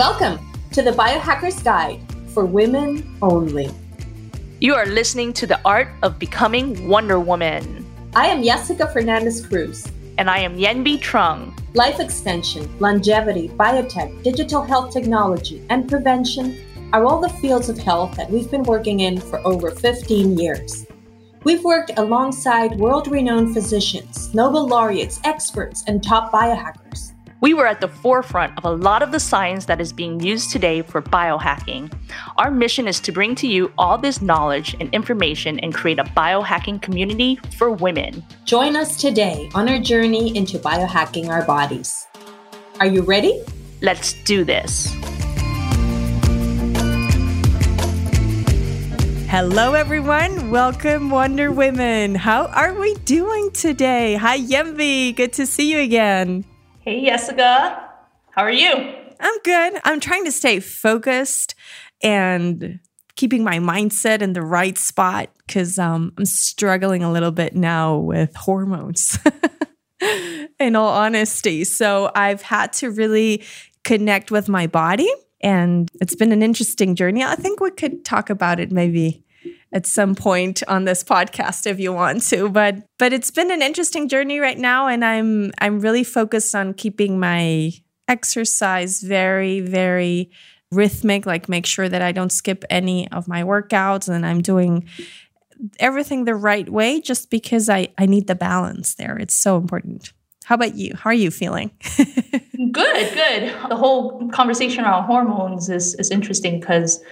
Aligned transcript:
Welcome 0.00 0.40
to 0.72 0.80
the 0.80 0.92
Biohacker's 0.92 1.62
Guide 1.62 2.00
for 2.28 2.46
Women 2.46 3.18
Only. 3.20 3.70
You 4.58 4.74
are 4.74 4.86
listening 4.86 5.34
to 5.34 5.46
The 5.46 5.60
Art 5.62 5.88
of 6.02 6.18
Becoming 6.18 6.88
Wonder 6.88 7.20
Woman. 7.20 7.84
I 8.16 8.28
am 8.28 8.42
Jessica 8.42 8.90
Fernandez 8.90 9.46
Cruz. 9.46 9.86
And 10.16 10.30
I 10.30 10.38
am 10.38 10.56
Yenbi 10.56 10.98
Trung. 11.00 11.52
Life 11.74 12.00
extension, 12.00 12.66
longevity, 12.80 13.50
biotech, 13.50 14.22
digital 14.22 14.62
health 14.62 14.90
technology, 14.90 15.62
and 15.68 15.86
prevention 15.86 16.58
are 16.94 17.04
all 17.04 17.20
the 17.20 17.28
fields 17.28 17.68
of 17.68 17.76
health 17.76 18.16
that 18.16 18.30
we've 18.30 18.50
been 18.50 18.62
working 18.62 19.00
in 19.00 19.20
for 19.20 19.46
over 19.46 19.70
15 19.70 20.38
years. 20.38 20.86
We've 21.44 21.62
worked 21.62 21.92
alongside 21.98 22.80
world 22.80 23.06
renowned 23.08 23.52
physicians, 23.52 24.32
Nobel 24.32 24.66
laureates, 24.66 25.20
experts, 25.24 25.84
and 25.86 26.02
top 26.02 26.32
biohackers. 26.32 27.12
We 27.42 27.54
were 27.54 27.66
at 27.66 27.80
the 27.80 27.88
forefront 27.88 28.58
of 28.58 28.66
a 28.66 28.70
lot 28.70 29.02
of 29.02 29.12
the 29.12 29.18
science 29.18 29.64
that 29.64 29.80
is 29.80 29.94
being 29.94 30.20
used 30.20 30.50
today 30.50 30.82
for 30.82 31.00
biohacking. 31.00 31.90
Our 32.36 32.50
mission 32.50 32.86
is 32.86 33.00
to 33.00 33.12
bring 33.12 33.34
to 33.36 33.46
you 33.46 33.72
all 33.78 33.96
this 33.96 34.20
knowledge 34.20 34.76
and 34.78 34.92
information 34.92 35.58
and 35.60 35.72
create 35.72 35.98
a 35.98 36.04
biohacking 36.04 36.82
community 36.82 37.40
for 37.56 37.70
women. 37.70 38.22
Join 38.44 38.76
us 38.76 39.00
today 39.00 39.48
on 39.54 39.70
our 39.70 39.78
journey 39.78 40.36
into 40.36 40.58
biohacking 40.58 41.30
our 41.30 41.42
bodies. 41.46 42.06
Are 42.78 42.84
you 42.84 43.00
ready? 43.00 43.42
Let's 43.80 44.12
do 44.24 44.44
this. 44.44 44.92
Hello, 49.30 49.72
everyone. 49.72 50.50
Welcome, 50.50 51.08
Wonder 51.08 51.50
Women. 51.52 52.16
How 52.16 52.48
are 52.48 52.78
we 52.78 52.96
doing 53.06 53.50
today? 53.52 54.16
Hi, 54.16 54.38
Yenbi. 54.38 55.16
Good 55.16 55.32
to 55.34 55.46
see 55.46 55.72
you 55.72 55.78
again. 55.78 56.44
Hey, 56.82 57.04
Jessica. 57.04 57.90
How 58.30 58.42
are 58.42 58.50
you? 58.50 58.72
I'm 58.72 59.38
good. 59.44 59.80
I'm 59.84 60.00
trying 60.00 60.24
to 60.24 60.32
stay 60.32 60.60
focused 60.60 61.54
and 62.02 62.80
keeping 63.16 63.44
my 63.44 63.58
mindset 63.58 64.22
in 64.22 64.32
the 64.32 64.40
right 64.40 64.78
spot 64.78 65.28
because 65.46 65.78
um, 65.78 66.10
I'm 66.16 66.24
struggling 66.24 67.02
a 67.02 67.12
little 67.12 67.32
bit 67.32 67.54
now 67.54 67.98
with 67.98 68.34
hormones, 68.34 69.18
in 70.58 70.74
all 70.74 70.88
honesty. 70.88 71.64
So 71.64 72.10
I've 72.14 72.40
had 72.40 72.72
to 72.74 72.90
really 72.90 73.44
connect 73.84 74.30
with 74.30 74.48
my 74.48 74.66
body. 74.66 75.10
And 75.42 75.90
it's 76.00 76.14
been 76.14 76.32
an 76.32 76.42
interesting 76.42 76.94
journey. 76.94 77.22
I 77.22 77.34
think 77.34 77.60
we 77.60 77.72
could 77.72 78.06
talk 78.06 78.30
about 78.30 78.58
it 78.58 78.72
maybe 78.72 79.22
at 79.72 79.86
some 79.86 80.14
point 80.14 80.62
on 80.68 80.84
this 80.84 81.04
podcast 81.04 81.66
if 81.66 81.78
you 81.78 81.92
want 81.92 82.22
to 82.22 82.48
but 82.48 82.76
but 82.98 83.12
it's 83.12 83.30
been 83.30 83.50
an 83.50 83.62
interesting 83.62 84.08
journey 84.08 84.38
right 84.38 84.58
now 84.58 84.86
and 84.88 85.04
i'm 85.04 85.52
i'm 85.58 85.80
really 85.80 86.04
focused 86.04 86.54
on 86.54 86.74
keeping 86.74 87.20
my 87.20 87.70
exercise 88.08 89.00
very 89.00 89.60
very 89.60 90.30
rhythmic 90.72 91.26
like 91.26 91.48
make 91.48 91.66
sure 91.66 91.88
that 91.88 92.02
i 92.02 92.10
don't 92.12 92.32
skip 92.32 92.64
any 92.70 93.08
of 93.12 93.28
my 93.28 93.42
workouts 93.42 94.08
and 94.08 94.26
i'm 94.26 94.40
doing 94.40 94.86
everything 95.78 96.24
the 96.24 96.34
right 96.34 96.68
way 96.68 97.00
just 97.00 97.30
because 97.30 97.68
i 97.68 97.88
i 97.98 98.06
need 98.06 98.26
the 98.26 98.34
balance 98.34 98.94
there. 98.94 99.16
It's 99.16 99.34
so 99.34 99.56
important. 99.56 100.12
How 100.44 100.54
about 100.54 100.74
you? 100.74 100.94
How 100.96 101.10
are 101.10 101.14
you 101.14 101.30
feeling? 101.30 101.70
Good 102.72 103.14
good. 103.14 103.54
The 103.68 103.76
whole 103.76 104.28
conversation 104.30 104.84
around 104.84 105.04
hormones 105.04 105.70
is 105.70 105.94
is 105.94 106.10
interesting 106.10 106.60
because 106.60 107.02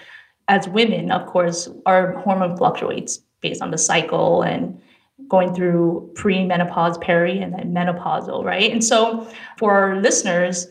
as 0.48 0.68
women, 0.68 1.10
of 1.10 1.26
course, 1.26 1.68
our 1.86 2.12
hormone 2.20 2.56
fluctuates 2.56 3.20
based 3.40 3.62
on 3.62 3.70
the 3.70 3.78
cycle 3.78 4.42
and 4.42 4.80
going 5.28 5.54
through 5.54 6.10
pre-menopause, 6.14 6.96
peri, 6.98 7.38
and 7.38 7.52
then 7.52 7.72
menopausal, 7.72 8.44
right? 8.44 8.72
And 8.72 8.82
so 8.82 9.28
for 9.58 9.72
our 9.72 9.96
listeners, 9.96 10.66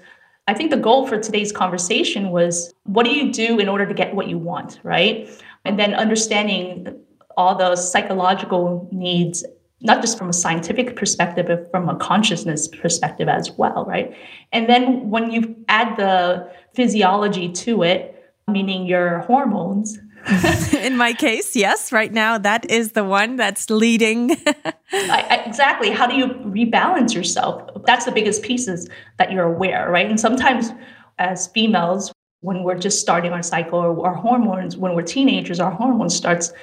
I 0.48 0.54
think 0.54 0.72
the 0.72 0.78
goal 0.78 1.06
for 1.06 1.20
today's 1.20 1.52
conversation 1.52 2.32
was 2.32 2.74
what 2.84 3.06
do 3.06 3.12
you 3.12 3.32
do 3.32 3.60
in 3.60 3.70
order 3.70 3.86
to 3.86 3.94
get 3.94 4.16
what 4.16 4.28
you 4.28 4.38
want, 4.38 4.80
right? 4.84 5.30
And 5.66 5.78
then 5.78 5.94
understanding 5.94 6.98
all 7.36 7.56
the 7.56 7.76
psychological 7.76 8.90
needs, 8.92 9.46
not 9.82 10.02
just 10.02 10.18
from 10.18 10.30
a 10.30 10.34
scientific 10.34 10.96
perspective, 10.96 11.46
but 11.48 11.70
from 11.70 11.88
a 11.88 11.96
consciousness 11.98 12.68
perspective 12.68 13.28
as 13.28 13.52
well, 13.52 13.86
right? 13.86 14.16
And 14.52 14.68
then 14.68 15.10
when 15.12 15.30
you 15.30 15.56
add 15.68 15.98
the 15.98 16.50
physiology 16.74 17.52
to 17.52 17.84
it, 17.84 18.17
meaning 18.48 18.86
your 18.86 19.20
hormones. 19.20 20.00
In 20.74 20.98
my 20.98 21.14
case, 21.14 21.56
yes, 21.56 21.92
right 21.92 22.12
now 22.12 22.38
that 22.38 22.70
is 22.70 22.94
the 22.94 23.04
one 23.04 23.36
that's 23.36 23.70
leading. 23.70 24.32
I, 24.92 25.26
I, 25.30 25.44
exactly. 25.46 25.90
How 25.92 26.08
do 26.08 26.16
you 26.16 26.28
rebalance 26.28 27.14
yourself? 27.14 27.70
That's 27.86 28.06
the 28.06 28.12
biggest 28.12 28.42
pieces 28.44 28.90
that 29.18 29.32
you're 29.32 29.46
aware, 29.46 29.90
right? 29.90 30.10
And 30.10 30.20
sometimes 30.20 30.72
as 31.20 31.48
females, 31.48 32.12
when 32.42 32.64
we're 32.64 32.78
just 32.78 33.00
starting 33.00 33.32
our 33.32 33.44
cycle 33.44 33.80
or 33.80 34.08
our 34.08 34.16
hormones, 34.16 34.78
when 34.78 34.96
we're 34.96 35.02
teenagers, 35.02 35.60
our 35.60 35.72
hormones 35.72 36.16
starts, 36.16 36.54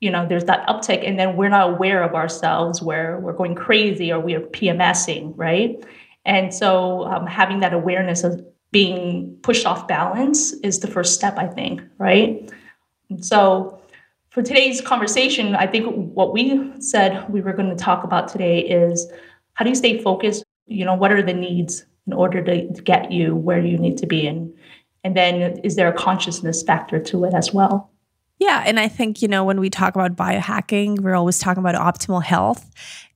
you 0.00 0.10
know, 0.10 0.26
there's 0.26 0.44
that 0.44 0.66
uptick 0.66 1.06
and 1.06 1.18
then 1.18 1.36
we're 1.36 1.48
not 1.48 1.70
aware 1.70 2.02
of 2.02 2.14
ourselves 2.14 2.82
where 2.82 3.18
we're 3.20 3.32
going 3.32 3.54
crazy 3.54 4.12
or 4.12 4.20
we're 4.20 4.40
PMSing, 4.40 5.32
right? 5.36 5.76
And 6.24 6.52
so 6.54 7.04
um, 7.04 7.26
having 7.26 7.60
that 7.60 7.72
awareness 7.72 8.22
of 8.24 8.44
being 8.70 9.36
pushed 9.42 9.66
off 9.66 9.88
balance 9.88 10.52
is 10.52 10.80
the 10.80 10.88
first 10.88 11.14
step, 11.14 11.38
I 11.38 11.46
think, 11.46 11.82
right? 11.98 12.50
So 13.20 13.80
for 14.30 14.42
today's 14.42 14.80
conversation, 14.80 15.54
I 15.54 15.66
think 15.66 15.86
what 16.14 16.32
we 16.32 16.70
said 16.80 17.28
we 17.30 17.40
were 17.40 17.52
going 17.52 17.70
to 17.70 17.76
talk 17.76 18.04
about 18.04 18.28
today 18.28 18.60
is 18.60 19.10
how 19.54 19.64
do 19.64 19.70
you 19.70 19.76
stay 19.76 20.02
focused? 20.02 20.44
You 20.66 20.84
know, 20.84 20.94
what 20.94 21.12
are 21.12 21.22
the 21.22 21.32
needs 21.32 21.84
in 22.06 22.12
order 22.12 22.42
to, 22.44 22.82
get 22.82 23.10
you 23.10 23.34
where 23.34 23.58
you 23.58 23.78
need 23.78 23.98
to 23.98 24.06
be? 24.06 24.26
And, 24.26 24.54
and 25.02 25.16
then 25.16 25.58
is 25.64 25.76
there 25.76 25.88
a 25.88 25.92
consciousness 25.92 26.62
factor 26.62 26.98
to 27.00 27.24
it 27.24 27.34
as 27.34 27.52
well? 27.52 27.90
Yeah. 28.38 28.62
And 28.66 28.78
I 28.78 28.88
think, 28.88 29.22
you 29.22 29.28
know, 29.28 29.44
when 29.44 29.58
we 29.58 29.70
talk 29.70 29.94
about 29.94 30.14
biohacking, 30.14 31.00
we're 31.00 31.14
always 31.14 31.38
talking 31.38 31.62
about 31.64 31.74
optimal 31.74 32.22
health. 32.22 32.70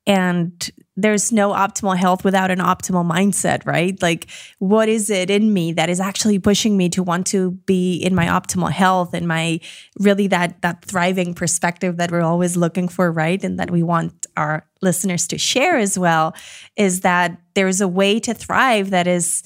And 0.07 0.71
there's 0.97 1.33
no 1.33 1.53
optimal 1.53 1.97
health 1.97 2.23
without 2.23 2.51
an 2.51 2.59
optimal 2.59 3.09
mindset, 3.09 3.65
right? 3.65 4.01
Like, 4.03 4.29
what 4.59 4.89
is 4.89 5.09
it 5.09 5.31
in 5.31 5.53
me 5.53 5.73
that 5.73 5.89
is 5.89 6.01
actually 6.01 6.39
pushing 6.39 6.77
me 6.77 6.89
to 6.91 7.03
want 7.03 7.27
to 7.29 7.53
be 7.53 7.97
in 7.97 8.15
my 8.15 8.27
optimal 8.27 8.71
health 8.71 9.15
and 9.15 9.27
my 9.27 9.61
really 9.99 10.27
that 10.29 10.61
that 10.63 10.85
thriving 10.85 11.33
perspective 11.33 11.97
that 11.97 12.11
we're 12.11 12.21
always 12.21 12.57
looking 12.57 12.89
for, 12.89 13.11
right? 13.11 13.43
And 13.43 13.59
that 13.59 13.71
we 13.71 13.83
want 13.83 14.27
our 14.37 14.67
listeners 14.83 15.27
to 15.29 15.39
share 15.39 15.79
as 15.79 15.99
well 15.99 16.35
is 16.77 17.01
that 17.01 17.41
there's 17.55 17.81
a 17.81 17.89
way 17.89 18.21
to 18.21 18.35
thrive 18.35 18.91
that 18.91 19.07
is 19.07 19.43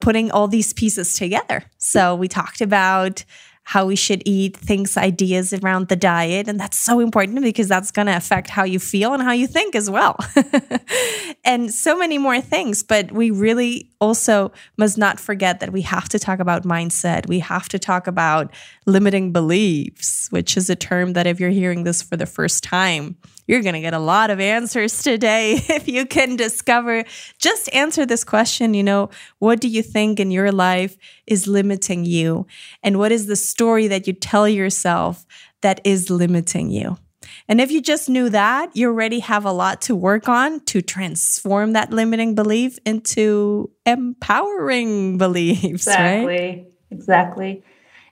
putting 0.00 0.30
all 0.30 0.48
these 0.48 0.72
pieces 0.72 1.16
together. 1.16 1.64
So 1.78 2.14
we 2.14 2.28
talked 2.28 2.60
about 2.60 3.24
how 3.64 3.86
we 3.86 3.96
should 3.96 4.22
eat, 4.26 4.56
things, 4.56 4.96
ideas 4.96 5.52
around 5.52 5.88
the 5.88 5.96
diet. 5.96 6.48
And 6.48 6.58
that's 6.58 6.76
so 6.76 7.00
important 7.00 7.40
because 7.42 7.68
that's 7.68 7.90
going 7.90 8.06
to 8.06 8.16
affect 8.16 8.50
how 8.50 8.64
you 8.64 8.78
feel 8.78 9.14
and 9.14 9.22
how 9.22 9.32
you 9.32 9.46
think 9.46 9.74
as 9.74 9.88
well. 9.88 10.16
and 11.44 11.72
so 11.72 11.96
many 11.96 12.18
more 12.18 12.40
things. 12.40 12.82
But 12.82 13.12
we 13.12 13.30
really 13.30 13.90
also 14.00 14.52
must 14.76 14.98
not 14.98 15.20
forget 15.20 15.60
that 15.60 15.72
we 15.72 15.82
have 15.82 16.08
to 16.10 16.18
talk 16.18 16.40
about 16.40 16.64
mindset. 16.64 17.28
We 17.28 17.38
have 17.38 17.68
to 17.68 17.78
talk 17.78 18.06
about 18.06 18.52
limiting 18.84 19.32
beliefs, 19.32 20.26
which 20.30 20.56
is 20.56 20.68
a 20.68 20.76
term 20.76 21.12
that 21.12 21.26
if 21.26 21.38
you're 21.38 21.50
hearing 21.50 21.84
this 21.84 22.02
for 22.02 22.16
the 22.16 22.26
first 22.26 22.64
time, 22.64 23.16
you're 23.52 23.60
going 23.60 23.74
to 23.74 23.80
get 23.80 23.92
a 23.92 23.98
lot 23.98 24.30
of 24.30 24.40
answers 24.40 25.02
today 25.02 25.52
if 25.68 25.86
you 25.86 26.06
can 26.06 26.36
discover. 26.36 27.04
Just 27.38 27.72
answer 27.74 28.06
this 28.06 28.24
question 28.24 28.72
you 28.72 28.82
know, 28.82 29.10
what 29.40 29.60
do 29.60 29.68
you 29.68 29.82
think 29.82 30.18
in 30.18 30.30
your 30.30 30.50
life 30.50 30.96
is 31.26 31.46
limiting 31.46 32.06
you? 32.06 32.46
And 32.82 32.98
what 32.98 33.12
is 33.12 33.26
the 33.26 33.36
story 33.36 33.88
that 33.88 34.06
you 34.06 34.14
tell 34.14 34.48
yourself 34.48 35.26
that 35.60 35.82
is 35.84 36.08
limiting 36.08 36.70
you? 36.70 36.96
And 37.46 37.60
if 37.60 37.70
you 37.70 37.82
just 37.82 38.08
knew 38.08 38.30
that, 38.30 38.74
you 38.74 38.88
already 38.88 39.20
have 39.20 39.44
a 39.44 39.52
lot 39.52 39.82
to 39.82 39.94
work 39.94 40.30
on 40.30 40.60
to 40.66 40.80
transform 40.80 41.74
that 41.74 41.90
limiting 41.90 42.34
belief 42.34 42.78
into 42.86 43.70
empowering 43.84 45.18
beliefs. 45.24 45.86
Exactly. 45.86 46.26
Right? 46.26 46.66
Exactly. 46.90 47.62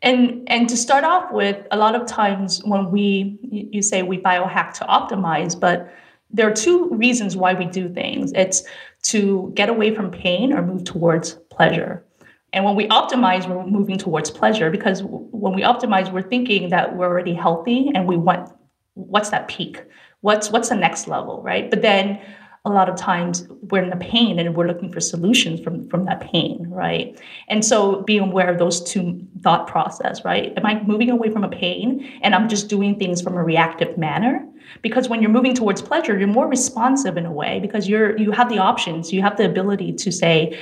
And 0.02 0.48
and 0.48 0.68
to 0.68 0.76
start 0.76 1.04
off 1.04 1.30
with, 1.32 1.66
a 1.70 1.76
lot 1.76 1.94
of 1.94 2.06
times 2.06 2.62
when 2.64 2.90
we 2.90 3.38
you 3.42 3.82
say 3.82 4.02
we 4.02 4.18
biohack 4.18 4.72
to 4.74 4.84
optimize, 4.84 5.58
but 5.58 5.92
there 6.30 6.48
are 6.48 6.54
two 6.54 6.88
reasons 6.90 7.36
why 7.36 7.54
we 7.54 7.66
do 7.66 7.88
things. 7.88 8.32
It's 8.34 8.62
to 9.02 9.50
get 9.54 9.68
away 9.68 9.94
from 9.94 10.10
pain 10.10 10.52
or 10.52 10.62
move 10.62 10.84
towards 10.84 11.34
pleasure. 11.50 12.04
And 12.52 12.64
when 12.64 12.76
we 12.76 12.88
optimize, 12.88 13.48
we're 13.48 13.64
moving 13.66 13.98
towards 13.98 14.30
pleasure 14.30 14.70
because 14.70 15.02
when 15.04 15.54
we 15.54 15.62
optimize, 15.62 16.12
we're 16.12 16.28
thinking 16.28 16.70
that 16.70 16.96
we're 16.96 17.06
already 17.06 17.34
healthy 17.34 17.90
and 17.94 18.06
we 18.06 18.16
want 18.16 18.50
what's 18.94 19.30
that 19.30 19.48
peak? 19.48 19.82
What's 20.22 20.50
what's 20.50 20.68
the 20.68 20.76
next 20.76 21.08
level, 21.08 21.42
right? 21.42 21.70
But 21.70 21.82
then 21.82 22.20
a 22.66 22.70
lot 22.70 22.90
of 22.90 22.96
times 22.96 23.48
we're 23.70 23.82
in 23.82 23.88
the 23.88 23.96
pain 23.96 24.38
and 24.38 24.54
we're 24.54 24.66
looking 24.66 24.92
for 24.92 25.00
solutions 25.00 25.60
from 25.60 25.88
from 25.88 26.04
that 26.04 26.20
pain 26.20 26.66
right? 26.68 27.18
And 27.48 27.64
so 27.64 28.02
being 28.02 28.20
aware 28.20 28.50
of 28.50 28.58
those 28.58 28.82
two 28.82 29.20
thought 29.42 29.66
process 29.66 30.24
right? 30.24 30.52
Am 30.56 30.66
i 30.66 30.82
moving 30.82 31.10
away 31.10 31.30
from 31.30 31.44
a 31.44 31.48
pain 31.48 32.06
and 32.22 32.34
i'm 32.34 32.48
just 32.48 32.68
doing 32.68 32.98
things 32.98 33.22
from 33.22 33.36
a 33.36 33.42
reactive 33.42 33.96
manner? 33.96 34.46
Because 34.82 35.08
when 35.08 35.22
you're 35.22 35.30
moving 35.30 35.54
towards 35.54 35.80
pleasure 35.80 36.18
you're 36.18 36.28
more 36.28 36.48
responsive 36.48 37.16
in 37.16 37.24
a 37.24 37.32
way 37.32 37.60
because 37.60 37.88
you're 37.88 38.16
you 38.18 38.30
have 38.30 38.48
the 38.50 38.58
options. 38.58 39.12
You 39.12 39.22
have 39.22 39.36
the 39.38 39.46
ability 39.46 39.94
to 39.94 40.12
say 40.12 40.58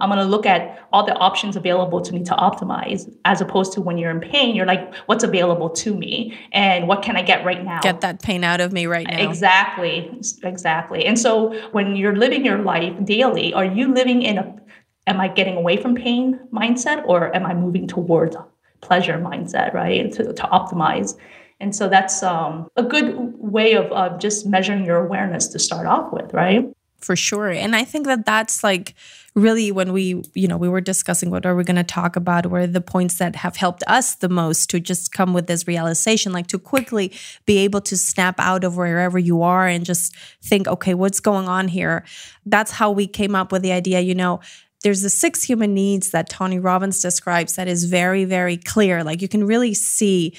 I'm 0.00 0.08
going 0.08 0.18
to 0.18 0.24
look 0.24 0.46
at 0.46 0.88
all 0.92 1.04
the 1.04 1.14
options 1.14 1.56
available 1.56 2.00
to 2.00 2.12
me 2.12 2.24
to 2.24 2.34
optimize, 2.34 3.12
as 3.24 3.40
opposed 3.40 3.72
to 3.74 3.80
when 3.80 3.98
you're 3.98 4.10
in 4.10 4.20
pain, 4.20 4.56
you're 4.56 4.66
like, 4.66 4.94
what's 5.06 5.24
available 5.24 5.70
to 5.70 5.94
me 5.94 6.38
and 6.52 6.88
what 6.88 7.02
can 7.02 7.16
I 7.16 7.22
get 7.22 7.44
right 7.44 7.64
now? 7.64 7.80
Get 7.80 8.00
that 8.00 8.22
pain 8.22 8.44
out 8.44 8.60
of 8.60 8.72
me 8.72 8.86
right 8.86 9.06
now. 9.06 9.28
Exactly. 9.28 10.10
Exactly. 10.42 11.06
And 11.06 11.18
so 11.18 11.54
when 11.72 11.96
you're 11.96 12.16
living 12.16 12.44
your 12.44 12.58
life 12.58 12.94
daily, 13.04 13.52
are 13.52 13.64
you 13.64 13.92
living 13.92 14.22
in 14.22 14.38
a, 14.38 14.54
am 15.06 15.20
I 15.20 15.28
getting 15.28 15.56
away 15.56 15.76
from 15.76 15.94
pain 15.94 16.40
mindset 16.52 17.06
or 17.06 17.34
am 17.34 17.46
I 17.46 17.54
moving 17.54 17.86
towards 17.86 18.36
pleasure 18.80 19.18
mindset, 19.18 19.74
right? 19.74 20.12
To, 20.12 20.32
to 20.32 20.42
optimize. 20.44 21.16
And 21.60 21.76
so 21.76 21.88
that's 21.88 22.22
um, 22.22 22.68
a 22.76 22.82
good 22.82 23.14
way 23.38 23.74
of 23.74 23.92
uh, 23.92 24.16
just 24.16 24.46
measuring 24.46 24.84
your 24.84 24.96
awareness 24.96 25.48
to 25.48 25.58
start 25.58 25.86
off 25.86 26.10
with, 26.12 26.32
right? 26.32 26.64
for 27.00 27.16
sure 27.16 27.50
and 27.50 27.74
i 27.74 27.84
think 27.84 28.06
that 28.06 28.24
that's 28.24 28.62
like 28.62 28.94
really 29.34 29.70
when 29.70 29.92
we 29.92 30.22
you 30.34 30.48
know 30.48 30.56
we 30.56 30.68
were 30.68 30.80
discussing 30.80 31.30
what 31.30 31.46
are 31.46 31.54
we 31.54 31.64
going 31.64 31.76
to 31.76 31.84
talk 31.84 32.16
about 32.16 32.46
were 32.46 32.66
the 32.66 32.80
points 32.80 33.18
that 33.18 33.36
have 33.36 33.56
helped 33.56 33.82
us 33.86 34.16
the 34.16 34.28
most 34.28 34.68
to 34.70 34.80
just 34.80 35.12
come 35.12 35.32
with 35.32 35.46
this 35.46 35.68
realization 35.68 36.32
like 36.32 36.48
to 36.48 36.58
quickly 36.58 37.12
be 37.46 37.58
able 37.58 37.80
to 37.80 37.96
snap 37.96 38.34
out 38.38 38.64
of 38.64 38.76
wherever 38.76 39.18
you 39.18 39.42
are 39.42 39.66
and 39.66 39.84
just 39.86 40.16
think 40.42 40.66
okay 40.66 40.94
what's 40.94 41.20
going 41.20 41.48
on 41.48 41.68
here 41.68 42.04
that's 42.46 42.72
how 42.72 42.90
we 42.90 43.06
came 43.06 43.34
up 43.34 43.52
with 43.52 43.62
the 43.62 43.72
idea 43.72 44.00
you 44.00 44.14
know 44.14 44.40
there's 44.82 45.02
the 45.02 45.10
six 45.10 45.42
human 45.42 45.74
needs 45.74 46.10
that 46.10 46.30
Tony 46.30 46.58
Robbins 46.58 47.02
describes 47.02 47.56
that 47.56 47.68
is 47.68 47.84
very, 47.84 48.24
very 48.24 48.56
clear. 48.56 49.04
Like 49.04 49.20
you 49.20 49.28
can 49.28 49.44
really 49.44 49.74
see 49.74 50.34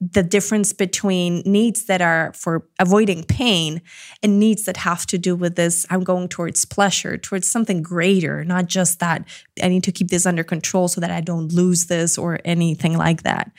the 0.00 0.22
difference 0.22 0.72
between 0.72 1.42
needs 1.44 1.86
that 1.86 2.00
are 2.00 2.32
for 2.32 2.64
avoiding 2.78 3.24
pain 3.24 3.82
and 4.22 4.38
needs 4.38 4.64
that 4.64 4.76
have 4.76 5.04
to 5.06 5.18
do 5.18 5.34
with 5.34 5.56
this 5.56 5.84
i'm 5.90 6.04
going 6.04 6.28
towards 6.28 6.64
pleasure 6.64 7.16
towards 7.16 7.48
something 7.48 7.82
greater 7.82 8.44
not 8.44 8.66
just 8.66 9.00
that 9.00 9.26
i 9.62 9.68
need 9.68 9.82
to 9.82 9.92
keep 9.92 10.08
this 10.08 10.26
under 10.26 10.44
control 10.44 10.86
so 10.86 11.00
that 11.00 11.10
i 11.10 11.20
don't 11.20 11.52
lose 11.52 11.86
this 11.86 12.16
or 12.16 12.38
anything 12.44 12.96
like 12.96 13.22
that 13.22 13.50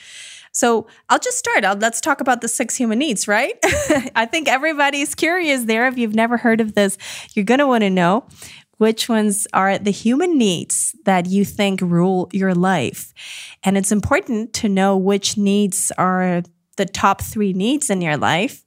so 0.51 0.87
I'll 1.09 1.19
just 1.19 1.37
start. 1.37 1.63
I'll, 1.63 1.75
let's 1.75 2.01
talk 2.01 2.21
about 2.21 2.41
the 2.41 2.47
six 2.47 2.75
human 2.75 2.99
needs, 2.99 3.27
right? 3.27 3.53
I 4.15 4.27
think 4.29 4.47
everybody's 4.47 5.15
curious 5.15 5.65
there. 5.65 5.87
If 5.87 5.97
you've 5.97 6.15
never 6.15 6.37
heard 6.37 6.59
of 6.59 6.73
this, 6.75 6.97
you're 7.33 7.45
going 7.45 7.59
to 7.59 7.67
want 7.67 7.83
to 7.83 7.89
know 7.89 8.25
which 8.79 9.07
ones 9.07 9.45
are 9.53 9.77
the 9.77 9.91
human 9.91 10.37
needs 10.37 10.95
that 11.05 11.27
you 11.27 11.45
think 11.45 11.81
rule 11.81 12.29
your 12.31 12.55
life. 12.55 13.13
And 13.63 13.77
it's 13.77 13.91
important 13.91 14.53
to 14.53 14.69
know 14.69 14.97
which 14.97 15.37
needs 15.37 15.91
are 15.97 16.41
the 16.77 16.85
top 16.85 17.21
three 17.21 17.53
needs 17.53 17.89
in 17.89 18.01
your 18.01 18.17
life 18.17 18.63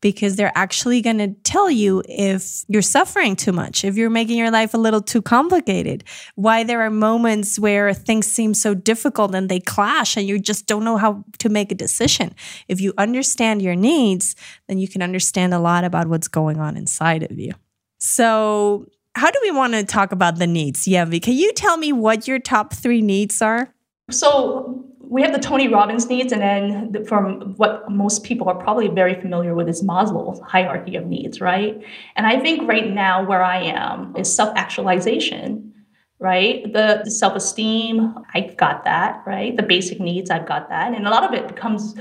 because 0.00 0.36
they're 0.36 0.52
actually 0.54 1.00
going 1.00 1.18
to 1.18 1.34
tell 1.42 1.68
you 1.68 2.04
if 2.08 2.64
you're 2.68 2.82
suffering 2.82 3.34
too 3.34 3.50
much, 3.50 3.84
if 3.84 3.96
you're 3.96 4.08
making 4.10 4.38
your 4.38 4.52
life 4.52 4.74
a 4.74 4.78
little 4.78 5.00
too 5.00 5.20
complicated, 5.20 6.04
why 6.36 6.62
there 6.62 6.82
are 6.82 6.90
moments 6.90 7.58
where 7.58 7.92
things 7.92 8.28
seem 8.28 8.54
so 8.54 8.74
difficult 8.74 9.34
and 9.34 9.48
they 9.48 9.58
clash 9.58 10.16
and 10.16 10.28
you 10.28 10.38
just 10.38 10.66
don't 10.66 10.84
know 10.84 10.98
how 10.98 11.24
to 11.40 11.48
make 11.48 11.72
a 11.72 11.74
decision. 11.74 12.32
If 12.68 12.80
you 12.80 12.94
understand 12.96 13.60
your 13.60 13.74
needs, 13.74 14.36
then 14.68 14.78
you 14.78 14.86
can 14.86 15.02
understand 15.02 15.52
a 15.52 15.58
lot 15.58 15.82
about 15.82 16.06
what's 16.06 16.28
going 16.28 16.60
on 16.60 16.76
inside 16.76 17.24
of 17.24 17.36
you. 17.36 17.54
So, 17.98 18.86
how 19.18 19.30
do 19.30 19.38
we 19.42 19.50
want 19.50 19.72
to 19.74 19.84
talk 19.84 20.12
about 20.12 20.38
the 20.38 20.46
needs? 20.46 20.86
Yenvy, 20.86 21.20
can 21.20 21.34
you 21.34 21.52
tell 21.52 21.76
me 21.76 21.92
what 21.92 22.28
your 22.28 22.38
top 22.38 22.72
three 22.72 23.02
needs 23.02 23.42
are? 23.42 23.74
So 24.10 24.84
we 25.00 25.22
have 25.22 25.32
the 25.32 25.38
Tony 25.38 25.68
Robbins 25.68 26.08
needs, 26.08 26.32
and 26.32 26.40
then 26.40 26.92
the, 26.92 27.04
from 27.04 27.54
what 27.56 27.90
most 27.90 28.24
people 28.24 28.48
are 28.48 28.54
probably 28.54 28.88
very 28.88 29.20
familiar 29.20 29.54
with 29.54 29.68
is 29.68 29.82
Maslow's 29.82 30.40
hierarchy 30.40 30.96
of 30.96 31.06
needs, 31.06 31.40
right? 31.40 31.82
And 32.14 32.26
I 32.26 32.38
think 32.38 32.68
right 32.68 32.88
now 32.90 33.26
where 33.26 33.42
I 33.42 33.62
am 33.62 34.14
is 34.16 34.34
self 34.34 34.52
actualization, 34.56 35.74
right? 36.20 36.62
The, 36.72 37.02
the 37.04 37.10
self 37.10 37.34
esteem, 37.34 38.14
I've 38.34 38.56
got 38.56 38.84
that, 38.84 39.22
right? 39.26 39.56
The 39.56 39.62
basic 39.62 39.98
needs, 39.98 40.30
I've 40.30 40.46
got 40.46 40.68
that. 40.68 40.94
And 40.94 41.06
a 41.06 41.10
lot 41.10 41.24
of 41.24 41.32
it 41.32 41.48
becomes 41.48 41.94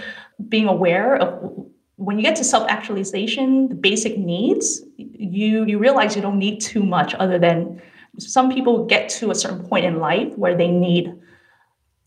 being 0.50 0.68
aware 0.68 1.16
of 1.16 1.66
when 1.98 2.18
you 2.18 2.24
get 2.24 2.36
to 2.36 2.44
self-actualization, 2.44 3.70
the 3.70 3.76
basic 3.76 4.18
needs, 4.18 4.84
you 4.98 5.66
you 5.66 5.80
realize 5.80 6.16
you 6.16 6.22
don't 6.22 6.40
need 6.40 6.62
too 6.62 6.84
much 6.84 7.14
other 7.16 7.38
than 7.40 7.82
some 8.20 8.52
people 8.52 8.86
get 8.86 9.10
to 9.10 9.32
a 9.32 9.36
certain 9.36 9.68
point 9.68 9.86
in 9.86 10.00
life 10.00 10.32
where 10.38 10.56
they 10.56 10.70
need 10.70 11.14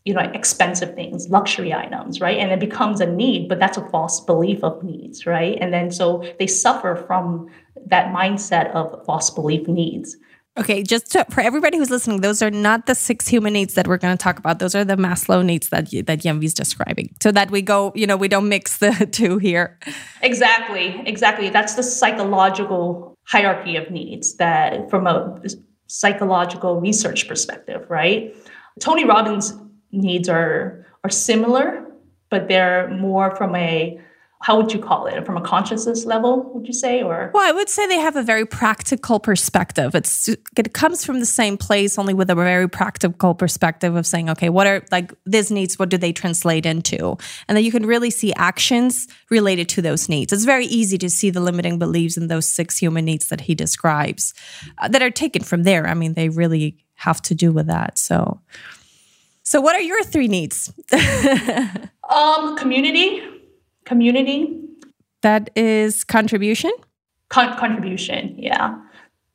you 0.05 0.13
know 0.13 0.21
expensive 0.33 0.95
things 0.95 1.29
luxury 1.29 1.73
items 1.73 2.21
right? 2.21 2.37
And 2.37 2.51
it 2.51 2.59
becomes 2.59 3.01
a 3.01 3.05
need 3.05 3.49
but 3.49 3.59
that's 3.59 3.77
a 3.77 3.87
false 3.89 4.21
belief 4.21 4.63
of 4.63 4.81
needs 4.81 5.25
right? 5.25 5.57
And 5.59 5.73
then 5.73 5.91
so 5.91 6.23
they 6.39 6.47
suffer 6.47 6.95
from 6.95 7.49
that 7.85 8.13
mindset 8.13 8.71
of 8.71 9.05
false 9.05 9.29
belief 9.29 9.67
needs 9.67 10.15
Okay, 10.59 10.83
just 10.83 11.11
to, 11.13 11.25
for 11.29 11.39
everybody 11.39 11.77
who's 11.77 11.89
listening, 11.89 12.19
those 12.19 12.41
are 12.41 12.51
not 12.51 12.85
the 12.85 12.93
six 12.93 13.25
human 13.25 13.53
needs 13.53 13.75
that 13.75 13.87
we're 13.87 13.97
going 13.97 14.17
to 14.17 14.21
talk 14.21 14.37
about. 14.37 14.59
Those 14.59 14.75
are 14.75 14.83
the 14.83 14.97
Maslow 14.97 15.45
needs 15.45 15.69
that 15.69 15.85
that 16.05 16.19
Yenvy's 16.23 16.53
describing, 16.53 17.15
so 17.23 17.31
that 17.31 17.51
we 17.51 17.61
go, 17.61 17.93
you 17.95 18.05
know, 18.05 18.17
we 18.17 18.27
don't 18.27 18.49
mix 18.49 18.77
the 18.77 19.07
two 19.11 19.37
here. 19.37 19.79
Exactly, 20.21 21.01
exactly. 21.05 21.49
That's 21.49 21.75
the 21.75 21.83
psychological 21.83 23.17
hierarchy 23.23 23.77
of 23.77 23.89
needs 23.91 24.35
that, 24.35 24.89
from 24.89 25.07
a 25.07 25.41
psychological 25.87 26.81
research 26.81 27.29
perspective, 27.29 27.85
right? 27.89 28.35
Tony 28.81 29.05
Robbins' 29.05 29.53
needs 29.93 30.27
are 30.27 30.85
are 31.05 31.09
similar, 31.09 31.85
but 32.29 32.49
they're 32.49 32.89
more 32.89 33.33
from 33.37 33.55
a 33.55 34.01
how 34.41 34.57
would 34.57 34.73
you 34.73 34.79
call 34.79 35.05
it? 35.05 35.23
From 35.23 35.37
a 35.37 35.41
consciousness 35.41 36.03
level 36.05 36.51
would 36.53 36.65
you 36.65 36.73
say 36.73 37.03
or? 37.03 37.29
Well 37.33 37.47
i 37.47 37.51
would 37.51 37.69
say 37.69 37.85
they 37.87 37.99
have 37.99 38.15
a 38.15 38.23
very 38.23 38.45
practical 38.45 39.19
perspective. 39.19 39.93
It's 39.93 40.27
it 40.27 40.73
comes 40.73 41.05
from 41.05 41.19
the 41.19 41.25
same 41.25 41.57
place 41.57 41.97
only 41.99 42.13
with 42.13 42.29
a 42.29 42.35
very 42.35 42.67
practical 42.67 43.35
perspective 43.35 43.95
of 43.95 44.05
saying 44.05 44.29
okay 44.31 44.49
what 44.49 44.65
are 44.67 44.83
like 44.91 45.13
these 45.25 45.51
needs 45.51 45.77
what 45.77 45.89
do 45.89 45.97
they 45.97 46.11
translate 46.11 46.65
into? 46.65 47.17
And 47.47 47.55
then 47.55 47.63
you 47.63 47.71
can 47.71 47.85
really 47.85 48.09
see 48.09 48.33
actions 48.33 49.07
related 49.29 49.69
to 49.69 49.81
those 49.81 50.09
needs. 50.09 50.33
It's 50.33 50.45
very 50.45 50.65
easy 50.65 50.97
to 50.97 51.09
see 51.09 51.29
the 51.29 51.39
limiting 51.39 51.77
beliefs 51.77 52.17
in 52.17 52.27
those 52.27 52.47
six 52.47 52.77
human 52.77 53.05
needs 53.05 53.27
that 53.27 53.41
he 53.41 53.53
describes 53.53 54.33
uh, 54.79 54.87
that 54.87 55.03
are 55.03 55.11
taken 55.11 55.43
from 55.43 55.63
there. 55.63 55.87
I 55.87 55.93
mean 55.93 56.13
they 56.15 56.29
really 56.29 56.77
have 56.95 57.21
to 57.23 57.35
do 57.35 57.51
with 57.51 57.67
that. 57.67 57.99
So 57.99 58.41
so 59.43 59.61
what 59.61 59.75
are 59.75 59.81
your 59.81 60.03
three 60.03 60.27
needs? 60.27 60.73
Um 62.09 62.57
community 62.57 63.23
community. 63.85 64.59
That 65.21 65.49
is 65.55 66.03
contribution? 66.03 66.71
Con- 67.29 67.57
contribution, 67.57 68.35
yeah. 68.37 68.77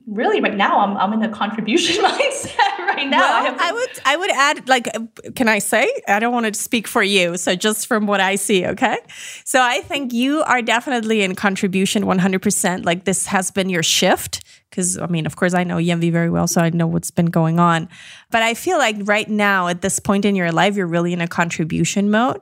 Really, 0.06 0.40
right 0.40 0.56
now, 0.56 0.80
I'm, 0.80 0.96
I'm 0.96 1.12
in 1.12 1.22
a 1.28 1.32
contribution 1.32 2.04
mindset 2.04 2.78
right 2.78 3.08
now. 3.08 3.18
Well, 3.18 3.56
I, 3.58 3.68
I, 3.68 3.72
would 3.72 3.90
I 4.04 4.16
would 4.16 4.30
add 4.30 4.68
like, 4.68 4.88
can 5.34 5.48
I 5.48 5.58
say? 5.58 5.88
I 6.06 6.20
don't 6.20 6.32
want 6.32 6.46
to 6.46 6.54
speak 6.54 6.86
for 6.86 7.02
you, 7.02 7.36
so 7.36 7.54
just 7.56 7.86
from 7.86 8.06
what 8.06 8.20
I 8.20 8.36
see, 8.36 8.66
okay. 8.66 8.98
So 9.44 9.60
I 9.60 9.80
think 9.80 10.12
you 10.12 10.42
are 10.42 10.62
definitely 10.62 11.22
in 11.22 11.34
contribution 11.34 12.06
100. 12.06 12.42
percent 12.42 12.84
Like 12.84 13.04
this 13.04 13.26
has 13.26 13.50
been 13.50 13.68
your 13.68 13.82
shift 13.82 14.44
because 14.70 14.98
I 14.98 15.06
mean, 15.06 15.26
of 15.26 15.36
course, 15.36 15.54
I 15.54 15.64
know 15.64 15.76
Yenvy 15.76 16.12
very 16.12 16.30
well, 16.30 16.46
so 16.46 16.60
I 16.60 16.70
know 16.70 16.86
what's 16.86 17.10
been 17.10 17.26
going 17.26 17.58
on. 17.58 17.88
But 18.30 18.42
I 18.42 18.54
feel 18.54 18.78
like 18.78 18.96
right 19.00 19.28
now, 19.28 19.68
at 19.68 19.80
this 19.80 19.98
point 19.98 20.24
in 20.24 20.36
your 20.36 20.52
life, 20.52 20.76
you're 20.76 20.86
really 20.86 21.12
in 21.12 21.20
a 21.20 21.28
contribution 21.28 22.10
mode 22.10 22.40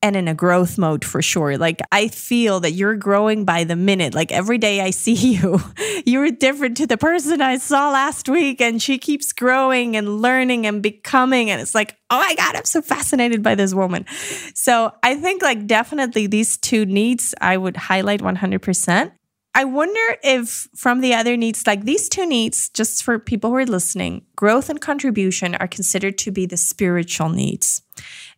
and 0.00 0.14
in 0.14 0.28
a 0.28 0.34
growth 0.34 0.78
mode 0.78 1.04
for 1.04 1.20
sure. 1.20 1.58
Like 1.58 1.80
I 1.90 2.08
feel 2.08 2.60
that 2.60 2.72
you're 2.72 2.94
growing 2.94 3.44
by 3.44 3.64
the 3.64 3.76
minute. 3.76 4.14
Like 4.14 4.30
every 4.30 4.58
day 4.58 4.80
I 4.80 4.90
see 4.90 5.12
you, 5.14 5.60
you're 6.06 6.30
different 6.30 6.76
to 6.78 6.86
the 6.86 6.96
person 6.96 7.40
I 7.40 7.58
saw 7.58 7.90
last 7.90 8.28
week 8.28 8.60
and 8.60 8.80
she 8.80 8.98
keeps 8.98 9.32
growing 9.32 9.96
and 9.96 10.20
learning 10.20 10.66
and 10.66 10.82
becoming 10.82 11.50
and 11.50 11.60
it's 11.60 11.74
like, 11.74 11.96
"Oh 12.10 12.18
my 12.18 12.34
god, 12.34 12.56
I'm 12.56 12.64
so 12.64 12.82
fascinated 12.82 13.42
by 13.42 13.54
this 13.54 13.74
woman." 13.74 14.06
So, 14.54 14.92
I 15.02 15.14
think 15.16 15.42
like 15.42 15.66
definitely 15.66 16.26
these 16.26 16.56
two 16.56 16.86
needs 16.86 17.34
I 17.40 17.56
would 17.56 17.76
highlight 17.76 18.20
100%. 18.20 19.12
I 19.54 19.64
wonder 19.64 20.16
if 20.22 20.68
from 20.76 21.00
the 21.00 21.14
other 21.14 21.36
needs, 21.36 21.66
like 21.66 21.84
these 21.84 22.08
two 22.08 22.26
needs, 22.26 22.68
just 22.68 23.02
for 23.02 23.18
people 23.18 23.50
who 23.50 23.56
are 23.56 23.66
listening, 23.66 24.24
growth 24.36 24.68
and 24.68 24.80
contribution 24.80 25.56
are 25.56 25.66
considered 25.66 26.16
to 26.18 26.30
be 26.30 26.46
the 26.46 26.56
spiritual 26.56 27.28
needs. 27.28 27.82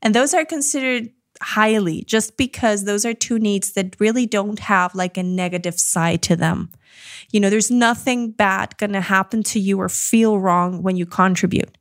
And 0.00 0.14
those 0.14 0.32
are 0.32 0.46
considered 0.46 1.10
highly 1.42 2.02
just 2.04 2.36
because 2.36 2.84
those 2.84 3.04
are 3.04 3.14
two 3.14 3.38
needs 3.38 3.72
that 3.72 3.98
really 3.98 4.26
don't 4.26 4.58
have 4.58 4.94
like 4.94 5.16
a 5.16 5.22
negative 5.22 5.78
side 5.78 6.22
to 6.22 6.36
them. 6.36 6.70
You 7.30 7.40
know, 7.40 7.50
there's 7.50 7.70
nothing 7.70 8.32
bad 8.32 8.76
going 8.76 8.92
to 8.92 9.00
happen 9.00 9.42
to 9.44 9.60
you 9.60 9.80
or 9.80 9.88
feel 9.88 10.38
wrong 10.38 10.82
when 10.82 10.96
you 10.96 11.06
contribute. 11.06 11.76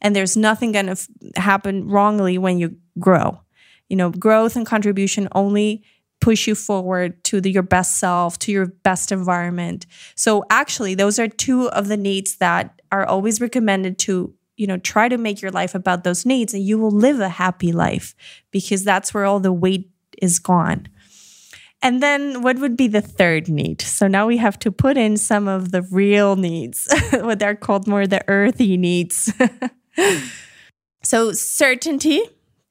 And 0.00 0.14
there's 0.14 0.36
nothing 0.36 0.72
going 0.72 0.86
to 0.86 0.92
f- 0.92 1.08
happen 1.36 1.88
wrongly 1.88 2.38
when 2.38 2.58
you 2.58 2.76
grow. 2.98 3.40
You 3.88 3.96
know, 3.96 4.10
growth 4.10 4.56
and 4.56 4.66
contribution 4.66 5.28
only 5.32 5.82
push 6.20 6.46
you 6.46 6.54
forward 6.54 7.22
to 7.24 7.40
the, 7.40 7.50
your 7.50 7.62
best 7.62 7.96
self, 7.96 8.38
to 8.40 8.52
your 8.52 8.66
best 8.66 9.10
environment. 9.10 9.86
So, 10.14 10.44
actually, 10.50 10.94
those 10.94 11.18
are 11.18 11.28
two 11.28 11.70
of 11.70 11.88
the 11.88 11.96
needs 11.96 12.36
that 12.36 12.80
are 12.92 13.06
always 13.06 13.40
recommended 13.40 13.98
to 14.00 14.34
you 14.60 14.66
know 14.66 14.76
try 14.76 15.08
to 15.08 15.16
make 15.16 15.40
your 15.40 15.50
life 15.50 15.74
about 15.74 16.04
those 16.04 16.26
needs 16.26 16.54
and 16.54 16.62
you 16.62 16.78
will 16.78 16.90
live 16.90 17.18
a 17.18 17.28
happy 17.30 17.72
life 17.72 18.14
because 18.50 18.84
that's 18.84 19.14
where 19.14 19.24
all 19.24 19.40
the 19.40 19.52
weight 19.52 19.90
is 20.20 20.38
gone 20.38 20.86
And 21.82 22.02
then 22.02 22.42
what 22.42 22.58
would 22.58 22.76
be 22.76 22.88
the 22.88 23.00
third 23.00 23.48
need? 23.48 23.80
So 23.80 24.06
now 24.06 24.26
we 24.26 24.36
have 24.36 24.58
to 24.60 24.70
put 24.70 24.98
in 24.98 25.16
some 25.16 25.48
of 25.48 25.72
the 25.72 25.82
real 25.82 26.36
needs, 26.36 26.86
what 27.12 27.38
they're 27.38 27.56
called 27.56 27.86
more 27.86 28.06
the 28.06 28.22
earthy 28.28 28.76
needs. 28.76 29.32
so 31.02 31.32
certainty, 31.32 32.20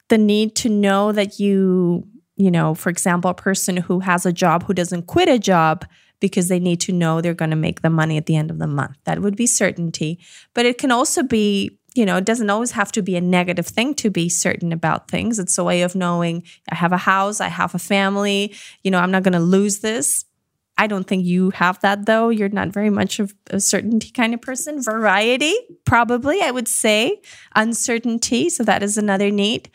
the 0.09 0.17
need 0.17 0.55
to 0.57 0.69
know 0.69 1.11
that 1.11 1.39
you, 1.39 2.07
you 2.35 2.51
know, 2.51 2.75
for 2.75 2.89
example, 2.89 3.31
a 3.31 3.33
person 3.33 3.77
who 3.77 3.99
has 4.01 4.25
a 4.25 4.33
job 4.33 4.65
who 4.65 4.73
doesn't 4.73 5.07
quit 5.07 5.27
a 5.27 5.39
job 5.39 5.85
because 6.19 6.47
they 6.47 6.59
need 6.59 6.81
to 6.81 6.91
know 6.91 7.21
they're 7.21 7.33
going 7.33 7.49
to 7.49 7.55
make 7.55 7.81
the 7.81 7.89
money 7.89 8.17
at 8.17 8.25
the 8.25 8.35
end 8.35 8.51
of 8.51 8.59
the 8.59 8.67
month. 8.67 8.97
That 9.05 9.21
would 9.21 9.35
be 9.35 9.47
certainty. 9.47 10.19
But 10.53 10.65
it 10.65 10.77
can 10.77 10.91
also 10.91 11.23
be 11.23 11.78
you 11.95 12.05
know, 12.05 12.17
it 12.17 12.25
doesn't 12.25 12.49
always 12.49 12.71
have 12.71 12.91
to 12.93 13.01
be 13.01 13.15
a 13.15 13.21
negative 13.21 13.67
thing 13.67 13.93
to 13.95 14.09
be 14.09 14.29
certain 14.29 14.71
about 14.71 15.09
things. 15.09 15.39
It's 15.39 15.57
a 15.57 15.63
way 15.63 15.81
of 15.81 15.95
knowing 15.95 16.43
I 16.71 16.75
have 16.75 16.91
a 16.91 16.97
house, 16.97 17.41
I 17.41 17.47
have 17.47 17.75
a 17.75 17.79
family, 17.79 18.55
you 18.83 18.91
know, 18.91 18.99
I'm 18.99 19.11
not 19.11 19.23
going 19.23 19.33
to 19.33 19.39
lose 19.39 19.79
this. 19.79 20.25
I 20.77 20.87
don't 20.87 21.05
think 21.05 21.25
you 21.25 21.49
have 21.49 21.79
that 21.81 22.05
though. 22.05 22.29
You're 22.29 22.47
not 22.47 22.69
very 22.69 22.89
much 22.89 23.19
of 23.19 23.33
a 23.49 23.59
certainty 23.59 24.11
kind 24.11 24.33
of 24.33 24.41
person. 24.41 24.81
Variety, 24.81 25.53
probably, 25.83 26.41
I 26.41 26.51
would 26.51 26.69
say. 26.69 27.21
Uncertainty. 27.53 28.49
So 28.49 28.63
that 28.63 28.81
is 28.81 28.97
another 28.97 29.29
need 29.29 29.69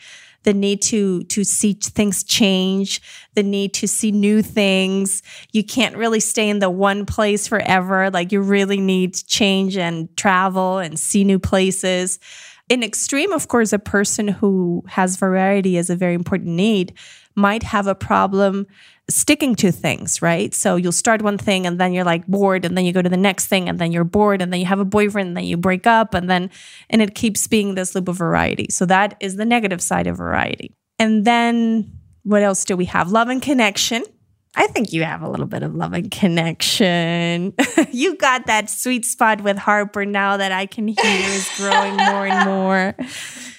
the 0.45 0.53
need 0.53 0.81
to 0.83 1.23
to 1.23 1.43
see 1.43 1.73
things 1.73 2.23
change, 2.23 3.01
the 3.33 3.43
need 3.43 3.73
to 3.73 3.87
see 3.87 4.11
new 4.11 4.41
things. 4.41 5.21
You 5.51 5.63
can't 5.63 5.97
really 5.97 6.21
stay 6.21 6.47
in 6.47 6.59
the 6.59 6.69
one 6.69 7.05
place 7.05 7.47
forever. 7.47 8.09
Like 8.09 8.31
you 8.31 8.41
really 8.41 8.79
need 8.79 9.15
change 9.27 9.75
and 9.75 10.15
travel 10.15 10.77
and 10.77 10.97
see 10.97 11.23
new 11.23 11.39
places. 11.39 12.19
In 12.69 12.81
extreme, 12.81 13.31
of 13.31 13.47
course, 13.47 13.73
a 13.73 13.79
person 13.79 14.27
who 14.27 14.83
has 14.87 15.17
variety 15.17 15.77
as 15.77 15.89
a 15.89 15.95
very 15.95 16.13
important 16.13 16.51
need 16.51 16.93
might 17.35 17.63
have 17.63 17.85
a 17.85 17.93
problem 17.93 18.65
sticking 19.09 19.55
to 19.55 19.71
things, 19.71 20.21
right? 20.21 20.53
So 20.53 20.75
you'll 20.75 20.91
start 20.91 21.21
one 21.21 21.37
thing 21.37 21.67
and 21.67 21.79
then 21.79 21.93
you're 21.93 22.03
like 22.03 22.25
bored 22.25 22.65
and 22.65 22.75
then 22.75 22.85
you 22.85 22.93
go 22.93 23.01
to 23.01 23.09
the 23.09 23.17
next 23.17 23.47
thing 23.47 23.69
and 23.69 23.77
then 23.77 23.91
you're 23.91 24.03
bored 24.03 24.41
and 24.41 24.51
then 24.51 24.59
you 24.59 24.65
have 24.65 24.79
a 24.79 24.85
boyfriend 24.85 25.27
and 25.27 25.37
then 25.37 25.43
you 25.43 25.57
break 25.57 25.85
up 25.85 26.13
and 26.13 26.29
then 26.29 26.49
and 26.89 27.01
it 27.01 27.13
keeps 27.13 27.47
being 27.47 27.75
this 27.75 27.93
loop 27.93 28.07
of 28.07 28.17
variety. 28.17 28.67
So 28.69 28.85
that 28.87 29.15
is 29.19 29.35
the 29.35 29.45
negative 29.45 29.81
side 29.81 30.07
of 30.07 30.17
variety. 30.17 30.73
And 30.97 31.25
then 31.25 31.91
what 32.23 32.41
else 32.41 32.65
do 32.65 32.75
we 32.75 32.85
have? 32.85 33.11
Love 33.11 33.29
and 33.29 33.41
connection. 33.41 34.03
I 34.55 34.67
think 34.67 34.93
you 34.93 35.03
have 35.03 35.21
a 35.21 35.29
little 35.29 35.45
bit 35.45 35.63
of 35.63 35.75
love 35.75 35.93
and 35.93 36.09
connection. 36.09 37.53
you 37.91 38.15
got 38.15 38.47
that 38.47 38.69
sweet 38.69 39.05
spot 39.05 39.41
with 39.41 39.57
Harper 39.57 40.05
now 40.05 40.37
that 40.37 40.51
I 40.51 40.65
can 40.65 40.87
hear 40.87 40.97
is 41.03 41.49
growing 41.57 41.97
more 41.97 42.25
and 42.25 42.45
more. 42.45 42.95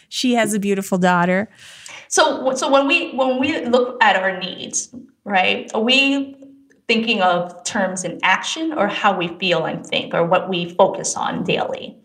She 0.08 0.34
has 0.34 0.54
a 0.54 0.58
beautiful 0.58 0.96
daughter. 0.96 1.50
So, 2.08 2.54
so 2.54 2.70
when 2.70 2.86
we 2.86 3.12
when 3.12 3.38
we 3.38 3.66
look 3.66 4.02
at 4.02 4.16
our 4.16 4.38
needs, 4.38 4.94
right? 5.26 5.70
Are 5.74 5.82
we 5.82 6.36
thinking 6.88 7.20
of 7.20 7.64
terms 7.64 8.04
in 8.04 8.18
action 8.22 8.72
or 8.72 8.86
how 8.86 9.18
we 9.18 9.28
feel 9.38 9.66
and 9.66 9.84
think 9.84 10.14
or 10.14 10.24
what 10.24 10.48
we 10.48 10.70
focus 10.70 11.16
on 11.16 11.44
daily? 11.44 11.96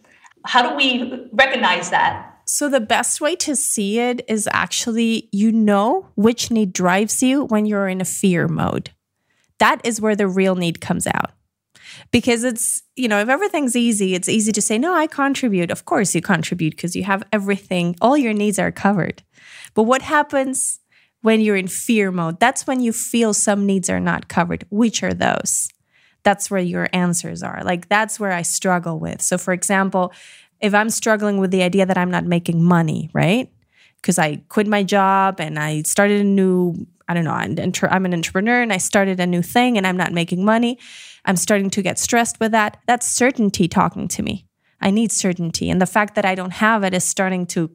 How 0.44 0.68
do 0.68 0.75
we 0.75 1.28
recognize 1.32 1.92
that? 1.92 2.28
So, 2.46 2.68
the 2.68 2.82
best 2.82 3.22
way 3.22 3.36
to 3.38 3.56
see 3.56 4.00
it 4.00 4.25
is 4.28 4.50
actually 4.51 5.30
you 5.32 5.51
know 5.51 6.10
which 6.16 6.51
need 6.51 6.74
drives 6.74 7.22
you 7.24 7.46
when 7.46 7.66
you're 7.66 7.88
in 7.88 8.01
a 8.01 8.06
fear 8.06 8.48
mode. 8.48 8.90
That 9.60 9.80
is 9.86 10.01
where 10.01 10.16
the 10.16 10.28
real 10.28 10.56
need 10.56 10.82
comes 10.82 11.06
out. 11.06 11.32
Because 12.10 12.44
it's, 12.44 12.82
you 12.96 13.08
know, 13.08 13.20
if 13.20 13.30
everything's 13.30 13.75
easy, 13.75 14.16
it's 14.16 14.28
easy 14.28 14.51
to 14.51 14.62
say, 14.62 14.78
no, 14.78 14.94
I 14.94 15.08
contribute. 15.08 15.72
Of 15.72 15.86
course, 15.86 16.16
you 16.16 16.22
contribute 16.22 16.72
because 16.72 16.96
you 16.96 17.04
have 17.04 17.24
everything, 17.32 17.96
all 18.01 18.18
your 18.18 18.34
needs 18.34 18.58
are 18.58 18.72
covered. 18.72 19.22
But 19.74 19.84
what 19.84 20.01
happens 20.01 20.81
when 21.22 21.42
you're 21.42 21.56
in 21.56 21.68
fear 21.68 22.12
mode, 22.12 22.40
that's 22.40 22.66
when 22.66 22.80
you 22.80 22.92
feel 22.92 23.34
some 23.34 23.66
needs 23.66 23.90
are 23.90 24.00
not 24.00 24.28
covered. 24.28 24.66
Which 24.70 25.04
are 25.04 25.13
those? 25.13 25.70
That's 26.24 26.51
where 26.51 26.62
your 26.62 26.88
answers 26.94 27.44
are. 27.44 27.63
Like, 27.63 27.90
that's 27.90 28.20
where 28.20 28.32
I 28.32 28.42
struggle 28.42 29.00
with. 29.00 29.22
So, 29.22 29.38
for 29.38 29.54
example, 29.54 30.13
if 30.60 30.74
I'm 30.74 30.90
struggling 30.90 31.40
with 31.40 31.51
the 31.51 31.63
idea 31.63 31.86
that 31.86 31.98
I'm 31.98 32.12
not 32.12 32.25
making 32.25 32.63
money, 32.63 33.10
right? 33.13 33.51
Because 33.96 34.20
I 34.20 34.38
quit 34.50 34.68
my 34.68 34.84
job 34.84 35.40
and 35.40 35.58
I 35.58 35.82
started 35.84 36.22
a 36.22 36.24
new, 36.24 36.88
I 37.08 37.13
don't 37.13 37.24
know, 37.24 37.32
I'm 37.32 38.06
an 38.06 38.13
entrepreneur 38.13 38.62
and 38.62 38.74
I 38.74 38.78
started 38.78 39.20
a 39.20 39.28
new 39.28 39.42
thing 39.42 39.78
and 39.78 39.88
I'm 39.88 39.98
not 39.98 40.13
making 40.13 40.46
money. 40.46 40.78
I'm 41.25 41.36
starting 41.36 41.70
to 41.72 41.82
get 41.82 42.00
stressed 42.00 42.40
with 42.40 42.51
that. 42.51 42.78
That's 42.88 43.08
certainty 43.08 43.68
talking 43.68 44.08
to 44.10 44.24
me. 44.24 44.48
I 44.80 44.90
need 44.90 45.12
certainty. 45.12 45.70
And 45.70 45.80
the 45.80 45.86
fact 45.86 46.16
that 46.16 46.25
I 46.25 46.34
don't 46.34 46.54
have 46.54 46.84
it 46.84 46.96
is 46.96 47.04
starting 47.04 47.46
to, 47.48 47.70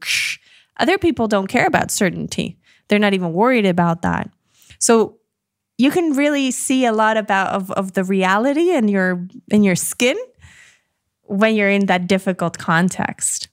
other 0.79 0.99
people 0.99 1.29
don't 1.29 1.47
care 1.47 1.67
about 1.67 1.93
certainty. 1.93 2.59
They're 2.89 2.99
not 2.99 3.15
even 3.15 3.33
worried 3.33 3.67
about 3.67 4.03
that. 4.03 4.31
So 4.79 5.19
you 5.79 5.91
can 5.91 6.13
really 6.13 6.51
see 6.51 6.85
a 6.85 6.93
lot 6.93 7.17
about 7.17 7.53
of, 7.53 7.71
of 7.73 7.93
the 7.93 8.05
reality 8.05 8.71
in 8.71 8.89
your 8.89 9.27
in 9.51 9.63
your 9.63 9.77
skin 9.77 10.17
when 11.23 11.55
you're 11.55 11.71
in 11.71 11.87
that 11.87 12.07
difficult 12.07 12.59
context. 12.59 13.49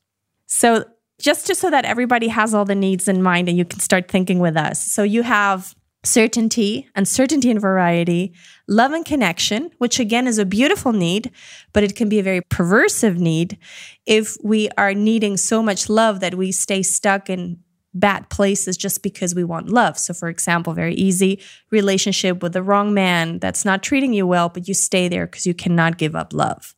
So 0.45 0.85
just 1.19 1.47
to 1.47 1.55
so 1.55 1.69
that 1.69 1.85
everybody 1.85 2.27
has 2.27 2.53
all 2.53 2.65
the 2.65 2.75
needs 2.75 3.07
in 3.07 3.21
mind 3.21 3.49
and 3.49 3.57
you 3.57 3.65
can 3.65 3.79
start 3.79 4.09
thinking 4.09 4.39
with 4.39 4.57
us. 4.57 4.83
So 4.83 5.03
you 5.03 5.23
have 5.23 5.75
certainty, 6.03 6.89
uncertainty 6.95 7.49
and 7.49 7.61
variety, 7.61 8.33
love 8.67 8.91
and 8.91 9.05
connection, 9.05 9.71
which 9.77 9.99
again 9.99 10.27
is 10.27 10.37
a 10.37 10.45
beautiful 10.45 10.91
need, 10.91 11.31
but 11.71 11.83
it 11.83 11.95
can 11.95 12.09
be 12.09 12.19
a 12.19 12.23
very 12.23 12.41
perversive 12.41 13.17
need 13.17 13.57
if 14.05 14.35
we 14.43 14.69
are 14.77 14.93
needing 14.93 15.37
so 15.37 15.63
much 15.63 15.89
love 15.89 16.19
that 16.19 16.35
we 16.35 16.51
stay 16.51 16.83
stuck 16.83 17.29
in 17.29 17.59
bad 17.93 18.29
places 18.29 18.77
just 18.77 19.03
because 19.03 19.35
we 19.35 19.43
want 19.43 19.69
love. 19.69 19.97
So, 19.97 20.13
for 20.13 20.29
example, 20.29 20.73
very 20.73 20.95
easy 20.95 21.41
relationship 21.71 22.41
with 22.41 22.53
the 22.53 22.63
wrong 22.63 22.93
man 22.93 23.39
that's 23.39 23.65
not 23.65 23.83
treating 23.83 24.13
you 24.13 24.25
well, 24.25 24.49
but 24.49 24.67
you 24.67 24.73
stay 24.73 25.07
there 25.07 25.27
because 25.27 25.45
you 25.45 25.53
cannot 25.53 25.97
give 25.97 26.15
up 26.15 26.33
love. 26.33 26.75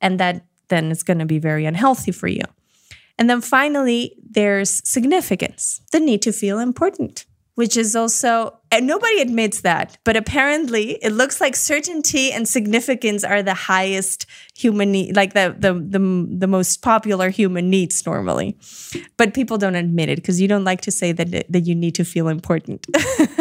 And 0.00 0.20
that 0.20 0.46
then 0.68 0.90
is 0.90 1.02
going 1.02 1.18
to 1.18 1.26
be 1.26 1.38
very 1.38 1.64
unhealthy 1.64 2.12
for 2.12 2.28
you. 2.28 2.42
And 3.18 3.30
then 3.30 3.40
finally, 3.40 4.16
there's 4.28 4.82
significance, 4.88 5.80
the 5.92 6.00
need 6.00 6.22
to 6.22 6.32
feel 6.32 6.58
important 6.58 7.26
which 7.54 7.76
is 7.76 7.94
also 7.94 8.58
and 8.70 8.86
nobody 8.86 9.20
admits 9.20 9.60
that 9.60 9.98
but 10.04 10.16
apparently 10.16 10.92
it 11.02 11.10
looks 11.10 11.40
like 11.40 11.54
certainty 11.54 12.32
and 12.32 12.48
significance 12.48 13.22
are 13.22 13.42
the 13.42 13.54
highest 13.54 14.26
human 14.54 14.92
need 14.92 15.14
like 15.16 15.34
the 15.34 15.54
the 15.58 15.74
the, 15.74 16.26
the 16.38 16.46
most 16.46 16.82
popular 16.82 17.30
human 17.30 17.70
needs 17.70 18.06
normally. 18.06 18.56
But 19.16 19.34
people 19.34 19.58
don't 19.58 19.74
admit 19.74 20.08
it 20.08 20.16
because 20.16 20.40
you 20.40 20.48
don't 20.48 20.64
like 20.64 20.80
to 20.82 20.90
say 20.90 21.12
that 21.12 21.46
that 21.48 21.60
you 21.60 21.74
need 21.74 21.94
to 21.96 22.04
feel 22.04 22.28
important. 22.28 22.86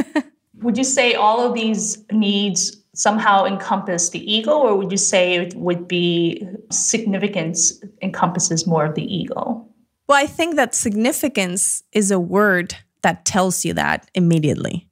Would 0.61 0.77
you 0.77 0.83
say 0.83 1.13
all 1.13 1.41
of 1.41 1.53
these 1.53 2.03
needs 2.11 2.77
somehow 2.93 3.45
encompass 3.45 4.11
the 4.11 4.21
ego 4.31 4.51
or 4.51 4.75
would 4.75 4.91
you 4.91 4.97
say 4.97 5.33
it 5.33 5.55
would 5.55 5.87
be 5.87 6.47
significance 6.69 7.81
encompasses 8.03 8.67
more 8.67 8.85
of 8.85 8.93
the 8.93 9.03
ego? 9.03 9.67
Well 10.07 10.21
i 10.21 10.27
think 10.27 10.55
that 10.55 10.75
significance 10.75 11.83
is 11.91 12.11
a 12.11 12.19
word 12.19 12.75
that 13.03 13.25
tells 13.25 13.63
you 13.63 13.73
that 13.73 14.09
immediately. 14.15 14.89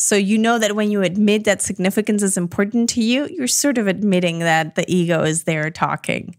So 0.00 0.14
you 0.14 0.38
know 0.38 0.60
that 0.60 0.76
when 0.76 0.92
you 0.92 1.02
admit 1.02 1.42
that 1.44 1.60
significance 1.60 2.22
is 2.22 2.36
important 2.36 2.88
to 2.90 3.02
you, 3.02 3.26
you're 3.32 3.48
sort 3.48 3.78
of 3.78 3.88
admitting 3.88 4.38
that 4.38 4.76
the 4.76 4.84
ego 4.86 5.24
is 5.24 5.42
there 5.42 5.70
talking. 5.70 6.36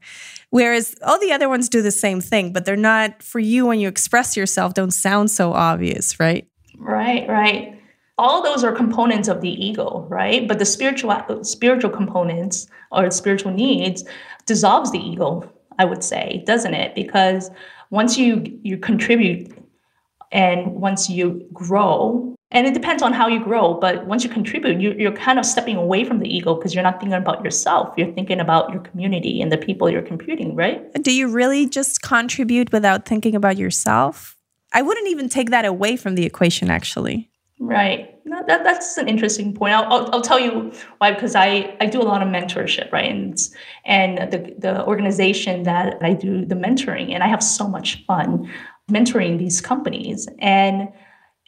Whereas 0.49 0.95
all 1.05 1.19
the 1.19 1.33
other 1.33 1.49
ones 1.49 1.67
do 1.67 1.81
the 1.81 1.91
same 1.91 2.21
thing, 2.21 2.53
but 2.53 2.63
they're 2.63 2.77
not 2.77 3.21
for 3.21 3.39
you 3.39 3.65
when 3.65 3.81
you 3.81 3.89
express 3.89 4.37
yourself, 4.37 4.73
don't 4.73 4.91
sound 4.91 5.29
so 5.29 5.51
obvious, 5.51 6.21
right? 6.21 6.47
Right, 6.77 7.27
right. 7.27 7.77
All 8.17 8.41
those 8.41 8.63
are 8.63 8.71
components 8.71 9.27
of 9.27 9.41
the 9.41 9.49
ego, 9.49 10.05
right? 10.09 10.47
But 10.47 10.59
the 10.59 10.65
spiritual 10.65 11.43
spiritual 11.43 11.89
components 11.89 12.67
or 12.93 13.11
spiritual 13.11 13.51
needs 13.51 14.05
dissolves 14.45 14.91
the 14.91 14.99
ego, 14.99 15.51
I 15.77 15.85
would 15.85 16.03
say, 16.03 16.43
doesn't 16.45 16.73
it? 16.73 16.95
Because 16.95 17.51
once 17.89 18.17
you 18.17 18.59
you 18.63 18.77
contribute 18.77 19.58
and 20.31 20.75
once 20.75 21.09
you 21.09 21.47
grow, 21.53 22.35
and 22.51 22.65
it 22.65 22.73
depends 22.73 23.03
on 23.03 23.13
how 23.13 23.27
you 23.27 23.43
grow, 23.43 23.75
but 23.75 24.05
once 24.05 24.23
you 24.23 24.29
contribute, 24.29 24.81
you, 24.81 24.93
you're 24.97 25.11
kind 25.11 25.37
of 25.37 25.45
stepping 25.45 25.75
away 25.75 26.03
from 26.03 26.19
the 26.19 26.27
ego 26.27 26.55
because 26.55 26.73
you're 26.73 26.83
not 26.83 26.99
thinking 26.99 27.13
about 27.13 27.43
yourself. 27.43 27.93
You're 27.95 28.11
thinking 28.13 28.39
about 28.39 28.71
your 28.71 28.81
community 28.81 29.41
and 29.41 29.51
the 29.51 29.57
people 29.57 29.89
you're 29.89 30.01
computing, 30.01 30.55
right? 30.55 30.91
Do 31.03 31.13
you 31.13 31.27
really 31.27 31.67
just 31.67 32.01
contribute 32.01 32.71
without 32.71 33.05
thinking 33.05 33.35
about 33.35 33.57
yourself? 33.57 34.35
I 34.73 34.81
wouldn't 34.81 35.07
even 35.07 35.29
take 35.29 35.51
that 35.51 35.65
away 35.65 35.95
from 35.95 36.15
the 36.15 36.25
equation, 36.25 36.71
actually. 36.71 37.29
Right. 37.59 38.15
That, 38.25 38.63
that's 38.63 38.97
an 38.97 39.07
interesting 39.07 39.53
point. 39.53 39.73
I'll, 39.73 39.85
I'll, 39.91 40.15
I'll, 40.15 40.21
tell 40.21 40.39
you 40.39 40.71
why, 40.99 41.11
because 41.13 41.35
I, 41.35 41.75
I 41.81 41.87
do 41.87 42.01
a 42.01 42.03
lot 42.03 42.21
of 42.21 42.29
mentorship, 42.29 42.91
right? 42.91 43.09
And, 43.09 43.37
and 43.85 44.31
the, 44.31 44.55
the 44.57 44.85
organization 44.85 45.63
that 45.63 45.97
I 46.01 46.13
do 46.13 46.45
the 46.45 46.55
mentoring, 46.55 47.11
and 47.11 47.21
I 47.21 47.27
have 47.27 47.43
so 47.43 47.67
much 47.67 48.05
fun 48.05 48.49
mentoring 48.89 49.37
these 49.37 49.61
companies. 49.61 50.27
And 50.39 50.89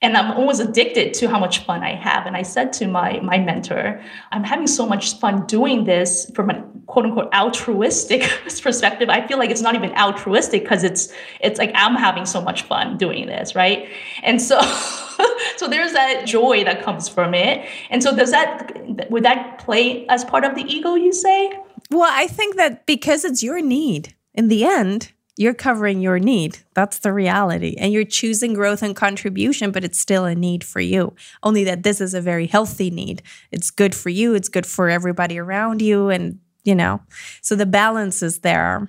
and 0.04 0.18
I'm 0.18 0.32
always 0.32 0.60
addicted 0.60 1.14
to 1.16 1.30
how 1.30 1.40
much 1.40 1.60
fun 1.60 1.84
I 1.84 1.94
have. 1.94 2.26
And 2.26 2.36
I 2.36 2.42
said 2.42 2.74
to 2.74 2.88
my 2.88 3.20
my 3.20 3.38
mentor, 3.38 4.02
I'm 4.32 4.44
having 4.44 4.68
so 4.68 4.88
much 4.88 5.20
fun 5.20 5.46
doing 5.46 5.84
this 5.86 6.30
from 6.34 6.50
a 6.50 6.64
quote 6.88 7.06
unquote 7.06 7.32
altruistic 7.34 8.24
perspective. 8.62 9.10
I 9.10 9.26
feel 9.28 9.38
like 9.38 9.52
it's 9.52 9.62
not 9.62 9.76
even 9.76 9.92
altruistic 9.92 10.64
because 10.64 10.84
it's 10.84 11.14
it's 11.40 11.60
like 11.60 11.72
i'm 11.76 11.96
having 11.96 12.26
so 12.26 12.42
much 12.42 12.64
fun 12.64 12.98
doing 12.98 13.28
this 13.28 13.56
right? 13.56 13.88
And 14.24 14.42
so 14.42 14.60
so 15.58 15.68
there's 15.68 15.94
that 15.94 16.26
joy 16.26 16.64
that 16.64 16.82
comes 16.82 17.08
from 17.08 17.34
it. 17.34 17.68
And 17.92 18.02
so 18.02 18.16
does 18.16 18.32
that 18.32 19.10
would 19.12 19.24
that 19.24 19.60
play 19.60 20.08
as 20.08 20.26
part 20.26 20.44
of 20.44 20.56
the 20.56 20.64
ego 20.64 20.96
you 20.96 21.14
say? 21.14 21.58
Well 21.92 22.10
i 22.12 22.26
think 22.26 22.56
that 22.56 22.86
because 22.88 23.24
it's 23.24 23.44
your 23.44 23.62
need 23.62 24.16
in 24.34 24.48
the 24.48 24.66
end 24.66 25.12
you're 25.42 25.54
covering 25.56 26.02
your 26.02 26.20
need. 26.20 26.60
That's 26.76 27.00
the 27.00 27.12
reality. 27.12 27.76
And 27.78 27.92
you're 27.92 28.06
choosing 28.06 28.54
growth 28.54 28.84
and 28.84 28.96
contribution, 28.96 29.72
but 29.72 29.84
it's 29.84 30.00
still 30.00 30.26
a 30.26 30.36
need 30.36 30.64
for 30.64 30.80
you. 30.80 31.16
Only 31.42 31.64
that 31.64 31.84
this 31.84 32.00
is 32.00 32.14
a 32.14 32.22
very 32.22 32.46
healthy 32.46 32.92
need. 32.92 33.24
It's 33.52 33.72
good 33.72 33.96
for 33.96 34.10
you, 34.10 34.36
it's 34.36 34.50
good 34.50 34.68
for 34.68 34.90
everybody 34.90 35.40
around 35.40 35.82
you. 35.82 36.10
And, 36.10 36.40
you 36.64 36.76
know, 36.76 37.02
so 37.42 37.56
the 37.56 37.66
balance 37.66 38.22
is 38.22 38.40
there. 38.40 38.88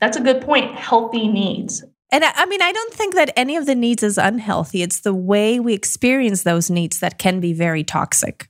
That's 0.00 0.16
a 0.16 0.22
good 0.22 0.42
point. 0.42 0.74
Healthy 0.76 1.28
needs. 1.28 1.84
And 2.10 2.24
I, 2.24 2.32
I 2.34 2.46
mean, 2.46 2.60
I 2.60 2.72
don't 2.72 2.92
think 2.92 3.14
that 3.14 3.32
any 3.36 3.56
of 3.56 3.66
the 3.66 3.74
needs 3.74 4.02
is 4.02 4.18
unhealthy. 4.18 4.82
It's 4.82 5.00
the 5.00 5.14
way 5.14 5.60
we 5.60 5.74
experience 5.74 6.42
those 6.42 6.70
needs 6.70 7.00
that 7.00 7.18
can 7.18 7.40
be 7.40 7.52
very 7.52 7.84
toxic. 7.84 8.48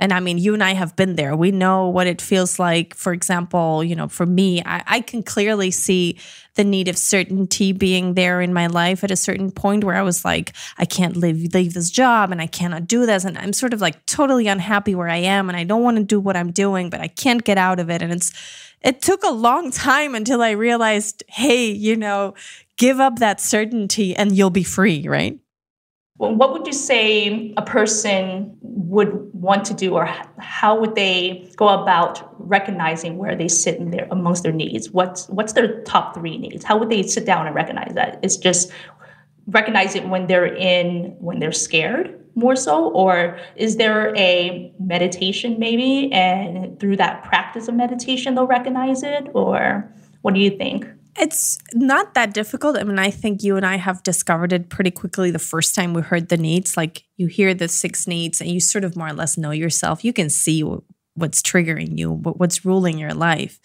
And 0.00 0.14
I 0.14 0.20
mean, 0.20 0.38
you 0.38 0.54
and 0.54 0.64
I 0.64 0.72
have 0.72 0.96
been 0.96 1.16
there. 1.16 1.36
We 1.36 1.52
know 1.52 1.86
what 1.88 2.06
it 2.06 2.22
feels 2.22 2.58
like. 2.58 2.94
For 2.94 3.12
example, 3.12 3.84
you 3.84 3.94
know, 3.94 4.08
for 4.08 4.24
me, 4.24 4.62
I, 4.64 4.82
I, 4.86 5.00
can 5.02 5.22
clearly 5.22 5.70
see 5.70 6.18
the 6.54 6.64
need 6.64 6.88
of 6.88 6.96
certainty 6.96 7.72
being 7.72 8.14
there 8.14 8.40
in 8.40 8.54
my 8.54 8.66
life 8.66 9.04
at 9.04 9.10
a 9.10 9.16
certain 9.16 9.50
point 9.50 9.84
where 9.84 9.94
I 9.94 10.02
was 10.02 10.24
like, 10.24 10.54
I 10.78 10.86
can't 10.86 11.16
leave, 11.16 11.52
leave 11.52 11.74
this 11.74 11.90
job 11.90 12.32
and 12.32 12.40
I 12.40 12.46
cannot 12.46 12.88
do 12.88 13.04
this. 13.04 13.26
And 13.26 13.36
I'm 13.36 13.52
sort 13.52 13.74
of 13.74 13.82
like 13.82 14.06
totally 14.06 14.48
unhappy 14.48 14.94
where 14.94 15.08
I 15.08 15.18
am 15.18 15.50
and 15.50 15.56
I 15.56 15.64
don't 15.64 15.82
want 15.82 15.98
to 15.98 16.02
do 16.02 16.18
what 16.18 16.36
I'm 16.36 16.50
doing, 16.50 16.88
but 16.88 17.00
I 17.00 17.08
can't 17.08 17.44
get 17.44 17.58
out 17.58 17.78
of 17.78 17.90
it. 17.90 18.00
And 18.00 18.10
it's, 18.10 18.32
it 18.80 19.02
took 19.02 19.22
a 19.22 19.30
long 19.30 19.70
time 19.70 20.14
until 20.14 20.40
I 20.40 20.52
realized, 20.52 21.22
hey, 21.28 21.70
you 21.70 21.94
know, 21.94 22.34
give 22.78 23.00
up 23.00 23.18
that 23.18 23.38
certainty 23.38 24.16
and 24.16 24.34
you'll 24.34 24.48
be 24.48 24.64
free, 24.64 25.06
right? 25.06 25.38
What 26.20 26.52
would 26.52 26.66
you 26.66 26.74
say 26.74 27.54
a 27.56 27.62
person 27.62 28.54
would 28.60 29.32
want 29.32 29.64
to 29.64 29.74
do, 29.74 29.94
or 29.94 30.04
how 30.38 30.78
would 30.78 30.94
they 30.94 31.50
go 31.56 31.68
about 31.68 32.34
recognizing 32.38 33.16
where 33.16 33.34
they 33.34 33.48
sit 33.48 33.76
in 33.76 33.90
their 33.90 34.06
amongst 34.10 34.42
their 34.42 34.52
needs? 34.52 34.90
What's 34.90 35.30
what's 35.30 35.54
their 35.54 35.80
top 35.84 36.12
three 36.12 36.36
needs? 36.36 36.62
How 36.62 36.76
would 36.76 36.90
they 36.90 37.02
sit 37.04 37.24
down 37.24 37.46
and 37.46 37.54
recognize 37.54 37.94
that? 37.94 38.20
It's 38.22 38.36
just 38.36 38.70
recognize 39.46 39.94
it 39.94 40.06
when 40.10 40.26
they're 40.26 40.54
in 40.54 41.16
when 41.20 41.38
they're 41.38 41.52
scared 41.52 42.22
more 42.34 42.54
so, 42.54 42.90
or 42.90 43.38
is 43.56 43.78
there 43.78 44.14
a 44.14 44.74
meditation 44.78 45.58
maybe, 45.58 46.12
and 46.12 46.78
through 46.78 46.96
that 46.96 47.24
practice 47.24 47.66
of 47.66 47.74
meditation 47.74 48.34
they'll 48.34 48.46
recognize 48.46 49.02
it, 49.02 49.28
or 49.32 49.90
what 50.20 50.34
do 50.34 50.40
you 50.40 50.50
think? 50.50 50.86
It's 51.18 51.58
not 51.74 52.14
that 52.14 52.34
difficult. 52.34 52.78
I 52.78 52.84
mean, 52.84 52.98
I 52.98 53.10
think 53.10 53.42
you 53.42 53.56
and 53.56 53.66
I 53.66 53.76
have 53.76 54.02
discovered 54.02 54.52
it 54.52 54.68
pretty 54.68 54.90
quickly 54.90 55.30
the 55.30 55.38
first 55.38 55.74
time 55.74 55.92
we 55.92 56.02
heard 56.02 56.28
the 56.28 56.36
needs. 56.36 56.76
Like 56.76 57.04
you 57.16 57.26
hear 57.26 57.52
the 57.52 57.68
six 57.68 58.06
needs 58.06 58.40
and 58.40 58.50
you 58.50 58.60
sort 58.60 58.84
of 58.84 58.96
more 58.96 59.08
or 59.08 59.12
less 59.12 59.36
know 59.36 59.50
yourself. 59.50 60.04
You 60.04 60.12
can 60.12 60.30
see 60.30 60.62
what's 61.14 61.42
triggering 61.42 61.98
you, 61.98 62.12
what's 62.12 62.64
ruling 62.64 62.98
your 62.98 63.14
life. 63.14 63.60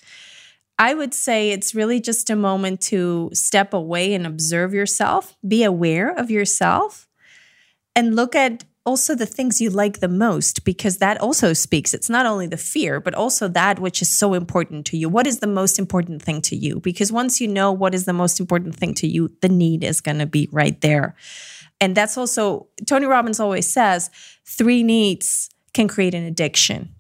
I 0.78 0.94
would 0.94 1.14
say 1.14 1.52
it's 1.52 1.74
really 1.74 2.02
just 2.02 2.30
a 2.30 2.36
moment 2.36 2.82
to 2.82 3.30
step 3.34 3.74
away 3.74 4.14
and 4.14 4.28
observe 4.28 4.74
yourself, 4.74 5.38
be 5.48 5.64
aware 5.64 6.10
of 6.10 6.30
yourself, 6.30 7.08
and 7.96 8.16
look 8.16 8.36
at 8.36 8.66
also 8.86 9.16
the 9.16 9.26
things 9.26 9.60
you 9.60 9.70
like 9.70 10.00
the 10.00 10.08
most 10.08 10.64
because 10.64 10.98
that 10.98 11.20
also 11.20 11.54
speaks. 11.54 11.94
It's 11.94 12.10
not 12.10 12.26
only 12.26 12.48
the 12.48 12.58
fear 12.58 13.00
but 13.00 13.16
also 13.16 13.48
that 13.50 13.80
which 13.80 14.02
is 14.02 14.10
so 14.10 14.34
important 14.34 14.86
to 14.88 14.98
you. 14.98 15.10
What 15.10 15.28
is 15.28 15.40
the 15.40 15.48
most 15.48 15.80
important 15.80 16.22
thing 16.22 16.42
to 16.44 16.56
you? 16.56 16.80
Because 16.80 17.12
once 17.12 17.42
you 17.42 17.48
know 17.48 17.72
what 17.72 17.96
is 17.96 18.06
the 18.06 18.14
most 18.14 18.40
important 18.40 18.76
thing 18.76 18.94
to 18.96 19.08
you 19.08 19.32
the 19.42 19.50
need 19.50 19.84
is 19.84 20.02
going 20.02 20.20
to 20.20 20.26
be 20.26 20.48
right 20.52 20.80
there. 20.82 21.16
And 21.82 21.96
that's 21.96 22.18
also 22.18 22.68
tony 22.86 23.06
robbins 23.06 23.40
always 23.40 23.68
says 23.68 24.10
three 24.46 24.84
needs 24.84 25.50
can 25.74 25.88
create 25.88 26.14
an 26.14 26.24
addiction. 26.24 26.94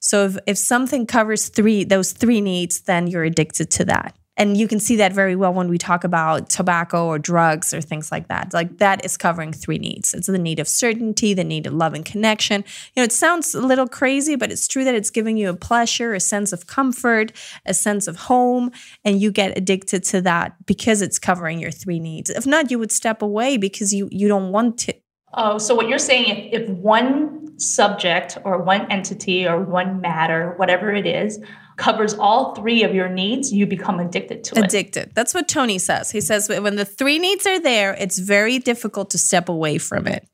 So 0.00 0.26
if, 0.26 0.38
if 0.46 0.58
something 0.58 1.06
covers 1.06 1.48
three 1.48 1.84
those 1.84 2.12
three 2.12 2.40
needs 2.40 2.80
then 2.80 3.06
you're 3.06 3.24
addicted 3.24 3.70
to 3.72 3.84
that 3.84 4.16
and 4.40 4.56
you 4.56 4.66
can 4.66 4.80
see 4.80 4.96
that 4.96 5.12
very 5.12 5.36
well 5.36 5.52
when 5.52 5.68
we 5.68 5.76
talk 5.76 6.02
about 6.02 6.48
tobacco 6.48 7.04
or 7.06 7.18
drugs 7.18 7.74
or 7.74 7.82
things 7.82 8.10
like 8.10 8.28
that. 8.28 8.54
Like 8.54 8.78
that 8.78 9.04
is 9.04 9.18
covering 9.18 9.52
three 9.52 9.76
needs. 9.76 10.14
It's 10.14 10.28
the 10.28 10.38
need 10.38 10.58
of 10.58 10.66
certainty, 10.66 11.34
the 11.34 11.44
need 11.44 11.66
of 11.66 11.74
love 11.74 11.92
and 11.92 12.06
connection. 12.06 12.64
You 12.94 13.02
know, 13.02 13.04
it 13.04 13.12
sounds 13.12 13.54
a 13.54 13.60
little 13.60 13.86
crazy, 13.86 14.36
but 14.36 14.50
it's 14.50 14.66
true 14.66 14.82
that 14.84 14.94
it's 14.94 15.10
giving 15.10 15.36
you 15.36 15.50
a 15.50 15.54
pleasure, 15.54 16.14
a 16.14 16.20
sense 16.20 16.54
of 16.54 16.66
comfort, 16.66 17.32
a 17.66 17.74
sense 17.74 18.08
of 18.08 18.16
home, 18.16 18.72
and 19.04 19.20
you 19.20 19.30
get 19.30 19.58
addicted 19.58 20.04
to 20.04 20.22
that 20.22 20.54
because 20.64 21.02
it's 21.02 21.18
covering 21.18 21.60
your 21.60 21.70
three 21.70 22.00
needs. 22.00 22.30
If 22.30 22.46
not, 22.46 22.70
you 22.70 22.78
would 22.78 22.92
step 22.92 23.20
away 23.20 23.58
because 23.58 23.92
you 23.92 24.08
you 24.10 24.26
don't 24.26 24.52
want 24.52 24.78
to. 24.78 24.94
Oh, 25.34 25.58
so 25.58 25.74
what 25.74 25.86
you're 25.86 25.98
saying 25.98 26.50
if, 26.52 26.62
if 26.62 26.68
one 26.70 27.39
subject 27.60 28.38
or 28.44 28.62
one 28.62 28.90
entity 28.90 29.46
or 29.46 29.62
one 29.62 30.00
matter, 30.00 30.54
whatever 30.56 30.92
it 30.92 31.06
is, 31.06 31.38
covers 31.76 32.14
all 32.14 32.54
three 32.54 32.82
of 32.82 32.94
your 32.94 33.08
needs, 33.08 33.52
you 33.52 33.66
become 33.66 34.00
addicted 34.00 34.44
to 34.44 34.58
it. 34.58 34.64
Addicted. 34.64 35.12
That's 35.14 35.32
what 35.34 35.48
Tony 35.48 35.78
says. 35.78 36.10
He 36.10 36.20
says 36.20 36.48
when 36.48 36.76
the 36.76 36.84
three 36.84 37.18
needs 37.18 37.46
are 37.46 37.60
there, 37.60 37.94
it's 37.94 38.18
very 38.18 38.58
difficult 38.58 39.10
to 39.10 39.18
step 39.18 39.48
away 39.48 39.78
from 39.78 40.06
it. 40.06 40.26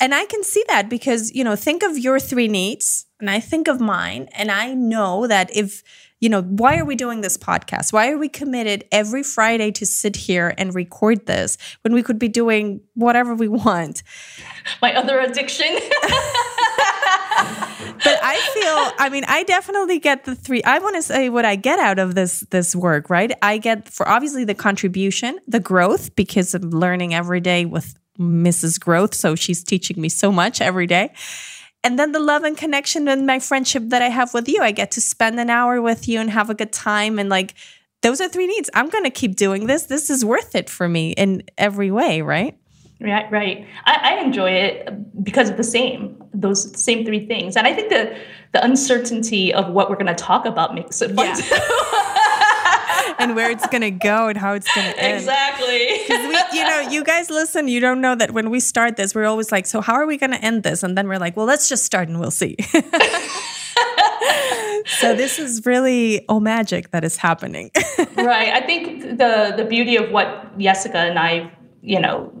And 0.00 0.14
I 0.14 0.26
can 0.26 0.44
see 0.44 0.64
that 0.68 0.88
because, 0.88 1.34
you 1.34 1.42
know, 1.42 1.56
think 1.56 1.82
of 1.82 1.98
your 1.98 2.20
three 2.20 2.46
needs 2.46 3.06
and 3.18 3.28
I 3.28 3.40
think 3.40 3.66
of 3.66 3.80
mine. 3.80 4.28
And 4.32 4.50
I 4.50 4.74
know 4.74 5.26
that 5.26 5.54
if, 5.56 5.82
you 6.20 6.28
know, 6.28 6.42
why 6.42 6.78
are 6.78 6.84
we 6.84 6.96
doing 6.96 7.20
this 7.20 7.36
podcast? 7.36 7.92
Why 7.92 8.10
are 8.10 8.18
we 8.18 8.28
committed 8.28 8.84
every 8.90 9.22
Friday 9.22 9.70
to 9.72 9.86
sit 9.86 10.16
here 10.16 10.54
and 10.58 10.74
record 10.74 11.26
this 11.26 11.56
when 11.82 11.92
we 11.94 12.02
could 12.02 12.18
be 12.18 12.28
doing 12.28 12.80
whatever 12.94 13.34
we 13.34 13.48
want? 13.48 14.02
My 14.82 14.94
other 14.94 15.20
addiction. 15.20 15.68
but 18.04 18.18
I 18.22 18.40
feel, 18.52 19.04
I 19.04 19.08
mean, 19.10 19.24
I 19.28 19.44
definitely 19.44 20.00
get 20.00 20.24
the 20.24 20.34
three. 20.34 20.62
I 20.64 20.80
want 20.80 20.96
to 20.96 21.02
say 21.02 21.28
what 21.28 21.44
I 21.44 21.56
get 21.56 21.78
out 21.78 21.98
of 21.98 22.14
this 22.14 22.40
this 22.50 22.74
work, 22.74 23.10
right? 23.10 23.32
I 23.42 23.58
get 23.58 23.88
for 23.88 24.08
obviously 24.08 24.44
the 24.44 24.54
contribution, 24.54 25.38
the 25.46 25.60
growth, 25.60 26.16
because 26.16 26.54
I'm 26.54 26.70
learning 26.70 27.14
every 27.14 27.40
day 27.40 27.64
with 27.64 27.98
Mrs. 28.18 28.80
Growth, 28.80 29.14
so 29.14 29.36
she's 29.36 29.62
teaching 29.62 30.00
me 30.00 30.08
so 30.08 30.32
much 30.32 30.60
every 30.60 30.86
day. 30.86 31.12
And 31.84 31.98
then 31.98 32.12
the 32.12 32.20
love 32.20 32.42
and 32.42 32.56
connection 32.56 33.08
and 33.08 33.26
my 33.26 33.38
friendship 33.38 33.84
that 33.86 34.02
I 34.02 34.08
have 34.08 34.34
with 34.34 34.48
you. 34.48 34.62
I 34.62 34.72
get 34.72 34.90
to 34.92 35.00
spend 35.00 35.38
an 35.38 35.48
hour 35.48 35.80
with 35.80 36.08
you 36.08 36.20
and 36.20 36.30
have 36.30 36.50
a 36.50 36.54
good 36.54 36.72
time 36.72 37.18
and 37.18 37.28
like 37.28 37.54
those 38.02 38.20
are 38.20 38.28
three 38.28 38.46
needs. 38.46 38.70
I'm 38.74 38.88
going 38.88 39.04
to 39.04 39.10
keep 39.10 39.36
doing 39.36 39.66
this. 39.66 39.84
This 39.84 40.08
is 40.08 40.24
worth 40.24 40.54
it 40.54 40.70
for 40.70 40.88
me 40.88 41.12
in 41.12 41.42
every 41.56 41.90
way, 41.90 42.22
right? 42.22 42.56
Right, 43.00 43.30
right. 43.30 43.66
I, 43.86 44.16
I, 44.16 44.24
enjoy 44.24 44.50
it 44.50 45.22
because 45.22 45.50
of 45.50 45.56
the 45.56 45.62
same, 45.62 46.20
those 46.34 46.76
same 46.80 47.04
three 47.04 47.26
things. 47.26 47.56
And 47.56 47.64
I 47.64 47.72
think 47.72 47.90
the 47.90 48.18
the 48.52 48.64
uncertainty 48.64 49.52
of 49.52 49.68
what 49.68 49.88
we're 49.90 49.96
going 49.96 50.06
to 50.06 50.14
talk 50.14 50.46
about 50.46 50.74
makes 50.74 51.00
it 51.02 51.14
fun 51.14 51.26
yeah. 51.26 51.34
and 53.18 53.34
where 53.34 53.50
it's 53.50 53.66
going 53.68 53.82
to 53.82 53.90
go 53.90 54.28
and 54.28 54.38
how 54.38 54.54
it's 54.54 54.72
going 54.74 54.92
to 54.92 54.98
end. 55.02 55.18
Exactly. 55.18 55.98
Because 55.98 56.26
we, 56.26 56.58
you 56.58 56.64
know, 56.64 56.80
you 56.90 57.04
guys 57.04 57.30
listen. 57.30 57.68
You 57.68 57.80
don't 57.80 58.00
know 58.00 58.14
that 58.14 58.32
when 58.32 58.50
we 58.50 58.60
start 58.60 58.96
this, 58.96 59.14
we're 59.14 59.26
always 59.26 59.52
like, 59.52 59.66
"So 59.66 59.80
how 59.80 59.94
are 59.94 60.06
we 60.06 60.16
going 60.16 60.32
to 60.32 60.42
end 60.44 60.62
this?" 60.62 60.82
And 60.82 60.96
then 60.96 61.08
we're 61.08 61.18
like, 61.18 61.36
"Well, 61.36 61.46
let's 61.46 61.68
just 61.68 61.84
start 61.84 62.08
and 62.08 62.20
we'll 62.20 62.30
see." 62.30 62.56
so 65.00 65.14
this 65.14 65.38
is 65.38 65.64
really 65.66 66.24
oh 66.28 66.40
magic 66.40 66.90
that 66.90 67.04
is 67.04 67.16
happening. 67.16 67.70
right. 68.16 68.52
I 68.52 68.60
think 68.66 69.02
the 69.18 69.54
the 69.56 69.64
beauty 69.64 69.96
of 69.96 70.10
what 70.10 70.58
Jessica 70.58 70.98
and 70.98 71.18
I, 71.18 71.50
you 71.82 72.00
know, 72.00 72.32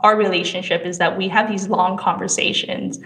our 0.00 0.16
relationship 0.16 0.84
is 0.84 0.98
that 0.98 1.16
we 1.16 1.28
have 1.28 1.48
these 1.50 1.68
long 1.68 1.96
conversations. 1.96 2.98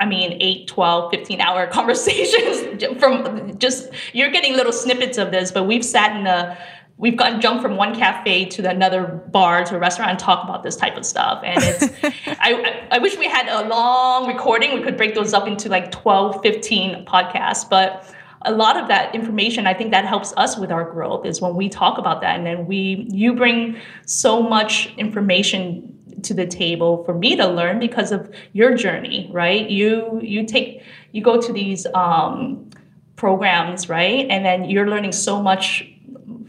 I 0.00 0.06
mean 0.06 0.36
8 0.40 0.66
12 0.68 1.10
15 1.10 1.40
hour 1.40 1.66
conversations 1.78 2.84
from 2.98 3.56
just 3.58 3.90
you're 4.12 4.30
getting 4.30 4.54
little 4.54 4.72
snippets 4.72 5.16
of 5.16 5.30
this 5.30 5.52
but 5.52 5.64
we've 5.64 5.84
sat 5.84 6.16
in 6.16 6.26
a 6.26 6.58
we've 6.98 7.16
gotten 7.16 7.40
jumped 7.40 7.62
from 7.62 7.76
one 7.76 7.94
cafe 7.94 8.46
to 8.46 8.68
another 8.68 9.06
bar 9.06 9.64
to 9.64 9.76
a 9.76 9.78
restaurant 9.78 10.10
and 10.10 10.18
talk 10.18 10.42
about 10.44 10.62
this 10.62 10.76
type 10.76 10.96
of 10.96 11.04
stuff. 11.04 11.42
And 11.44 11.62
it's 11.62 11.84
I, 12.40 12.86
I 12.90 12.98
wish 12.98 13.18
we 13.18 13.28
had 13.28 13.48
a 13.48 13.68
long 13.68 14.26
recording. 14.26 14.74
We 14.74 14.82
could 14.82 14.96
break 14.96 15.14
those 15.14 15.34
up 15.34 15.46
into 15.46 15.68
like 15.68 15.90
12 15.90 16.42
15 16.42 17.04
podcasts 17.06 17.68
but 17.68 18.12
a 18.42 18.52
lot 18.52 18.76
of 18.76 18.86
that 18.88 19.14
information 19.14 19.66
i 19.66 19.74
think 19.74 19.90
that 19.90 20.04
helps 20.04 20.32
us 20.36 20.56
with 20.56 20.70
our 20.70 20.88
growth 20.90 21.26
is 21.26 21.40
when 21.40 21.56
we 21.56 21.68
talk 21.68 21.98
about 21.98 22.20
that 22.20 22.36
and 22.36 22.46
then 22.46 22.66
we 22.66 23.06
you 23.10 23.34
bring 23.34 23.76
so 24.04 24.42
much 24.42 24.94
information 24.96 25.95
to 26.22 26.34
the 26.34 26.46
table 26.46 27.04
for 27.04 27.14
me 27.14 27.36
to 27.36 27.46
learn 27.46 27.78
because 27.78 28.12
of 28.12 28.30
your 28.52 28.74
journey, 28.74 29.30
right? 29.32 29.68
You 29.68 30.20
you 30.22 30.46
take 30.46 30.82
you 31.12 31.22
go 31.22 31.40
to 31.40 31.52
these 31.52 31.86
um, 31.94 32.70
programs, 33.16 33.88
right, 33.88 34.26
and 34.28 34.44
then 34.44 34.64
you're 34.64 34.88
learning 34.88 35.12
so 35.12 35.42
much 35.42 35.90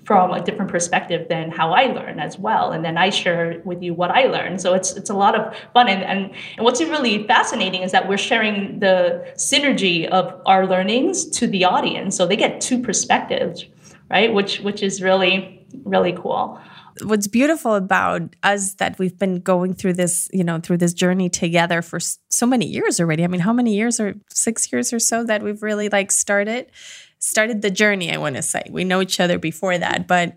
from 0.05 0.31
a 0.31 0.41
different 0.41 0.71
perspective 0.71 1.27
than 1.27 1.51
how 1.51 1.73
I 1.73 1.87
learn 1.87 2.19
as 2.19 2.39
well. 2.39 2.71
And 2.71 2.83
then 2.85 2.97
I 2.97 3.09
share 3.09 3.61
with 3.65 3.83
you 3.83 3.93
what 3.93 4.09
I 4.09 4.23
learn. 4.23 4.57
So 4.57 4.73
it's 4.73 4.93
it's 4.93 5.09
a 5.09 5.13
lot 5.13 5.35
of 5.35 5.53
fun. 5.73 5.89
And 5.89 6.01
and, 6.03 6.31
and 6.55 6.63
what's 6.63 6.81
really 6.81 7.27
fascinating 7.27 7.81
is 7.81 7.91
that 7.91 8.07
we're 8.07 8.17
sharing 8.17 8.79
the 8.79 9.25
synergy 9.35 10.07
of 10.07 10.41
our 10.45 10.65
learnings 10.65 11.25
to 11.39 11.47
the 11.47 11.65
audience. 11.65 12.15
So 12.15 12.25
they 12.25 12.37
get 12.37 12.61
two 12.61 12.81
perspectives, 12.81 13.65
right? 14.09 14.33
Which 14.33 14.61
which 14.61 14.81
is 14.81 15.01
really, 15.01 15.65
really 15.83 16.13
cool 16.13 16.59
what's 17.03 17.27
beautiful 17.27 17.75
about 17.75 18.35
us 18.43 18.73
that 18.75 18.97
we've 18.99 19.17
been 19.17 19.39
going 19.39 19.73
through 19.73 19.93
this 19.93 20.29
you 20.31 20.43
know 20.43 20.59
through 20.59 20.77
this 20.77 20.93
journey 20.93 21.29
together 21.29 21.81
for 21.81 21.99
so 21.99 22.45
many 22.45 22.65
years 22.65 22.99
already 22.99 23.23
i 23.23 23.27
mean 23.27 23.41
how 23.41 23.53
many 23.53 23.75
years 23.75 23.99
or 23.99 24.15
six 24.29 24.71
years 24.71 24.93
or 24.93 24.99
so 24.99 25.23
that 25.23 25.43
we've 25.43 25.63
really 25.63 25.89
like 25.89 26.11
started 26.11 26.71
started 27.19 27.61
the 27.61 27.71
journey, 27.71 28.13
I 28.13 28.17
want 28.17 28.35
to 28.35 28.41
say. 28.41 28.63
We 28.69 28.83
know 28.83 29.01
each 29.01 29.19
other 29.19 29.39
before 29.39 29.77
that, 29.77 30.07
but 30.07 30.33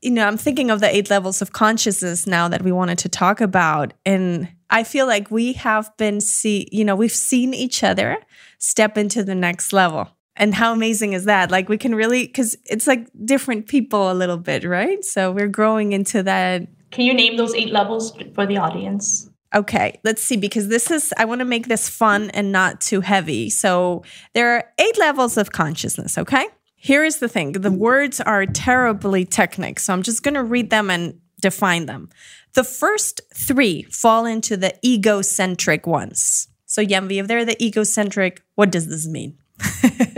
you 0.00 0.10
know, 0.10 0.26
I'm 0.26 0.36
thinking 0.36 0.70
of 0.70 0.80
the 0.80 0.94
eight 0.94 1.10
levels 1.10 1.42
of 1.42 1.52
consciousness 1.52 2.26
now 2.26 2.48
that 2.48 2.62
we 2.62 2.72
wanted 2.72 2.98
to 2.98 3.08
talk 3.08 3.40
about 3.40 3.94
and 4.04 4.48
I 4.68 4.84
feel 4.84 5.06
like 5.06 5.30
we 5.30 5.52
have 5.52 5.94
been 5.98 6.20
see, 6.20 6.66
you 6.72 6.84
know, 6.84 6.96
we've 6.96 7.12
seen 7.12 7.52
each 7.52 7.84
other 7.84 8.16
step 8.58 8.96
into 8.96 9.22
the 9.22 9.34
next 9.34 9.72
level. 9.72 10.08
And 10.36 10.54
how 10.54 10.72
amazing 10.72 11.12
is 11.12 11.24
that? 11.26 11.50
Like 11.50 11.68
we 11.68 11.78
can 11.78 11.94
really 11.94 12.26
cuz 12.26 12.56
it's 12.64 12.86
like 12.86 13.06
different 13.24 13.68
people 13.68 14.10
a 14.10 14.14
little 14.14 14.38
bit, 14.38 14.64
right? 14.64 15.04
So 15.04 15.30
we're 15.30 15.48
growing 15.48 15.92
into 15.92 16.22
that. 16.22 16.66
Can 16.90 17.04
you 17.04 17.14
name 17.14 17.36
those 17.36 17.54
eight 17.54 17.70
levels 17.70 18.12
for 18.34 18.46
the 18.46 18.58
audience? 18.58 19.28
Okay, 19.54 20.00
let's 20.02 20.22
see, 20.22 20.36
because 20.36 20.68
this 20.68 20.90
is, 20.90 21.12
I 21.18 21.26
want 21.26 21.40
to 21.40 21.44
make 21.44 21.68
this 21.68 21.88
fun 21.88 22.30
and 22.30 22.52
not 22.52 22.80
too 22.80 23.02
heavy. 23.02 23.50
So 23.50 24.02
there 24.32 24.56
are 24.56 24.64
eight 24.78 24.98
levels 24.98 25.36
of 25.36 25.52
consciousness, 25.52 26.16
okay? 26.16 26.46
Here 26.74 27.04
is 27.04 27.18
the 27.18 27.28
thing 27.28 27.52
the 27.52 27.68
mm. 27.68 27.76
words 27.76 28.20
are 28.20 28.46
terribly 28.46 29.24
technical, 29.24 29.80
so 29.80 29.92
I'm 29.92 30.02
just 30.02 30.22
going 30.22 30.34
to 30.34 30.42
read 30.42 30.70
them 30.70 30.90
and 30.90 31.20
define 31.40 31.86
them. 31.86 32.08
The 32.54 32.64
first 32.64 33.20
three 33.34 33.82
fall 33.84 34.24
into 34.26 34.56
the 34.56 34.74
egocentric 34.84 35.86
ones. 35.86 36.48
So, 36.66 36.82
Yanvi, 36.82 37.20
if 37.20 37.28
they're 37.28 37.44
the 37.44 37.62
egocentric, 37.62 38.42
what 38.54 38.70
does 38.70 38.88
this 38.88 39.06
mean? 39.06 39.36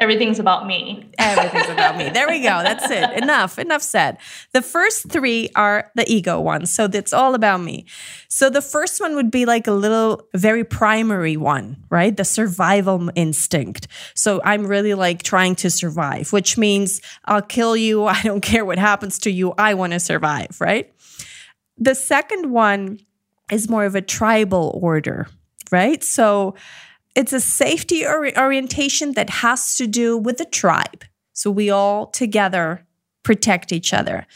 Everything's 0.00 0.38
about 0.38 0.66
me. 0.66 1.10
Everything's 1.18 1.68
about 1.68 1.98
me. 1.98 2.08
There 2.08 2.26
we 2.26 2.40
go. 2.40 2.62
That's 2.62 2.90
it. 2.90 3.10
Enough. 3.22 3.58
Enough 3.58 3.82
said. 3.82 4.16
The 4.52 4.62
first 4.62 5.10
three 5.10 5.50
are 5.54 5.90
the 5.94 6.10
ego 6.10 6.40
ones. 6.40 6.72
So 6.72 6.88
it's 6.90 7.12
all 7.12 7.34
about 7.34 7.58
me. 7.58 7.84
So 8.28 8.48
the 8.48 8.62
first 8.62 8.98
one 8.98 9.14
would 9.14 9.30
be 9.30 9.44
like 9.44 9.66
a 9.66 9.72
little, 9.72 10.26
very 10.34 10.64
primary 10.64 11.36
one, 11.36 11.84
right? 11.90 12.16
The 12.16 12.24
survival 12.24 13.10
instinct. 13.14 13.88
So 14.14 14.40
I'm 14.42 14.66
really 14.66 14.94
like 14.94 15.22
trying 15.22 15.54
to 15.56 15.70
survive, 15.70 16.32
which 16.32 16.56
means 16.56 17.02
I'll 17.26 17.42
kill 17.42 17.76
you. 17.76 18.06
I 18.06 18.22
don't 18.22 18.40
care 18.40 18.64
what 18.64 18.78
happens 18.78 19.18
to 19.20 19.30
you. 19.30 19.52
I 19.58 19.74
want 19.74 19.92
to 19.92 20.00
survive, 20.00 20.56
right? 20.60 20.90
The 21.76 21.94
second 21.94 22.50
one 22.50 23.00
is 23.52 23.68
more 23.68 23.84
of 23.84 23.94
a 23.94 24.02
tribal 24.02 24.78
order, 24.82 25.26
right? 25.70 26.02
So 26.02 26.54
it's 27.14 27.32
a 27.32 27.40
safety 27.40 28.06
or- 28.06 28.36
orientation 28.38 29.12
that 29.12 29.30
has 29.30 29.74
to 29.76 29.86
do 29.86 30.16
with 30.16 30.38
the 30.38 30.44
tribe. 30.44 31.04
So 31.32 31.50
we 31.50 31.70
all 31.70 32.06
together 32.06 32.86
protect 33.22 33.72
each 33.72 33.92
other. 33.92 34.26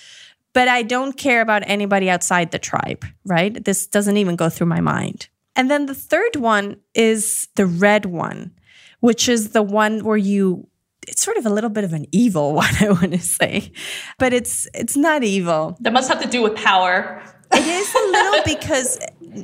But 0.52 0.68
I 0.68 0.82
don't 0.82 1.16
care 1.16 1.40
about 1.40 1.62
anybody 1.66 2.08
outside 2.08 2.50
the 2.50 2.58
tribe, 2.58 3.04
right? 3.24 3.64
This 3.64 3.87
doesn't 3.87 4.16
even 4.16 4.37
go 4.37 4.48
through 4.48 4.68
my 4.68 4.80
mind. 4.80 5.28
And 5.56 5.70
then 5.70 5.87
the 5.87 5.94
third 5.94 6.37
one 6.37 6.76
is 6.94 7.48
the 7.56 7.66
red 7.66 8.06
one, 8.06 8.52
which 9.00 9.28
is 9.28 9.50
the 9.50 9.62
one 9.62 10.04
where 10.04 10.16
you 10.16 10.68
it's 11.06 11.22
sort 11.22 11.37
of 11.37 11.44
a 11.44 11.50
little 11.50 11.68
bit 11.68 11.84
of 11.84 11.92
an 11.92 12.06
evil 12.12 12.54
one 12.62 12.74
i 12.80 12.90
want 12.90 13.12
to 13.12 13.18
say 13.18 13.70
but 14.18 14.32
it's 14.32 14.66
it's 14.72 14.96
not 14.96 15.22
evil 15.22 15.76
that 15.80 15.92
must 15.92 16.08
have 16.08 16.22
to 16.22 16.28
do 16.28 16.42
with 16.42 16.56
power 16.56 17.22
it 17.52 17.66
is 17.66 17.94
a 17.94 18.11
little 18.11 18.42
because 18.44 18.98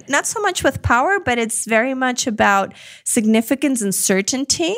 not 0.08 0.26
so 0.26 0.40
much 0.40 0.62
with 0.62 0.82
power, 0.82 1.18
but 1.20 1.38
it's 1.38 1.66
very 1.66 1.94
much 1.94 2.26
about 2.26 2.74
significance 3.04 3.82
and 3.82 3.94
certainty, 3.94 4.74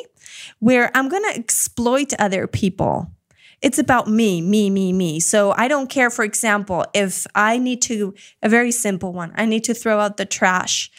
where 0.58 0.90
I'm 0.94 1.08
going 1.08 1.24
to 1.32 1.38
exploit 1.38 2.12
other 2.18 2.46
people. 2.46 3.10
It's 3.60 3.78
about 3.78 4.08
me, 4.08 4.40
me, 4.40 4.70
me, 4.70 4.92
me. 4.92 5.20
So 5.20 5.54
I 5.56 5.68
don't 5.68 5.88
care, 5.88 6.10
for 6.10 6.24
example, 6.24 6.84
if 6.94 7.26
I 7.34 7.58
need 7.58 7.80
to, 7.82 8.14
a 8.42 8.48
very 8.48 8.72
simple 8.72 9.12
one, 9.12 9.32
I 9.36 9.46
need 9.46 9.64
to 9.64 9.74
throw 9.74 10.00
out 10.00 10.16
the 10.16 10.24
trash 10.24 10.90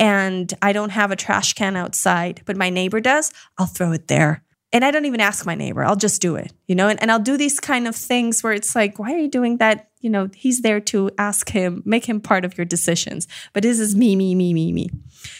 and 0.00 0.52
I 0.60 0.72
don't 0.72 0.90
have 0.90 1.10
a 1.10 1.16
trash 1.16 1.52
can 1.52 1.76
outside, 1.76 2.42
but 2.44 2.56
my 2.56 2.70
neighbor 2.70 3.00
does, 3.00 3.32
I'll 3.56 3.66
throw 3.66 3.92
it 3.92 4.08
there 4.08 4.42
and 4.72 4.84
I 4.84 4.90
don't 4.90 5.06
even 5.06 5.20
ask 5.20 5.46
my 5.46 5.54
neighbor. 5.54 5.84
I'll 5.84 5.96
just 5.96 6.20
do 6.20 6.36
it, 6.36 6.52
you 6.66 6.74
know, 6.74 6.88
and, 6.88 7.00
and 7.00 7.10
I'll 7.10 7.18
do 7.18 7.36
these 7.36 7.60
kind 7.60 7.88
of 7.88 7.96
things 7.96 8.42
where 8.42 8.52
it's 8.52 8.74
like, 8.74 8.98
why 8.98 9.14
are 9.14 9.18
you 9.18 9.28
doing 9.28 9.58
that? 9.58 9.87
You 10.00 10.10
know, 10.10 10.28
he's 10.34 10.62
there 10.62 10.80
to 10.80 11.10
ask 11.18 11.50
him, 11.50 11.82
make 11.84 12.04
him 12.08 12.20
part 12.20 12.44
of 12.44 12.56
your 12.56 12.64
decisions. 12.64 13.26
But 13.52 13.62
this 13.62 13.80
is 13.80 13.96
me, 13.96 14.16
me, 14.16 14.34
me, 14.34 14.54
me, 14.54 14.72
me. 14.72 14.90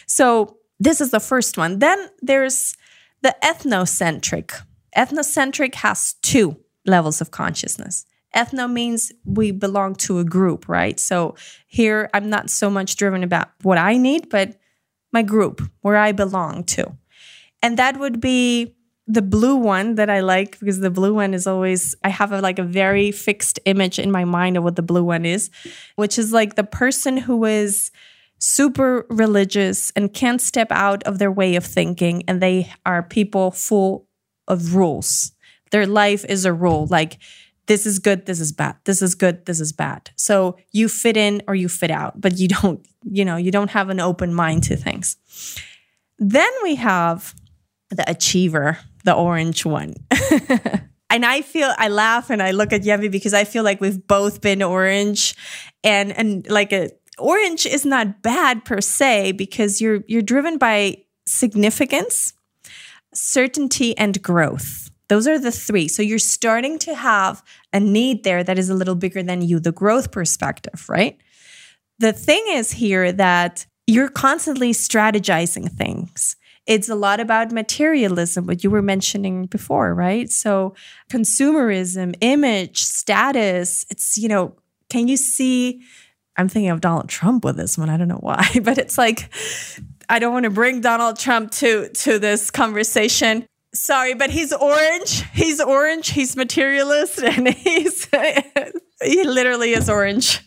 So 0.07 0.57
this 0.81 1.01
is 1.01 1.11
the 1.11 1.21
first 1.21 1.57
one. 1.57 1.79
Then 1.79 2.09
there's 2.23 2.77
the 3.23 3.37
ethnocentric. 3.42 4.53
Ethnocentric 4.97 5.75
has 5.77 6.14
two 6.23 6.57
levels 6.87 7.21
of 7.21 7.31
consciousness. 7.31 8.07
Ethno 8.35 8.71
means 8.71 9.12
we 9.25 9.51
belong 9.51 9.94
to 9.97 10.18
a 10.18 10.25
group, 10.25 10.68
right? 10.68 11.01
So 11.01 11.35
here 11.66 12.11
I'm 12.12 12.29
not 12.29 12.51
so 12.51 12.68
much 12.68 12.97
driven 12.97 13.23
about 13.23 13.49
what 13.62 13.79
I 13.79 13.97
need, 13.97 14.29
but 14.29 14.57
my 15.12 15.23
group, 15.23 15.62
where 15.81 15.97
I 15.97 16.12
belong 16.12 16.64
to. 16.64 16.92
And 17.62 17.79
that 17.79 17.99
would 17.99 18.21
be 18.21 18.75
the 19.09 19.23
blue 19.23 19.57
one 19.57 19.94
that 19.94 20.11
I 20.11 20.21
like 20.21 20.61
because 20.61 20.81
the 20.81 20.90
blue 20.90 21.14
one 21.14 21.33
is 21.33 21.47
always 21.47 21.94
I 22.05 22.11
have 22.11 22.31
a, 22.31 22.42
like 22.42 22.59
a 22.59 22.62
very 22.62 23.11
fixed 23.11 23.59
image 23.64 23.99
in 23.99 24.12
my 24.12 24.25
mind 24.25 24.59
of 24.59 24.64
what 24.64 24.77
the 24.77 24.83
blue 24.83 25.03
one 25.03 25.25
is, 25.25 25.51
which 25.97 26.18
is 26.18 26.33
like 26.33 26.55
the 26.55 26.64
person 26.64 27.16
who 27.16 27.44
is 27.47 27.90
super 28.38 29.07
religious 29.09 29.90
and 29.97 30.12
can't 30.12 30.42
step 30.42 30.71
out 30.71 31.03
of 31.05 31.18
their 31.18 31.33
way 31.33 31.57
of 31.57 31.64
thinking 31.64 32.23
and 32.29 32.40
they 32.40 32.71
are 32.85 33.03
people 33.03 33.51
full 33.51 34.07
of 34.47 34.75
rules. 34.75 35.33
Their 35.71 35.87
life 35.87 36.25
is 36.27 36.44
a 36.44 36.53
rule 36.53 36.87
like 36.90 37.18
this 37.66 37.87
is 37.87 37.99
good, 37.99 38.27
this 38.27 38.40
is 38.40 38.53
bad. 38.53 38.77
This 38.85 39.01
is 39.01 39.14
good, 39.14 39.47
this 39.47 39.61
is 39.61 39.73
bad. 39.73 40.11
So 40.16 40.57
you 40.73 40.88
fit 40.88 41.16
in 41.16 41.42
or 41.49 41.55
you 41.55 41.68
fit 41.68 41.90
out, 41.90 42.21
but 42.21 42.38
you 42.38 42.49
don't, 42.49 42.87
you 43.05 43.25
know, 43.25 43.37
you 43.37 43.51
don't 43.51 43.71
have 43.71 43.88
an 43.88 44.01
open 44.01 44.35
mind 44.35 44.64
to 44.64 44.77
things. 44.77 45.16
Then 46.18 46.51
we 46.62 46.75
have 46.77 47.35
the 47.90 48.09
achiever 48.11 48.79
the 49.04 49.14
orange 49.14 49.64
one. 49.64 49.94
and 51.11 51.24
I 51.24 51.42
feel 51.42 51.72
I 51.76 51.88
laugh 51.88 52.30
and 52.30 52.42
I 52.42 52.50
look 52.52 52.72
at 52.72 52.82
Yemi 52.82 53.11
because 53.11 53.34
I 53.34 53.44
feel 53.44 53.64
like 53.64 53.80
we've 53.80 54.06
both 54.06 54.40
been 54.40 54.62
orange 54.62 55.34
and 55.82 56.12
and 56.16 56.48
like 56.48 56.72
a 56.72 56.90
orange 57.18 57.66
is 57.66 57.84
not 57.84 58.22
bad 58.22 58.64
per 58.64 58.80
se 58.80 59.32
because 59.32 59.80
you're 59.80 60.02
you're 60.06 60.22
driven 60.22 60.58
by 60.58 60.98
significance, 61.26 62.32
certainty 63.14 63.96
and 63.96 64.22
growth. 64.22 64.90
Those 65.08 65.26
are 65.26 65.38
the 65.38 65.52
three. 65.52 65.88
So 65.88 66.02
you're 66.02 66.18
starting 66.18 66.78
to 66.80 66.94
have 66.94 67.42
a 67.72 67.80
need 67.80 68.24
there 68.24 68.44
that 68.44 68.58
is 68.58 68.68
a 68.68 68.74
little 68.74 68.94
bigger 68.94 69.22
than 69.22 69.40
you, 69.40 69.58
the 69.58 69.72
growth 69.72 70.11
perspective, 70.12 70.84
right? 70.88 71.16
The 71.98 72.12
thing 72.12 72.44
is 72.50 72.72
here 72.72 73.11
that 73.12 73.66
you're 73.87 74.11
constantly 74.11 74.72
strategizing 74.72 75.70
things 75.70 76.37
it's 76.68 76.90
a 76.90 76.94
lot 76.94 77.18
about 77.18 77.50
materialism, 77.50 78.46
what 78.46 78.62
you 78.62 78.70
were 78.70 78.83
mentioning 78.83 79.46
before, 79.46 79.94
right? 79.94 80.31
So 80.31 80.74
consumerism, 81.09 82.14
image, 82.20 82.85
status, 82.85 83.87
it's, 83.88 84.18
you 84.18 84.28
know, 84.28 84.54
can 84.90 85.09
you 85.09 85.16
see? 85.16 85.83
I'm 86.37 86.48
thinking 86.48 86.70
of 86.70 86.83
Donald 86.83 87.09
Trump 87.09 87.42
with 87.42 87.57
this 87.57 87.78
one. 87.78 87.88
I 87.88 87.96
don't 87.96 88.07
know 88.07 88.16
why, 88.20 88.46
but 88.62 88.76
it's 88.76 88.98
like, 88.98 89.31
I 90.11 90.18
don't 90.18 90.33
want 90.33 90.44
to 90.44 90.50
bring 90.50 90.83
Donald 90.83 91.18
Trump 91.18 91.50
to 91.52 91.88
to 91.88 92.18
this 92.18 92.50
conversation. 92.50 93.46
Sorry, 93.74 94.14
but 94.14 94.31
he's 94.31 94.52
orange. 94.52 95.24
He's 95.33 95.61
orange. 95.61 96.11
He's 96.11 96.37
materialist, 96.37 97.18
and 97.22 97.48
he's 97.48 98.09
he 99.02 99.24
literally 99.24 99.72
is 99.72 99.88
orange. 99.88 100.40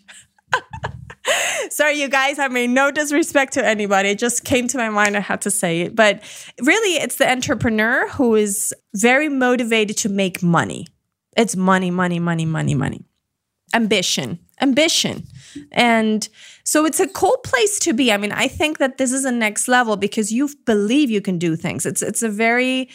Sorry, 1.69 1.99
you 1.99 2.09
guys. 2.09 2.39
I 2.39 2.47
mean, 2.47 2.73
no 2.73 2.91
disrespect 2.91 3.53
to 3.53 3.65
anybody. 3.65 4.09
It 4.09 4.19
just 4.19 4.43
came 4.43 4.67
to 4.69 4.77
my 4.77 4.89
mind. 4.89 5.15
I 5.15 5.19
had 5.19 5.41
to 5.41 5.51
say 5.51 5.81
it. 5.81 5.95
But 5.95 6.21
really, 6.61 6.95
it's 7.01 7.17
the 7.17 7.29
entrepreneur 7.29 8.07
who 8.09 8.35
is 8.35 8.73
very 8.95 9.29
motivated 9.29 9.97
to 9.97 10.09
make 10.09 10.41
money. 10.41 10.87
It's 11.37 11.55
money, 11.55 11.91
money, 11.91 12.19
money, 12.19 12.45
money, 12.45 12.75
money. 12.75 13.05
Ambition, 13.73 14.39
ambition. 14.59 15.23
And 15.71 16.27
so 16.65 16.85
it's 16.85 16.99
a 16.99 17.07
cool 17.07 17.37
place 17.43 17.79
to 17.79 17.93
be. 17.93 18.11
I 18.11 18.17
mean, 18.17 18.33
I 18.33 18.47
think 18.47 18.79
that 18.79 18.97
this 18.97 19.13
is 19.13 19.23
a 19.23 19.31
next 19.31 19.67
level 19.67 19.95
because 19.95 20.31
you 20.31 20.49
believe 20.65 21.09
you 21.09 21.21
can 21.21 21.37
do 21.37 21.55
things. 21.55 21.85
It's 21.85 22.01
it's 22.01 22.21
a 22.21 22.29
very 22.29 22.89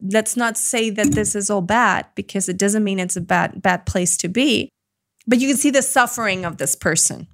let's 0.00 0.36
not 0.36 0.56
say 0.56 0.90
that 0.90 1.12
this 1.12 1.34
is 1.34 1.50
all 1.50 1.60
bad 1.60 2.06
because 2.14 2.48
it 2.48 2.56
doesn't 2.56 2.84
mean 2.84 3.00
it's 3.00 3.16
a 3.16 3.22
bad 3.22 3.62
bad 3.62 3.86
place 3.86 4.18
to 4.18 4.28
be. 4.28 4.68
But 5.26 5.38
you 5.38 5.48
can 5.48 5.56
see 5.56 5.70
the 5.70 5.82
suffering 5.82 6.44
of 6.44 6.58
this 6.58 6.74
person 6.74 7.26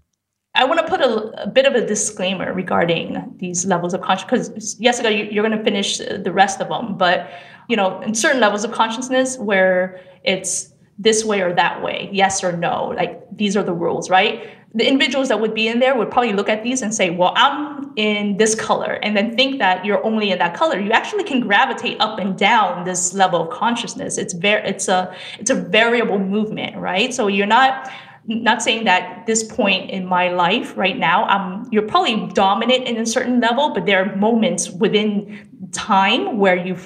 I 0.56 0.64
want 0.64 0.78
to 0.80 0.86
put 0.86 1.00
a, 1.00 1.42
a, 1.42 1.46
bit 1.48 1.66
of 1.66 1.74
a 1.74 1.84
disclaimer 1.84 2.52
regarding 2.52 3.34
these 3.38 3.66
levels 3.66 3.92
of 3.92 4.02
consciousness 4.02 4.50
because 4.50 4.74
Jessica, 4.74 5.12
you, 5.12 5.24
you're 5.24 5.46
going 5.46 5.58
to 5.58 5.64
finish 5.64 5.98
the 5.98 6.32
rest 6.32 6.60
of 6.60 6.68
them, 6.68 6.96
but 6.96 7.28
you 7.68 7.76
know, 7.76 8.00
in 8.02 8.14
certain 8.14 8.40
levels 8.40 8.62
of 8.62 8.70
consciousness 8.70 9.36
where 9.38 10.00
it's 10.22 10.72
this 10.98 11.24
way 11.24 11.40
or 11.40 11.52
that 11.54 11.82
way, 11.82 12.08
yes 12.12 12.44
or 12.44 12.52
no. 12.56 12.92
Like 12.96 13.20
these 13.36 13.56
are 13.56 13.64
the 13.64 13.72
rules, 13.72 14.10
right? 14.10 14.48
The 14.74 14.86
individuals 14.86 15.28
that 15.28 15.40
would 15.40 15.54
be 15.54 15.68
in 15.68 15.80
there 15.80 15.96
would 15.96 16.10
probably 16.10 16.32
look 16.32 16.48
at 16.48 16.62
these 16.62 16.82
and 16.82 16.94
say, 16.94 17.10
well, 17.10 17.32
I'm 17.36 17.92
in 17.96 18.36
this 18.38 18.56
color, 18.56 18.94
and 19.02 19.16
then 19.16 19.36
think 19.36 19.60
that 19.60 19.84
you're 19.84 20.04
only 20.04 20.32
in 20.32 20.38
that 20.38 20.54
color. 20.54 20.80
You 20.80 20.90
actually 20.90 21.24
can 21.24 21.40
gravitate 21.40 22.00
up 22.00 22.18
and 22.18 22.36
down 22.36 22.84
this 22.84 23.14
level 23.14 23.42
of 23.42 23.50
consciousness. 23.50 24.18
It's 24.18 24.34
very 24.34 24.68
it's 24.68 24.88
a 24.88 25.14
it's 25.38 25.50
a 25.50 25.54
variable 25.54 26.18
movement, 26.18 26.76
right? 26.76 27.14
So 27.14 27.28
you're 27.28 27.46
not 27.46 27.90
not 28.26 28.62
saying 28.62 28.84
that 28.84 29.26
this 29.26 29.42
point 29.42 29.90
in 29.90 30.06
my 30.06 30.30
life 30.30 30.76
right 30.76 30.98
now 30.98 31.28
um, 31.28 31.68
you're 31.70 31.87
probably 31.87 32.26
dominant 32.32 32.87
in 32.87 32.96
a 32.96 33.06
certain 33.06 33.40
level 33.40 33.74
but 33.74 33.84
there 33.87 34.02
are 34.02 34.16
moments 34.16 34.70
within 34.70 35.46
time 35.72 36.38
where 36.38 36.56
you 36.56 36.76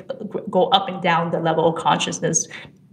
go 0.50 0.68
up 0.70 0.88
and 0.88 1.02
down 1.02 1.30
the 1.30 1.38
level 1.40 1.68
of 1.68 1.76
consciousness 1.76 2.48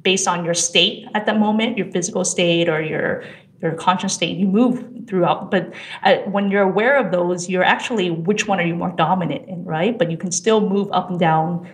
based 0.06 0.28
on 0.28 0.46
your 0.46 0.54
state 0.54 1.08
at 1.16 1.26
the 1.26 1.34
moment, 1.34 1.78
your 1.78 1.92
physical 1.92 2.24
state 2.24 2.70
or 2.70 2.82
your 2.82 3.24
your 3.62 3.74
conscious 3.74 4.14
state. 4.14 4.38
You 4.38 4.48
move 4.48 4.86
throughout, 5.08 5.50
but 5.50 5.74
uh, 6.04 6.18
when 6.30 6.52
you're 6.52 6.62
aware 6.62 6.98
of 6.98 7.12
those, 7.12 7.50
you're 7.50 7.64
actually 7.64 8.12
which 8.12 8.48
one 8.48 8.60
are 8.60 8.66
you 8.66 8.76
more 8.76 8.94
dominant 8.96 9.50
in, 9.50 9.66
right? 9.66 9.98
But 9.98 10.12
you 10.12 10.18
can 10.18 10.32
still 10.32 10.62
move 10.62 10.90
up 10.92 11.10
and 11.10 11.20
down 11.20 11.68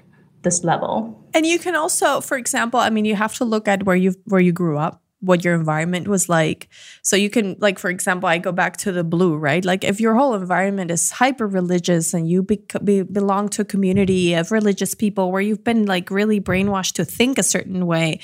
this 0.44 0.64
level. 0.64 1.18
And 1.34 1.46
you 1.46 1.60
can 1.60 1.76
also, 1.76 2.22
for 2.22 2.38
example, 2.38 2.80
I 2.80 2.90
mean, 2.90 3.06
you 3.06 3.16
have 3.16 3.36
to 3.36 3.46
look 3.46 3.68
at 3.68 3.84
where 3.84 3.96
you 3.96 4.16
where 4.26 4.42
you 4.42 4.54
grew 4.54 4.78
up 4.78 5.04
what 5.22 5.46
your 5.46 5.54
environment 5.54 6.08
was 6.08 6.28
like. 6.28 6.68
So 7.04 7.16
you 7.16 7.30
can, 7.30 7.56
like, 7.60 7.80
for 7.80 7.90
example, 7.90 8.28
I 8.28 8.40
go 8.40 8.52
back 8.52 8.78
to 8.78 8.92
the 8.92 9.04
blue, 9.04 9.36
right? 9.38 9.64
Like, 9.64 9.84
if 9.84 10.02
your 10.02 10.16
whole 10.16 10.34
environment 10.34 10.92
is 10.92 11.12
hyper 11.12 11.48
religious 11.48 12.14
and 12.14 12.28
you 12.28 12.44
be, 12.44 12.64
be, 12.84 13.04
belong 13.04 13.50
to 13.50 13.62
a 13.62 13.66
community 13.66 14.34
of 14.34 14.52
religious 14.52 14.96
people 14.96 15.32
where 15.32 15.42
you've 15.42 15.64
been 15.64 15.86
like 15.86 16.12
really 16.12 16.42
brainwashed 16.42 16.94
to 16.94 17.06
think 17.06 17.38
a 17.38 17.44
certain 17.44 17.86
way, 17.86 18.20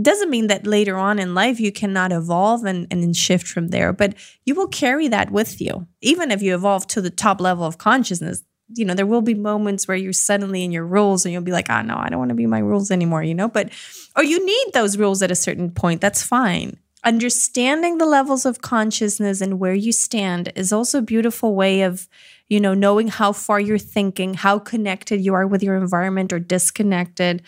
doesn't 0.00 0.30
mean 0.30 0.46
that 0.46 0.66
later 0.66 0.96
on 0.96 1.18
in 1.18 1.34
life 1.34 1.60
you 1.60 1.72
cannot 1.72 2.12
evolve 2.12 2.64
and, 2.64 2.86
and 2.90 3.16
shift 3.16 3.46
from 3.46 3.68
there, 3.68 3.92
but 3.92 4.14
you 4.46 4.54
will 4.54 4.68
carry 4.68 5.08
that 5.08 5.30
with 5.30 5.60
you. 5.60 5.86
Even 6.00 6.30
if 6.30 6.40
you 6.40 6.54
evolve 6.54 6.86
to 6.88 7.00
the 7.00 7.10
top 7.10 7.40
level 7.40 7.64
of 7.64 7.78
consciousness, 7.78 8.42
you 8.74 8.84
know, 8.84 8.94
there 8.94 9.06
will 9.06 9.22
be 9.22 9.34
moments 9.34 9.88
where 9.88 9.96
you're 9.96 10.12
suddenly 10.12 10.64
in 10.64 10.72
your 10.72 10.86
rules 10.86 11.24
and 11.24 11.32
you'll 11.32 11.42
be 11.42 11.52
like, 11.52 11.70
oh 11.70 11.82
no, 11.82 11.96
I 11.96 12.08
don't 12.08 12.18
want 12.18 12.30
to 12.30 12.34
be 12.34 12.46
my 12.46 12.58
rules 12.58 12.90
anymore, 12.90 13.22
you 13.22 13.34
know, 13.34 13.48
but, 13.48 13.70
or 14.16 14.22
you 14.22 14.44
need 14.44 14.72
those 14.74 14.98
rules 14.98 15.22
at 15.22 15.30
a 15.30 15.36
certain 15.36 15.70
point. 15.70 16.00
That's 16.00 16.22
fine. 16.22 16.78
Understanding 17.04 17.98
the 17.98 18.06
levels 18.06 18.44
of 18.44 18.60
consciousness 18.60 19.40
and 19.40 19.58
where 19.58 19.74
you 19.74 19.92
stand 19.92 20.52
is 20.54 20.72
also 20.72 20.98
a 20.98 21.02
beautiful 21.02 21.54
way 21.54 21.82
of, 21.82 22.08
you 22.48 22.60
know, 22.60 22.74
knowing 22.74 23.08
how 23.08 23.32
far 23.32 23.60
you're 23.60 23.78
thinking, 23.78 24.34
how 24.34 24.58
connected 24.58 25.24
you 25.24 25.32
are 25.34 25.46
with 25.46 25.62
your 25.62 25.76
environment 25.76 26.32
or 26.32 26.38
disconnected. 26.38 27.42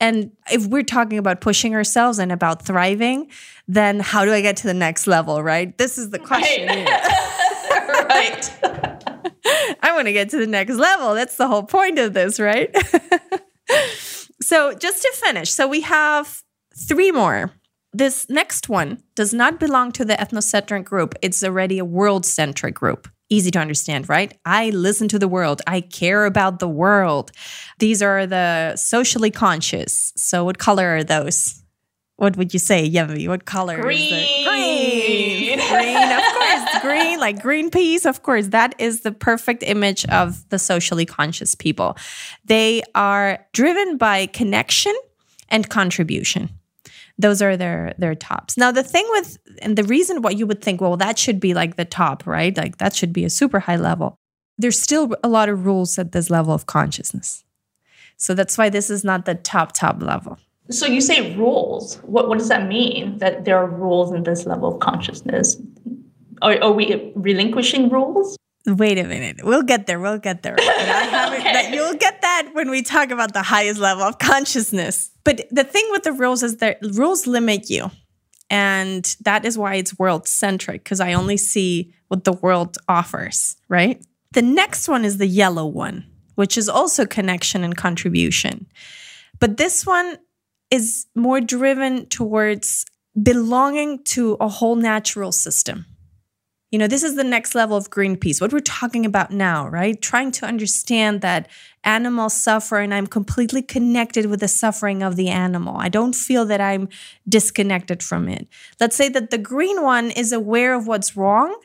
And 0.00 0.32
if 0.50 0.66
we're 0.66 0.82
talking 0.82 1.18
about 1.18 1.40
pushing 1.40 1.74
ourselves 1.74 2.18
and 2.18 2.30
about 2.30 2.64
thriving, 2.64 3.28
then 3.66 4.00
how 4.00 4.24
do 4.24 4.32
I 4.32 4.40
get 4.40 4.56
to 4.58 4.66
the 4.66 4.74
next 4.74 5.06
level, 5.06 5.42
right? 5.42 5.76
This 5.76 5.98
is 5.98 6.10
the 6.10 6.18
question. 6.18 6.86
Right. 8.10 8.50
right. 8.62 8.96
I 9.82 9.92
want 9.94 10.06
to 10.06 10.12
get 10.12 10.30
to 10.30 10.38
the 10.38 10.46
next 10.46 10.74
level. 10.74 11.14
That's 11.14 11.36
the 11.36 11.48
whole 11.48 11.62
point 11.62 11.98
of 11.98 12.14
this, 12.14 12.38
right? 12.40 12.74
so, 14.42 14.74
just 14.74 15.02
to 15.02 15.12
finish, 15.14 15.50
so 15.50 15.66
we 15.66 15.82
have 15.82 16.42
three 16.76 17.12
more. 17.12 17.52
This 17.92 18.28
next 18.28 18.68
one 18.68 19.02
does 19.16 19.34
not 19.34 19.58
belong 19.58 19.90
to 19.92 20.04
the 20.04 20.14
ethnocentric 20.14 20.84
group. 20.84 21.14
It's 21.22 21.42
already 21.42 21.78
a 21.78 21.84
world 21.84 22.24
centric 22.24 22.74
group. 22.74 23.08
Easy 23.28 23.50
to 23.50 23.58
understand, 23.58 24.08
right? 24.08 24.36
I 24.44 24.70
listen 24.70 25.08
to 25.08 25.18
the 25.18 25.28
world. 25.28 25.62
I 25.66 25.80
care 25.80 26.24
about 26.24 26.58
the 26.58 26.68
world. 26.68 27.32
These 27.78 28.02
are 28.02 28.26
the 28.26 28.76
socially 28.76 29.30
conscious. 29.30 30.12
So, 30.16 30.44
what 30.44 30.58
color 30.58 30.96
are 30.96 31.04
those? 31.04 31.62
What 32.16 32.36
would 32.36 32.52
you 32.52 32.58
say, 32.58 32.88
Yemi? 32.88 33.28
What 33.28 33.46
color 33.46 33.80
green. 33.80 33.98
is 33.98 34.12
it? 34.12 34.46
Green. 34.46 34.60
green, 34.60 35.49
of 35.49 35.49
course. 35.49 35.49
Green, 36.90 37.20
like 37.20 37.38
Greenpeace, 37.38 38.06
of 38.06 38.22
course. 38.22 38.48
That 38.48 38.74
is 38.78 39.00
the 39.00 39.12
perfect 39.12 39.62
image 39.62 40.04
of 40.06 40.48
the 40.50 40.58
socially 40.58 41.06
conscious 41.06 41.54
people. 41.54 41.96
They 42.44 42.82
are 42.94 43.44
driven 43.52 43.96
by 43.96 44.26
connection 44.26 44.94
and 45.48 45.68
contribution. 45.68 46.50
Those 47.18 47.42
are 47.42 47.56
their 47.56 47.94
their 47.98 48.14
tops. 48.14 48.56
Now 48.56 48.72
the 48.72 48.82
thing 48.82 49.06
with 49.10 49.38
and 49.60 49.76
the 49.76 49.84
reason 49.84 50.22
why 50.22 50.30
you 50.30 50.46
would 50.46 50.62
think, 50.62 50.80
well, 50.80 50.96
that 50.96 51.18
should 51.18 51.38
be 51.38 51.52
like 51.52 51.76
the 51.76 51.84
top, 51.84 52.26
right? 52.26 52.56
Like 52.56 52.78
that 52.78 52.94
should 52.94 53.12
be 53.12 53.24
a 53.24 53.30
super 53.30 53.60
high 53.60 53.76
level. 53.76 54.16
There's 54.56 54.80
still 54.80 55.14
a 55.22 55.28
lot 55.28 55.48
of 55.48 55.66
rules 55.66 55.98
at 55.98 56.12
this 56.12 56.30
level 56.30 56.54
of 56.54 56.66
consciousness. 56.66 57.44
So 58.16 58.34
that's 58.34 58.56
why 58.58 58.68
this 58.68 58.90
is 58.90 59.04
not 59.04 59.24
the 59.24 59.34
top 59.34 59.72
top 59.72 60.02
level. 60.02 60.38
So 60.70 60.86
you 60.86 61.00
say 61.00 61.36
rules. 61.36 61.96
What 62.02 62.28
what 62.28 62.38
does 62.38 62.48
that 62.48 62.68
mean? 62.68 63.18
That 63.18 63.44
there 63.44 63.58
are 63.58 63.66
rules 63.66 64.12
in 64.12 64.22
this 64.22 64.46
level 64.46 64.74
of 64.74 64.80
consciousness? 64.80 65.56
Are, 66.42 66.62
are 66.62 66.72
we 66.72 67.12
relinquishing 67.14 67.88
rules? 67.88 68.36
Wait 68.66 68.98
a 68.98 69.04
minute. 69.04 69.40
We'll 69.42 69.62
get 69.62 69.86
there. 69.86 69.98
We'll 69.98 70.18
get 70.18 70.42
there. 70.42 70.56
Okay. 71.30 71.52
that, 71.52 71.72
you'll 71.72 71.94
get 71.94 72.20
that 72.22 72.50
when 72.52 72.70
we 72.70 72.82
talk 72.82 73.10
about 73.10 73.32
the 73.32 73.42
highest 73.42 73.80
level 73.80 74.02
of 74.02 74.18
consciousness. 74.18 75.10
But 75.24 75.46
the 75.50 75.64
thing 75.64 75.86
with 75.90 76.02
the 76.02 76.12
rules 76.12 76.42
is 76.42 76.56
that 76.56 76.78
rules 76.82 77.26
limit 77.26 77.70
you. 77.70 77.90
And 78.50 79.04
that 79.20 79.44
is 79.44 79.56
why 79.56 79.76
it's 79.76 79.98
world 79.98 80.26
centric, 80.26 80.82
because 80.82 81.00
I 81.00 81.12
only 81.12 81.36
see 81.36 81.94
what 82.08 82.24
the 82.24 82.32
world 82.32 82.78
offers, 82.88 83.56
right? 83.68 84.04
The 84.32 84.42
next 84.42 84.88
one 84.88 85.04
is 85.04 85.18
the 85.18 85.26
yellow 85.26 85.66
one, 85.66 86.04
which 86.34 86.58
is 86.58 86.68
also 86.68 87.06
connection 87.06 87.62
and 87.62 87.76
contribution. 87.76 88.66
But 89.38 89.56
this 89.56 89.86
one 89.86 90.18
is 90.70 91.06
more 91.14 91.40
driven 91.40 92.06
towards 92.06 92.84
belonging 93.20 94.02
to 94.04 94.36
a 94.40 94.48
whole 94.48 94.76
natural 94.76 95.32
system. 95.32 95.86
You 96.70 96.78
know, 96.78 96.86
this 96.86 97.02
is 97.02 97.16
the 97.16 97.24
next 97.24 97.56
level 97.56 97.76
of 97.76 97.90
Greenpeace, 97.90 98.40
what 98.40 98.52
we're 98.52 98.60
talking 98.60 99.04
about 99.04 99.32
now, 99.32 99.66
right? 99.66 100.00
Trying 100.00 100.30
to 100.32 100.46
understand 100.46 101.20
that 101.20 101.48
animals 101.82 102.34
suffer 102.34 102.78
and 102.78 102.94
I'm 102.94 103.08
completely 103.08 103.60
connected 103.60 104.26
with 104.26 104.38
the 104.38 104.46
suffering 104.46 105.02
of 105.02 105.16
the 105.16 105.28
animal. 105.28 105.76
I 105.78 105.88
don't 105.88 106.14
feel 106.14 106.44
that 106.46 106.60
I'm 106.60 106.88
disconnected 107.28 108.04
from 108.04 108.28
it. 108.28 108.46
Let's 108.78 108.94
say 108.94 109.08
that 109.08 109.30
the 109.30 109.38
green 109.38 109.82
one 109.82 110.12
is 110.12 110.30
aware 110.30 110.74
of 110.74 110.86
what's 110.86 111.16
wrong. 111.16 111.58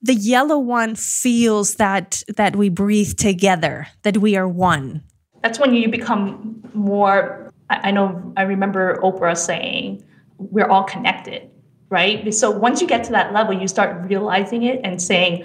The 0.00 0.14
yellow 0.14 0.58
one 0.58 0.96
feels 0.96 1.76
that 1.76 2.24
that 2.36 2.56
we 2.56 2.68
breathe 2.68 3.14
together, 3.14 3.86
that 4.02 4.18
we 4.18 4.34
are 4.36 4.48
one. 4.48 5.04
That's 5.44 5.60
when 5.60 5.74
you 5.74 5.88
become 5.88 6.60
more 6.74 7.52
I 7.70 7.92
know 7.92 8.32
I 8.36 8.42
remember 8.42 8.98
Oprah 9.02 9.36
saying, 9.36 10.02
we're 10.38 10.66
all 10.66 10.82
connected, 10.82 11.48
right? 11.92 12.32
So 12.32 12.50
once 12.50 12.80
you 12.80 12.86
get 12.86 13.04
to 13.04 13.12
that 13.12 13.34
level, 13.34 13.52
you 13.52 13.68
start 13.68 14.08
realizing 14.08 14.62
it 14.62 14.80
and 14.82 15.00
saying, 15.00 15.44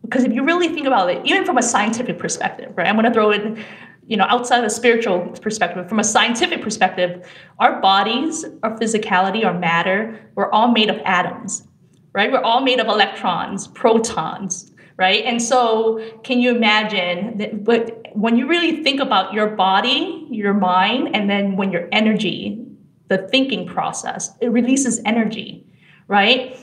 because 0.00 0.24
if 0.24 0.32
you 0.32 0.42
really 0.42 0.68
think 0.68 0.86
about 0.86 1.10
it, 1.10 1.24
even 1.26 1.44
from 1.44 1.58
a 1.58 1.62
scientific 1.62 2.18
perspective, 2.18 2.72
right? 2.76 2.86
I'm 2.86 2.94
going 2.94 3.04
to 3.04 3.12
throw 3.12 3.30
it, 3.30 3.58
you 4.06 4.16
know, 4.16 4.24
outside 4.24 4.60
of 4.60 4.64
a 4.64 4.70
spiritual 4.70 5.28
perspective, 5.42 5.86
from 5.86 6.00
a 6.00 6.04
scientific 6.04 6.62
perspective, 6.62 7.30
our 7.58 7.78
bodies, 7.82 8.46
our 8.62 8.76
physicality, 8.78 9.44
our 9.44 9.52
matter, 9.52 10.18
we're 10.34 10.50
all 10.50 10.68
made 10.68 10.88
of 10.88 10.96
atoms, 11.04 11.68
right? 12.14 12.32
We're 12.32 12.40
all 12.40 12.62
made 12.62 12.80
of 12.80 12.86
electrons, 12.86 13.68
protons, 13.68 14.72
right? 14.96 15.24
And 15.26 15.42
so, 15.42 16.00
can 16.24 16.40
you 16.40 16.56
imagine 16.56 17.36
that? 17.36 17.64
But 17.64 18.06
when 18.14 18.38
you 18.38 18.46
really 18.48 18.82
think 18.82 18.98
about 18.98 19.34
your 19.34 19.48
body, 19.48 20.26
your 20.30 20.54
mind, 20.54 21.14
and 21.14 21.28
then 21.28 21.56
when 21.56 21.70
your 21.70 21.86
energy, 21.92 22.65
the 23.08 23.18
thinking 23.28 23.66
process, 23.66 24.32
it 24.40 24.48
releases 24.48 25.00
energy, 25.04 25.66
right? 26.08 26.58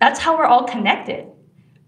That's 0.00 0.18
how 0.20 0.36
we're 0.36 0.46
all 0.46 0.64
connected. 0.64 1.26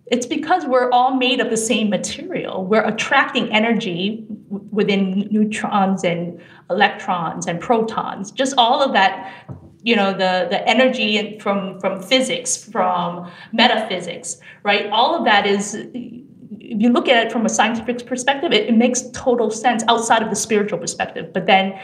It's 0.07 0.27
because 0.27 0.64
we're 0.64 0.90
all 0.90 1.16
made 1.16 1.40
of 1.40 1.51
the 1.51 1.57
same 1.57 1.90
material. 1.90 2.64
We're 2.64 2.85
attracting 2.85 3.53
energy 3.53 4.25
within 4.71 5.29
neutrons 5.33 6.05
and 6.05 6.40
electrons 6.71 7.47
and 7.47 7.61
protons. 7.61 8.31
Just 8.31 8.55
all 8.57 8.83
of 8.83 8.92
that 8.92 9.47
you 9.87 9.95
know 9.95 10.11
the 10.12 10.49
the 10.51 10.69
energy 10.69 11.38
from 11.38 11.79
from 11.79 12.03
physics 12.03 12.57
from 12.57 13.31
metaphysics 13.53 14.38
right 14.64 14.90
all 14.90 15.14
of 15.14 15.25
that 15.25 15.47
is 15.47 15.77
if 15.77 16.81
you 16.83 16.90
look 16.90 17.09
at 17.09 17.25
it 17.25 17.31
from 17.31 17.47
a 17.47 17.49
scientific 17.49 18.05
perspective 18.05 18.53
it, 18.53 18.66
it 18.66 18.77
makes 18.77 19.05
total 19.12 19.49
sense 19.49 19.85
outside 19.87 20.23
of 20.23 20.29
the 20.29 20.35
spiritual 20.35 20.77
perspective 20.77 21.33
but 21.33 21.47
then 21.47 21.79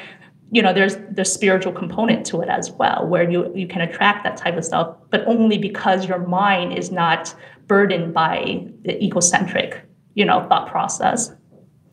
you 0.53 0.63
know 0.63 0.73
there's 0.73 0.97
the 1.11 1.25
spiritual 1.25 1.73
component 1.73 2.25
to 2.27 2.41
it 2.43 2.49
as 2.49 2.71
well 2.73 3.07
where 3.09 3.29
you 3.29 3.51
you 3.57 3.67
can 3.67 3.81
attract 3.81 4.23
that 4.23 4.37
type 4.37 4.57
of 4.57 4.65
stuff 4.65 4.95
but 5.11 5.27
only 5.27 5.59
because 5.59 6.07
your 6.07 6.19
mind 6.19 6.77
is 6.79 6.93
not 6.93 7.35
burdened 7.67 8.15
by 8.15 8.65
the 8.85 9.03
egocentric 9.03 9.83
you 10.15 10.25
know 10.25 10.47
thought 10.49 10.71
process 10.71 11.33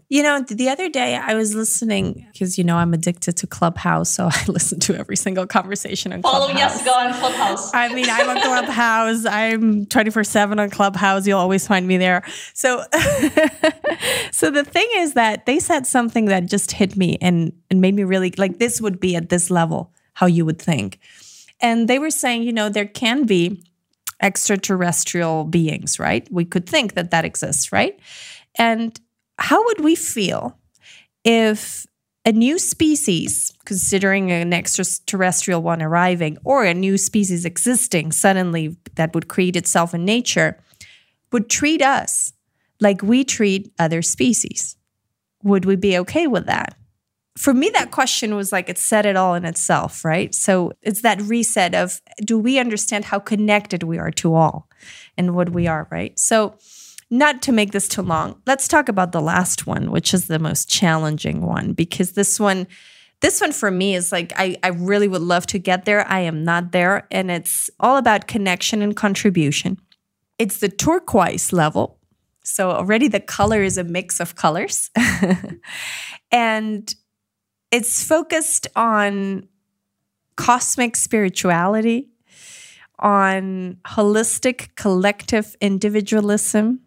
you 0.09 0.23
know, 0.23 0.41
the 0.41 0.69
other 0.69 0.89
day 0.89 1.15
I 1.15 1.35
was 1.35 1.53
listening 1.53 2.27
because 2.33 2.57
you 2.57 2.63
know 2.63 2.77
I'm 2.77 2.95
addicted 2.95 3.37
to 3.37 3.47
Clubhouse, 3.47 4.09
so 4.09 4.25
I 4.31 4.45
listen 4.47 4.79
to 4.81 4.95
every 4.95 5.15
single 5.15 5.45
conversation 5.45 6.11
on 6.11 6.23
Follow 6.23 6.47
Clubhouse. 6.47 6.81
Follow 6.81 6.83
Jessica 6.83 6.97
on 6.97 7.13
Clubhouse. 7.13 7.73
I 7.75 7.93
mean, 7.93 8.07
I'm 8.09 8.29
on 8.29 8.41
Clubhouse. 8.41 9.25
I'm 9.25 9.85
24 9.85 10.23
seven 10.23 10.59
on 10.59 10.71
Clubhouse. 10.71 11.27
You'll 11.27 11.39
always 11.39 11.67
find 11.67 11.87
me 11.87 11.97
there. 11.97 12.23
So, 12.53 12.83
so 14.31 14.49
the 14.49 14.65
thing 14.67 14.87
is 14.95 15.13
that 15.13 15.45
they 15.45 15.59
said 15.59 15.85
something 15.85 16.25
that 16.25 16.47
just 16.47 16.71
hit 16.71 16.97
me 16.97 17.19
and 17.21 17.53
and 17.69 17.79
made 17.79 17.93
me 17.93 18.03
really 18.03 18.33
like 18.35 18.57
this 18.57 18.81
would 18.81 18.99
be 18.99 19.15
at 19.15 19.29
this 19.29 19.51
level 19.51 19.93
how 20.13 20.25
you 20.25 20.43
would 20.43 20.59
think. 20.59 20.99
And 21.61 21.87
they 21.87 21.99
were 21.99 22.11
saying, 22.11 22.43
you 22.43 22.53
know, 22.53 22.69
there 22.69 22.87
can 22.87 23.25
be 23.25 23.63
extraterrestrial 24.21 25.43
beings, 25.45 25.99
right? 25.99 26.27
We 26.31 26.45
could 26.45 26.67
think 26.67 26.95
that 26.95 27.11
that 27.11 27.25
exists, 27.25 27.71
right? 27.71 27.97
And 28.57 28.99
how 29.39 29.63
would 29.65 29.81
we 29.81 29.95
feel 29.95 30.57
if 31.23 31.85
a 32.25 32.31
new 32.31 32.59
species, 32.59 33.51
considering 33.65 34.31
an 34.31 34.53
extraterrestrial 34.53 35.61
one 35.61 35.81
arriving, 35.81 36.37
or 36.43 36.63
a 36.63 36.73
new 36.73 36.97
species 36.97 37.45
existing 37.45 38.11
suddenly 38.11 38.77
that 38.95 39.13
would 39.15 39.27
create 39.27 39.55
itself 39.55 39.93
in 39.93 40.05
nature, 40.05 40.61
would 41.31 41.49
treat 41.49 41.81
us 41.81 42.33
like 42.79 43.01
we 43.01 43.23
treat 43.23 43.71
other 43.79 44.01
species? 44.01 44.75
Would 45.43 45.65
we 45.65 45.75
be 45.75 45.97
okay 45.99 46.27
with 46.27 46.45
that? 46.45 46.75
For 47.37 47.53
me, 47.53 47.69
that 47.73 47.91
question 47.91 48.35
was 48.35 48.51
like 48.51 48.67
it 48.67 48.77
said 48.77 49.05
it 49.05 49.15
all 49.15 49.33
in 49.33 49.45
itself, 49.45 50.03
right? 50.03 50.35
So 50.35 50.73
it's 50.81 51.01
that 51.01 51.21
reset 51.21 51.73
of 51.73 52.01
do 52.23 52.37
we 52.37 52.59
understand 52.59 53.05
how 53.05 53.19
connected 53.19 53.83
we 53.83 53.97
are 53.97 54.11
to 54.11 54.35
all 54.35 54.67
and 55.17 55.35
what 55.35 55.51
we 55.51 55.65
are, 55.65 55.87
right? 55.89 56.17
So, 56.19 56.57
not 57.09 57.41
to 57.43 57.51
make 57.51 57.71
this 57.71 57.87
too 57.87 58.01
long, 58.01 58.41
let's 58.45 58.67
talk 58.67 58.87
about 58.87 59.11
the 59.11 59.21
last 59.21 59.65
one, 59.65 59.91
which 59.91 60.13
is 60.13 60.27
the 60.27 60.39
most 60.39 60.69
challenging 60.69 61.41
one, 61.41 61.73
because 61.73 62.11
this 62.11 62.39
one, 62.39 62.67
this 63.21 63.41
one 63.41 63.51
for 63.51 63.71
me 63.71 63.95
is 63.95 64.11
like 64.11 64.31
I, 64.35 64.57
I 64.63 64.69
really 64.69 65.07
would 65.07 65.21
love 65.21 65.45
to 65.47 65.59
get 65.59 65.85
there. 65.85 66.07
I 66.07 66.19
am 66.21 66.43
not 66.43 66.71
there. 66.71 67.07
And 67.11 67.31
it's 67.31 67.69
all 67.79 67.97
about 67.97 68.27
connection 68.27 68.81
and 68.81 68.95
contribution. 68.95 69.79
It's 70.37 70.59
the 70.59 70.69
turquoise 70.69 71.51
level. 71.51 71.99
So 72.43 72.71
already 72.71 73.07
the 73.07 73.19
color 73.19 73.61
is 73.61 73.77
a 73.77 73.83
mix 73.83 74.19
of 74.19 74.35
colors. 74.35 74.89
and 76.31 76.95
it's 77.71 78.03
focused 78.03 78.67
on 78.75 79.47
cosmic 80.35 80.95
spirituality, 80.95 82.09
on 82.99 83.77
holistic 83.85 84.75
collective 84.75 85.55
individualism, 85.59 86.79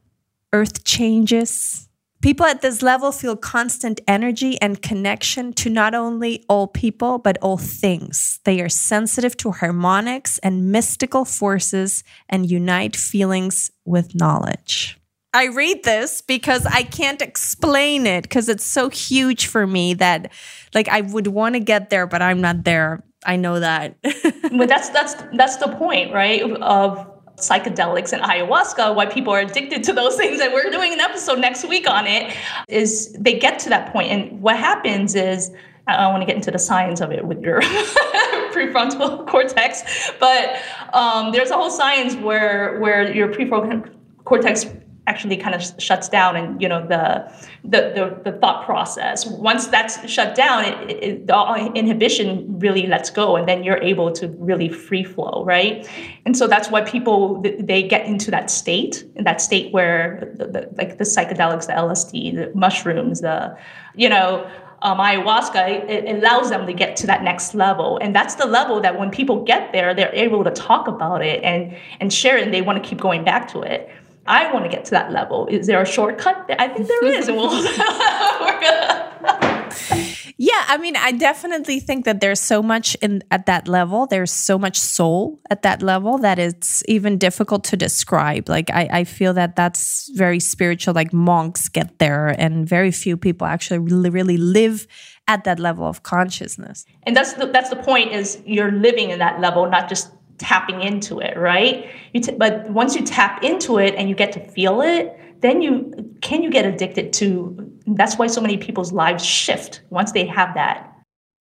earth 0.53 0.85
changes. 0.85 1.88
People 2.23 2.47
at 2.47 2.62
this 2.62 2.83
level 2.83 3.11
feel 3.11 3.35
constant 3.35 4.01
energy 4.07 4.57
and 4.61 4.81
connection 4.81 5.53
to 5.55 5.69
not 5.69 5.93
only 5.93 6.45
all 6.49 6.69
people, 6.69 7.19
but 7.19 7.37
all 7.43 7.59
things. 7.59 8.38
They 8.45 8.61
are 8.61 8.69
sensitive 8.69 9.37
to 9.38 9.51
harmonics 9.51 10.38
and 10.38 10.71
mystical 10.71 11.25
forces 11.25 12.05
and 12.29 12.49
unite 12.49 12.95
feelings 12.95 13.73
with 13.85 14.15
knowledge. 14.15 15.01
I 15.35 15.47
read 15.47 15.83
this 15.83 16.21
because 16.21 16.65
I 16.67 16.83
can't 16.83 17.23
explain 17.23 18.07
it 18.07 18.23
because 18.23 18.49
it's 18.49 18.65
so 18.65 18.88
huge 18.88 19.47
for 19.47 19.67
me 19.67 19.95
that 19.95 20.31
like 20.75 20.88
I 20.88 21.01
would 21.01 21.27
want 21.27 21.55
to 21.55 21.61
get 21.61 21.91
there, 21.91 22.07
but 22.07 22.23
I'm 22.23 22.41
not 22.41 22.65
there. 22.65 23.03
I 23.25 23.37
know 23.37 23.59
that. 23.59 23.97
but 24.03 24.69
that's 24.69 24.91
that's 24.91 25.15
that's 25.33 25.57
the 25.57 25.75
point, 25.77 26.12
right? 26.12 26.43
Of 26.43 27.12
psychedelics 27.42 28.12
and 28.12 28.22
ayahuasca, 28.22 28.94
why 28.94 29.07
people 29.07 29.33
are 29.33 29.40
addicted 29.40 29.83
to 29.85 29.92
those 29.92 30.16
things. 30.20 30.40
And 30.40 30.52
we're 30.52 30.70
doing 30.70 30.92
an 30.92 31.00
episode 31.00 31.38
next 31.38 31.68
week 31.68 31.88
on 31.88 32.07
it, 32.07 32.35
is 32.68 33.12
they 33.18 33.38
get 33.38 33.59
to 33.61 33.68
that 33.70 33.92
point. 33.92 34.11
And 34.11 34.40
what 34.40 34.57
happens 34.57 35.14
is, 35.14 35.52
I 35.87 35.96
don't 35.96 36.12
want 36.12 36.22
to 36.22 36.26
get 36.26 36.37
into 36.37 36.52
the 36.52 36.61
science 36.61 37.00
of 37.00 37.11
it 37.11 37.24
with 37.24 37.42
your 37.42 37.61
prefrontal 38.52 39.26
cortex, 39.33 39.83
but 40.20 40.61
um, 40.92 41.33
there's 41.33 41.50
a 41.50 41.55
whole 41.55 41.70
science 41.70 42.14
where 42.14 42.78
where 42.78 43.12
your 43.12 43.28
prefrontal 43.28 43.90
cortex 44.24 44.66
actually 45.09 45.37
kind 45.37 45.55
of 45.55 45.62
shuts 45.83 46.09
down 46.09 46.37
and 46.37 46.62
you 46.62 46.69
know 46.69 46.87
the 46.87 47.29
the 47.65 47.81
the, 48.25 48.31
the 48.31 48.38
thought 48.38 48.65
process 48.65 49.27
once 49.27 49.67
that's 49.67 50.09
shut 50.09 50.35
down 50.37 50.65
it, 50.65 50.91
it, 50.91 51.27
the 51.27 51.73
inhibition 51.75 52.59
really 52.61 52.87
lets 52.87 53.11
go 53.11 53.35
and 53.37 53.49
then 53.49 53.65
you're 53.65 53.83
able 53.83 54.12
to 54.12 54.29
really 54.38 54.69
free 54.69 55.03
flow 55.03 55.45
right 55.45 55.88
and 56.25 56.37
so 56.37 56.47
that's 56.47 56.71
why 56.71 56.81
people 56.83 57.43
they 57.59 57.83
get 57.83 58.07
into 58.07 58.31
that 58.31 58.49
state 58.49 59.05
in 59.17 59.25
that 59.25 59.41
state 59.41 59.73
where 59.73 60.33
the, 60.37 60.47
the, 60.47 60.69
like 60.77 60.99
the 60.99 61.05
psychedelics 61.05 61.67
the 61.67 61.73
lsd 61.73 62.35
the 62.37 62.53
mushrooms 62.55 63.21
the 63.23 63.57
you 63.97 64.09
know 64.09 64.49
um, 64.83 64.99
ayahuasca, 64.99 65.88
it, 65.88 66.09
allows 66.09 66.51
them 66.51 66.67
to 66.67 66.73
get 66.73 66.97
to 66.97 67.07
that 67.07 67.23
next 67.23 67.55
level. 67.55 67.99
And 68.03 68.15
that's 68.15 68.35
the 68.35 68.47
level 68.47 68.81
that 68.81 68.99
when 68.99 69.11
people 69.11 69.45
get 69.45 69.73
there, 69.73 69.95
they're 69.95 70.12
able 70.12 70.43
to 70.43 70.51
talk 70.51 70.88
about 70.88 71.23
it 71.23 71.43
and, 71.45 71.77
and 72.01 72.12
share 72.12 72.37
it, 72.37 72.43
and 72.43 72.53
they 72.53 72.62
want 72.62 72.83
to 72.83 72.88
keep 72.88 73.01
going 73.01 73.25
back 73.25 73.47
to 73.53 73.62
it. 73.62 73.88
I 74.26 74.52
want 74.52 74.64
to 74.64 74.70
get 74.70 74.85
to 74.87 74.92
that 74.92 75.11
level. 75.11 75.48
Is 75.48 75.66
there 75.66 75.82
a 75.82 75.87
shortcut? 75.87 76.48
I 76.58 76.68
think 76.68 76.88
there 76.88 77.06
is. 77.06 77.28
Yeah, 80.42 80.64
I 80.66 80.76
mean, 80.76 80.96
I 80.96 81.12
definitely 81.12 81.78
think 81.78 82.04
that 82.04 82.20
there's 82.20 82.40
so 82.40 82.64
much 82.64 82.96
in 82.96 83.22
at 83.30 83.46
that 83.46 83.68
level. 83.68 84.08
There's 84.08 84.32
so 84.32 84.58
much 84.58 84.76
soul 84.76 85.38
at 85.50 85.62
that 85.62 85.82
level 85.82 86.18
that 86.18 86.40
it's 86.40 86.82
even 86.88 87.16
difficult 87.16 87.62
to 87.64 87.76
describe. 87.76 88.48
Like 88.48 88.68
I, 88.70 88.88
I 88.90 89.04
feel 89.04 89.35
that 89.35 89.54
that's 89.54 90.11
very 90.16 90.40
spiritual. 90.40 90.94
Like 90.94 91.12
monks 91.12 91.68
get 91.68 92.00
there, 92.00 92.26
and 92.26 92.68
very 92.68 92.90
few 92.90 93.16
people 93.16 93.46
actually 93.46 93.78
really, 93.78 94.11
really 94.11 94.37
live 94.37 94.88
at 95.28 95.44
that 95.44 95.61
level 95.61 95.87
of 95.87 96.02
consciousness. 96.02 96.87
And 97.04 97.16
that's 97.16 97.35
the, 97.35 97.46
that's 97.46 97.70
the 97.70 97.76
point. 97.76 98.11
Is 98.11 98.42
you're 98.44 98.72
living 98.72 99.11
in 99.11 99.20
that 99.20 99.40
level, 99.40 99.70
not 99.70 99.88
just 99.88 100.11
tapping 100.38 100.83
into 100.83 101.21
it, 101.21 101.37
right? 101.37 101.88
You 102.12 102.21
t- 102.21 102.35
but 102.37 102.71
once 102.71 102.95
you 102.95 103.03
tap 103.03 103.42
into 103.42 103.79
it 103.79 103.95
and 103.95 104.09
you 104.09 104.14
get 104.14 104.33
to 104.33 104.40
feel 104.40 104.81
it, 104.83 105.18
then 105.40 105.61
you 105.61 106.14
can 106.21 106.42
you 106.42 106.51
get 106.51 106.64
addicted 106.64 107.12
to. 107.14 107.71
That's 107.87 108.16
why 108.16 108.29
so 108.29 108.40
many 108.40 108.57
people's 108.57 108.92
lives 108.92 109.25
shift 109.25 109.83
once 109.90 110.12
they 110.12 110.27
have 110.27 110.55
that. 110.55 110.88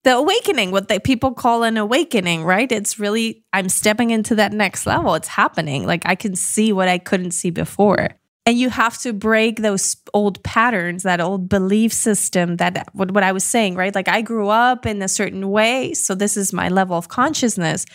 The 0.04 0.16
awakening, 0.16 0.72
what 0.72 0.88
they 0.88 0.98
people 0.98 1.32
call 1.32 1.62
an 1.62 1.76
awakening, 1.76 2.44
right? 2.44 2.70
It's 2.70 2.98
really 2.98 3.44
I'm 3.52 3.68
stepping 3.68 4.10
into 4.10 4.34
that 4.34 4.52
next 4.52 4.86
level. 4.86 5.14
It's 5.14 5.28
happening. 5.28 5.86
Like 5.86 6.02
I 6.04 6.16
can 6.16 6.34
see 6.34 6.72
what 6.72 6.88
I 6.88 6.98
couldn't 6.98 7.30
see 7.30 7.50
before. 7.50 8.08
And 8.44 8.58
you 8.58 8.70
have 8.70 8.98
to 9.02 9.12
break 9.12 9.62
those 9.62 9.96
old 10.14 10.42
patterns, 10.42 11.04
that 11.04 11.20
old 11.20 11.48
belief 11.48 11.92
system, 11.92 12.56
that 12.56 12.88
what, 12.92 13.12
what 13.12 13.22
I 13.22 13.30
was 13.30 13.44
saying, 13.44 13.76
right? 13.76 13.94
Like 13.94 14.08
I 14.08 14.20
grew 14.20 14.48
up 14.48 14.84
in 14.84 15.00
a 15.00 15.06
certain 15.06 15.48
way. 15.50 15.94
So 15.94 16.16
this 16.16 16.36
is 16.36 16.52
my 16.52 16.68
level 16.68 16.96
of 16.96 17.06
consciousness 17.06 17.86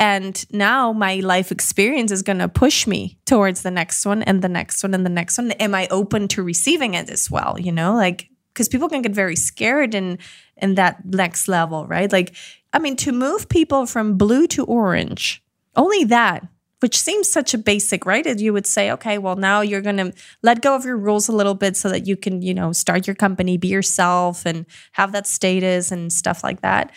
and 0.00 0.46
now 0.50 0.94
my 0.94 1.16
life 1.16 1.52
experience 1.52 2.10
is 2.10 2.22
going 2.22 2.38
to 2.38 2.48
push 2.48 2.86
me 2.86 3.18
towards 3.26 3.60
the 3.60 3.70
next 3.70 4.06
one 4.06 4.22
and 4.22 4.40
the 4.40 4.48
next 4.48 4.82
one 4.82 4.94
and 4.94 5.04
the 5.04 5.10
next 5.10 5.36
one. 5.36 5.50
Am 5.52 5.74
I 5.74 5.88
open 5.88 6.26
to 6.28 6.42
receiving 6.42 6.94
it 6.94 7.10
as 7.10 7.30
well? 7.30 7.56
You 7.60 7.70
know, 7.70 7.94
like, 7.94 8.30
because 8.48 8.66
people 8.66 8.88
can 8.88 9.02
get 9.02 9.12
very 9.12 9.36
scared 9.36 9.94
in 9.94 10.18
in 10.56 10.76
that 10.76 11.04
next 11.04 11.48
level, 11.48 11.86
right? 11.86 12.10
Like, 12.10 12.34
I 12.72 12.78
mean, 12.78 12.96
to 12.96 13.12
move 13.12 13.50
people 13.50 13.84
from 13.84 14.16
blue 14.16 14.46
to 14.48 14.64
orange, 14.64 15.42
only 15.76 16.04
that, 16.04 16.46
which 16.80 16.98
seems 16.98 17.28
such 17.28 17.52
a 17.52 17.58
basic, 17.58 18.06
right? 18.06 18.26
You 18.26 18.54
would 18.54 18.66
say, 18.66 18.90
okay, 18.92 19.18
well, 19.18 19.36
now 19.36 19.60
you're 19.60 19.82
going 19.82 19.98
to 19.98 20.12
let 20.42 20.62
go 20.62 20.74
of 20.74 20.84
your 20.86 20.96
rules 20.96 21.28
a 21.28 21.32
little 21.32 21.54
bit 21.54 21.76
so 21.76 21.90
that 21.90 22.06
you 22.06 22.16
can, 22.16 22.40
you 22.40 22.54
know, 22.54 22.72
start 22.72 23.06
your 23.06 23.16
company, 23.16 23.58
be 23.58 23.68
yourself, 23.68 24.46
and 24.46 24.64
have 24.92 25.12
that 25.12 25.26
status 25.26 25.92
and 25.92 26.10
stuff 26.10 26.42
like 26.42 26.62
that 26.62 26.92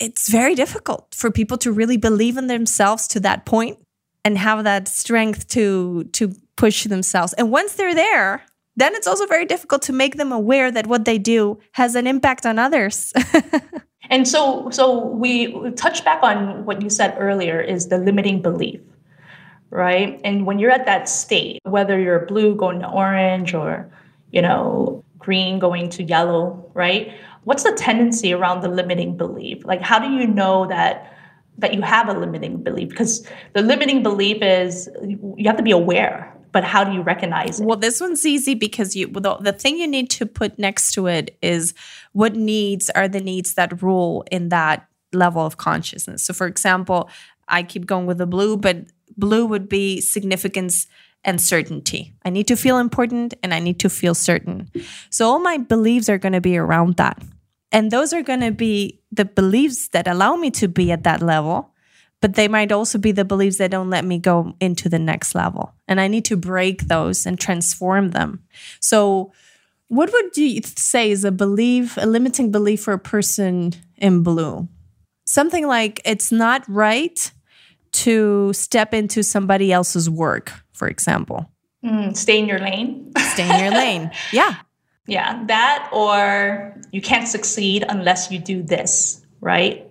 it's 0.00 0.30
very 0.30 0.54
difficult 0.54 1.14
for 1.14 1.30
people 1.30 1.58
to 1.58 1.70
really 1.70 1.98
believe 1.98 2.36
in 2.36 2.46
themselves 2.46 3.06
to 3.08 3.20
that 3.20 3.44
point 3.44 3.78
and 4.24 4.36
have 4.38 4.64
that 4.64 4.88
strength 4.88 5.46
to 5.48 6.04
to 6.12 6.32
push 6.56 6.84
themselves. 6.84 7.32
And 7.34 7.50
once 7.50 7.74
they're 7.74 7.94
there, 7.94 8.42
then 8.76 8.94
it's 8.94 9.06
also 9.06 9.26
very 9.26 9.44
difficult 9.44 9.82
to 9.82 9.92
make 9.92 10.16
them 10.16 10.32
aware 10.32 10.70
that 10.70 10.86
what 10.86 11.04
they 11.04 11.18
do 11.18 11.58
has 11.72 11.94
an 11.94 12.06
impact 12.06 12.46
on 12.46 12.58
others. 12.58 13.12
and 14.10 14.26
so 14.26 14.70
so 14.70 15.06
we 15.06 15.70
touch 15.72 16.04
back 16.04 16.22
on 16.22 16.64
what 16.64 16.82
you 16.82 16.90
said 16.90 17.14
earlier 17.18 17.60
is 17.60 17.88
the 17.88 17.98
limiting 17.98 18.42
belief. 18.42 18.80
Right? 19.70 20.20
And 20.24 20.46
when 20.46 20.58
you're 20.58 20.72
at 20.72 20.86
that 20.86 21.08
state, 21.08 21.60
whether 21.62 22.00
you're 22.00 22.26
blue 22.26 22.56
going 22.56 22.80
to 22.80 22.88
orange 22.88 23.54
or, 23.54 23.88
you 24.32 24.42
know, 24.42 25.04
green 25.16 25.60
going 25.60 25.88
to 25.90 26.02
yellow, 26.02 26.68
right? 26.74 27.12
What's 27.44 27.62
the 27.62 27.72
tendency 27.72 28.32
around 28.32 28.62
the 28.62 28.68
limiting 28.68 29.16
belief? 29.16 29.64
Like 29.64 29.82
how 29.82 29.98
do 29.98 30.10
you 30.10 30.26
know 30.26 30.66
that 30.66 31.16
that 31.58 31.74
you 31.74 31.82
have 31.82 32.08
a 32.08 32.14
limiting 32.14 32.62
belief? 32.62 32.88
Because 32.88 33.26
the 33.52 33.62
limiting 33.62 34.02
belief 34.02 34.38
is 34.42 34.88
you 35.02 35.46
have 35.46 35.56
to 35.56 35.62
be 35.62 35.72
aware 35.72 36.36
but 36.52 36.64
how 36.64 36.82
do 36.82 36.92
you 36.92 37.00
recognize 37.00 37.60
it? 37.60 37.66
Well 37.66 37.76
this 37.76 38.00
one's 38.00 38.26
easy 38.26 38.54
because 38.54 38.96
you 38.96 39.06
the, 39.08 39.36
the 39.36 39.52
thing 39.52 39.78
you 39.78 39.86
need 39.86 40.10
to 40.10 40.26
put 40.26 40.58
next 40.58 40.92
to 40.92 41.06
it 41.06 41.36
is 41.42 41.74
what 42.12 42.34
needs 42.34 42.90
are 42.90 43.08
the 43.08 43.20
needs 43.20 43.54
that 43.54 43.82
rule 43.82 44.24
in 44.30 44.48
that 44.48 44.88
level 45.12 45.44
of 45.44 45.56
consciousness. 45.56 46.24
So 46.24 46.32
for 46.32 46.46
example 46.46 47.08
i 47.48 47.62
keep 47.62 47.84
going 47.84 48.06
with 48.06 48.18
the 48.18 48.26
blue 48.26 48.56
but 48.56 48.76
blue 49.16 49.44
would 49.44 49.68
be 49.68 50.00
significance 50.00 50.86
and 51.24 51.40
certainty. 51.40 52.14
I 52.24 52.30
need 52.30 52.48
to 52.48 52.56
feel 52.56 52.78
important 52.78 53.34
and 53.42 53.52
I 53.52 53.58
need 53.60 53.78
to 53.80 53.90
feel 53.90 54.14
certain. 54.14 54.70
So 55.10 55.26
all 55.26 55.38
my 55.38 55.58
beliefs 55.58 56.08
are 56.08 56.18
going 56.18 56.32
to 56.32 56.40
be 56.40 56.56
around 56.56 56.96
that. 56.96 57.22
And 57.72 57.90
those 57.90 58.12
are 58.12 58.22
going 58.22 58.40
to 58.40 58.50
be 58.50 59.00
the 59.12 59.24
beliefs 59.24 59.88
that 59.88 60.08
allow 60.08 60.36
me 60.36 60.50
to 60.52 60.66
be 60.66 60.90
at 60.90 61.04
that 61.04 61.22
level, 61.22 61.72
but 62.20 62.34
they 62.34 62.48
might 62.48 62.72
also 62.72 62.98
be 62.98 63.12
the 63.12 63.24
beliefs 63.24 63.58
that 63.58 63.70
don't 63.70 63.90
let 63.90 64.04
me 64.04 64.18
go 64.18 64.54
into 64.60 64.88
the 64.88 64.98
next 64.98 65.34
level. 65.34 65.74
And 65.86 66.00
I 66.00 66.08
need 66.08 66.24
to 66.26 66.36
break 66.36 66.82
those 66.88 67.26
and 67.26 67.38
transform 67.38 68.10
them. 68.10 68.42
So, 68.80 69.32
what 69.88 70.12
would 70.12 70.36
you 70.36 70.60
say 70.62 71.10
is 71.10 71.24
a 71.24 71.32
belief, 71.32 71.96
a 71.96 72.06
limiting 72.06 72.52
belief 72.52 72.82
for 72.82 72.92
a 72.92 72.98
person 72.98 73.72
in 73.96 74.22
blue? 74.22 74.68
something 75.30 75.66
like 75.66 76.00
it's 76.04 76.32
not 76.32 76.64
right 76.68 77.30
to 77.92 78.52
step 78.52 78.94
into 78.94 79.22
somebody 79.22 79.72
else's 79.72 80.08
work, 80.08 80.52
for 80.72 80.88
example. 80.88 81.50
Mm, 81.84 82.16
stay 82.16 82.38
in 82.38 82.46
your 82.46 82.58
lane. 82.58 83.12
Stay 83.32 83.48
in 83.48 83.60
your 83.60 83.72
lane. 83.72 84.10
Yeah. 84.32 84.56
Yeah, 85.06 85.42
that 85.46 85.90
or 85.92 86.80
you 86.92 87.00
can't 87.00 87.26
succeed 87.26 87.84
unless 87.88 88.30
you 88.30 88.38
do 88.38 88.62
this, 88.62 89.24
right? 89.40 89.90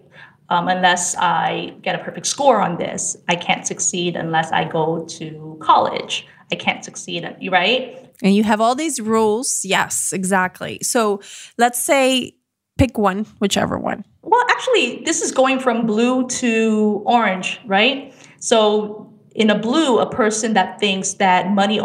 Um, 0.50 0.68
unless 0.70 1.16
I 1.18 1.74
get 1.82 2.00
a 2.00 2.04
perfect 2.04 2.26
score 2.26 2.62
on 2.62 2.78
this, 2.78 3.18
I 3.28 3.36
can't 3.36 3.68
succeed 3.68 4.16
unless 4.16 4.52
I 4.52 4.64
go 4.64 5.06
to 5.06 5.58
college. 5.62 6.26
I 6.52 6.56
can't 6.56 6.86
succeed, 6.86 7.28
right? 7.52 8.10
And 8.24 8.34
you 8.34 8.44
have 8.44 8.62
all 8.62 8.76
these 8.76 9.00
rules. 9.00 9.66
Yes, 9.66 10.14
exactly. 10.14 10.80
So 10.82 11.22
let's 11.58 11.80
say 11.80 12.36
pick 12.78 12.98
one, 12.98 13.26
whichever 13.40 13.78
one. 13.78 14.06
Well, 14.30 14.46
actually, 14.52 15.04
this 15.06 15.24
is 15.24 15.32
going 15.32 15.60
from 15.60 15.88
blue 15.88 16.28
to 16.28 17.02
orange, 17.06 17.60
right? 17.66 18.14
So 18.40 19.12
in 19.34 19.50
a 19.50 19.58
blue, 19.58 19.98
a 19.98 20.08
person 20.10 20.54
that 20.54 20.80
thinks 20.80 21.14
that 21.14 21.50
money, 21.50 21.78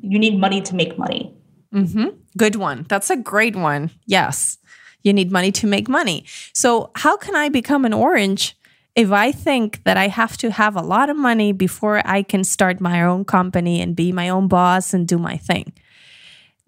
you 0.00 0.18
need 0.18 0.38
money 0.38 0.62
to 0.62 0.74
make 0.74 0.96
money. 0.96 1.34
Mm-hmm. 1.74 2.08
Good 2.38 2.56
one. 2.56 2.86
That's 2.88 3.10
a 3.10 3.16
great 3.16 3.56
one. 3.56 3.90
Yes. 4.06 4.56
You 5.02 5.12
need 5.12 5.30
money 5.30 5.52
to 5.52 5.66
make 5.66 5.86
money. 5.86 6.24
So, 6.54 6.90
how 6.94 7.16
can 7.16 7.34
I 7.34 7.48
become 7.48 7.84
an 7.84 7.92
orange 7.92 8.56
if 8.94 9.10
I 9.10 9.32
think 9.32 9.82
that 9.84 9.96
I 9.96 10.08
have 10.08 10.36
to 10.38 10.50
have 10.50 10.76
a 10.76 10.80
lot 10.80 11.10
of 11.10 11.16
money 11.16 11.52
before 11.52 12.00
I 12.06 12.22
can 12.22 12.44
start 12.44 12.80
my 12.80 13.02
own 13.02 13.24
company 13.24 13.82
and 13.82 13.96
be 13.96 14.12
my 14.12 14.28
own 14.28 14.48
boss 14.48 14.94
and 14.94 15.06
do 15.06 15.18
my 15.18 15.36
thing? 15.36 15.72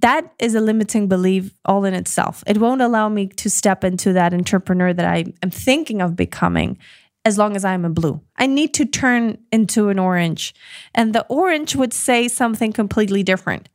That 0.04 0.34
is 0.38 0.54
a 0.54 0.60
limiting 0.60 1.08
belief 1.08 1.54
all 1.64 1.86
in 1.86 1.94
itself. 1.94 2.44
It 2.46 2.58
won't 2.58 2.82
allow 2.82 3.08
me 3.08 3.26
to 3.26 3.48
step 3.48 3.82
into 3.82 4.12
that 4.12 4.34
entrepreneur 4.34 4.92
that 4.92 5.06
I 5.06 5.24
am 5.42 5.50
thinking 5.50 6.02
of 6.02 6.14
becoming 6.14 6.76
as 7.24 7.38
long 7.38 7.56
as 7.56 7.64
I'm 7.64 7.86
a 7.86 7.88
blue. 7.88 8.20
I 8.36 8.46
need 8.46 8.74
to 8.74 8.84
turn 8.84 9.38
into 9.50 9.88
an 9.88 9.98
orange. 9.98 10.54
And 10.94 11.14
the 11.14 11.24
orange 11.30 11.74
would 11.74 11.94
say 11.94 12.28
something 12.28 12.70
completely 12.70 13.22
different. 13.22 13.70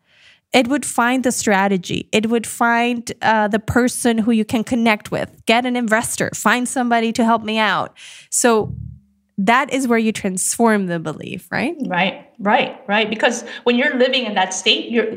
It 0.54 0.68
would 0.68 0.86
find 0.86 1.24
the 1.24 1.32
strategy. 1.32 2.08
It 2.12 2.30
would 2.30 2.46
find 2.46 3.12
uh, 3.24 3.48
the 3.48 3.58
person 3.58 4.20
who 4.20 4.30
you 4.32 4.46
can 4.46 4.64
connect 4.64 5.10
with. 5.10 5.44
Get 5.48 5.66
an 5.66 5.76
investor. 5.76 6.30
Find 6.36 6.70
somebody 6.70 7.12
to 7.14 7.26
help 7.26 7.42
me 7.42 7.58
out. 7.58 7.98
So 8.30 8.76
that 9.40 9.74
is 9.74 9.88
where 9.88 9.98
you 9.98 10.12
transform 10.12 10.88
the 10.88 11.00
belief 11.00 11.50
right? 11.50 11.76
Right 11.88 12.30
right 12.40 12.80
right. 12.88 13.10
Because 13.10 13.44
when 13.64 13.78
you're 13.78 13.98
living 13.98 14.26
in 14.26 14.36
that 14.36 14.54
state 14.54 14.92
you're 14.92 15.08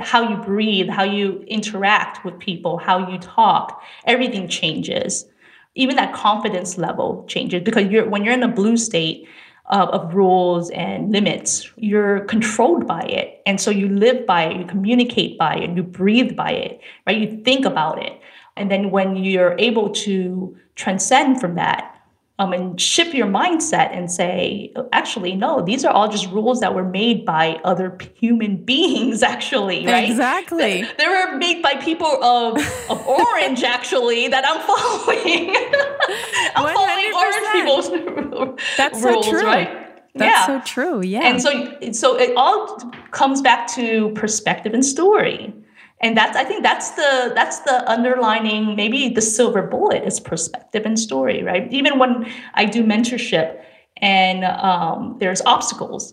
how 0.00 0.28
you 0.28 0.36
breathe 0.36 0.88
how 0.88 1.04
you 1.04 1.44
interact 1.46 2.24
with 2.24 2.38
people 2.38 2.78
how 2.78 3.10
you 3.10 3.18
talk 3.18 3.82
everything 4.04 4.48
changes 4.48 5.26
even 5.74 5.96
that 5.96 6.12
confidence 6.12 6.76
level 6.78 7.24
changes 7.28 7.62
because 7.62 7.86
you're 7.86 8.08
when 8.08 8.24
you're 8.24 8.34
in 8.34 8.42
a 8.42 8.48
blue 8.48 8.76
state 8.76 9.28
uh, 9.70 9.86
of 9.92 10.14
rules 10.14 10.70
and 10.70 11.12
limits, 11.12 11.70
you're 11.76 12.20
controlled 12.20 12.86
by 12.86 13.02
it. 13.02 13.42
And 13.46 13.60
so 13.60 13.70
you 13.70 13.88
live 13.88 14.26
by 14.26 14.44
it, 14.44 14.56
you 14.56 14.64
communicate 14.64 15.38
by 15.38 15.56
it, 15.56 15.76
you 15.76 15.82
breathe 15.82 16.34
by 16.34 16.52
it, 16.52 16.80
right? 17.06 17.18
You 17.18 17.42
think 17.44 17.64
about 17.64 18.02
it. 18.02 18.20
And 18.56 18.70
then 18.70 18.90
when 18.90 19.16
you're 19.16 19.56
able 19.58 19.90
to 19.90 20.56
transcend 20.74 21.40
from 21.40 21.54
that, 21.56 21.97
um, 22.38 22.52
and 22.52 22.80
shift 22.80 23.14
your 23.14 23.26
mindset 23.26 23.90
and 23.92 24.10
say, 24.10 24.72
actually, 24.92 25.34
no, 25.34 25.60
these 25.60 25.84
are 25.84 25.92
all 25.92 26.08
just 26.08 26.30
rules 26.30 26.60
that 26.60 26.72
were 26.74 26.84
made 26.84 27.24
by 27.24 27.60
other 27.64 27.98
human 28.14 28.56
beings, 28.64 29.22
actually, 29.22 29.86
right? 29.86 30.08
Exactly. 30.08 30.82
They, 30.82 30.88
they 30.98 31.08
were 31.08 31.36
made 31.36 31.62
by 31.62 31.74
people 31.74 32.22
of, 32.22 32.58
of 32.88 33.06
orange, 33.06 33.64
actually, 33.64 34.28
that 34.28 34.44
I'm 34.46 34.60
following. 34.66 35.50
I'm 36.54 36.66
100%. 36.66 36.74
following 36.74 37.12
orange 37.14 37.48
people's 37.52 38.60
That's 38.76 39.02
rules, 39.02 39.26
so 39.26 39.32
true. 39.32 39.44
right? 39.44 39.84
That's 40.14 40.48
yeah. 40.48 40.60
so 40.60 40.60
true. 40.64 41.02
Yeah. 41.02 41.22
And 41.22 41.42
so, 41.42 41.78
so 41.92 42.18
it 42.18 42.36
all 42.36 42.78
comes 43.10 43.42
back 43.42 43.68
to 43.74 44.10
perspective 44.10 44.74
and 44.74 44.84
story 44.84 45.54
and 46.00 46.16
that's 46.16 46.36
i 46.36 46.44
think 46.44 46.62
that's 46.62 46.90
the 46.90 47.32
that's 47.34 47.60
the 47.60 47.90
underlining 47.90 48.76
maybe 48.76 49.08
the 49.08 49.20
silver 49.20 49.62
bullet 49.62 50.04
is 50.04 50.20
perspective 50.20 50.84
and 50.84 50.98
story 50.98 51.42
right 51.42 51.72
even 51.72 51.98
when 51.98 52.30
i 52.54 52.64
do 52.64 52.84
mentorship 52.84 53.62
and 54.00 54.44
um, 54.44 55.16
there's 55.18 55.42
obstacles 55.42 56.12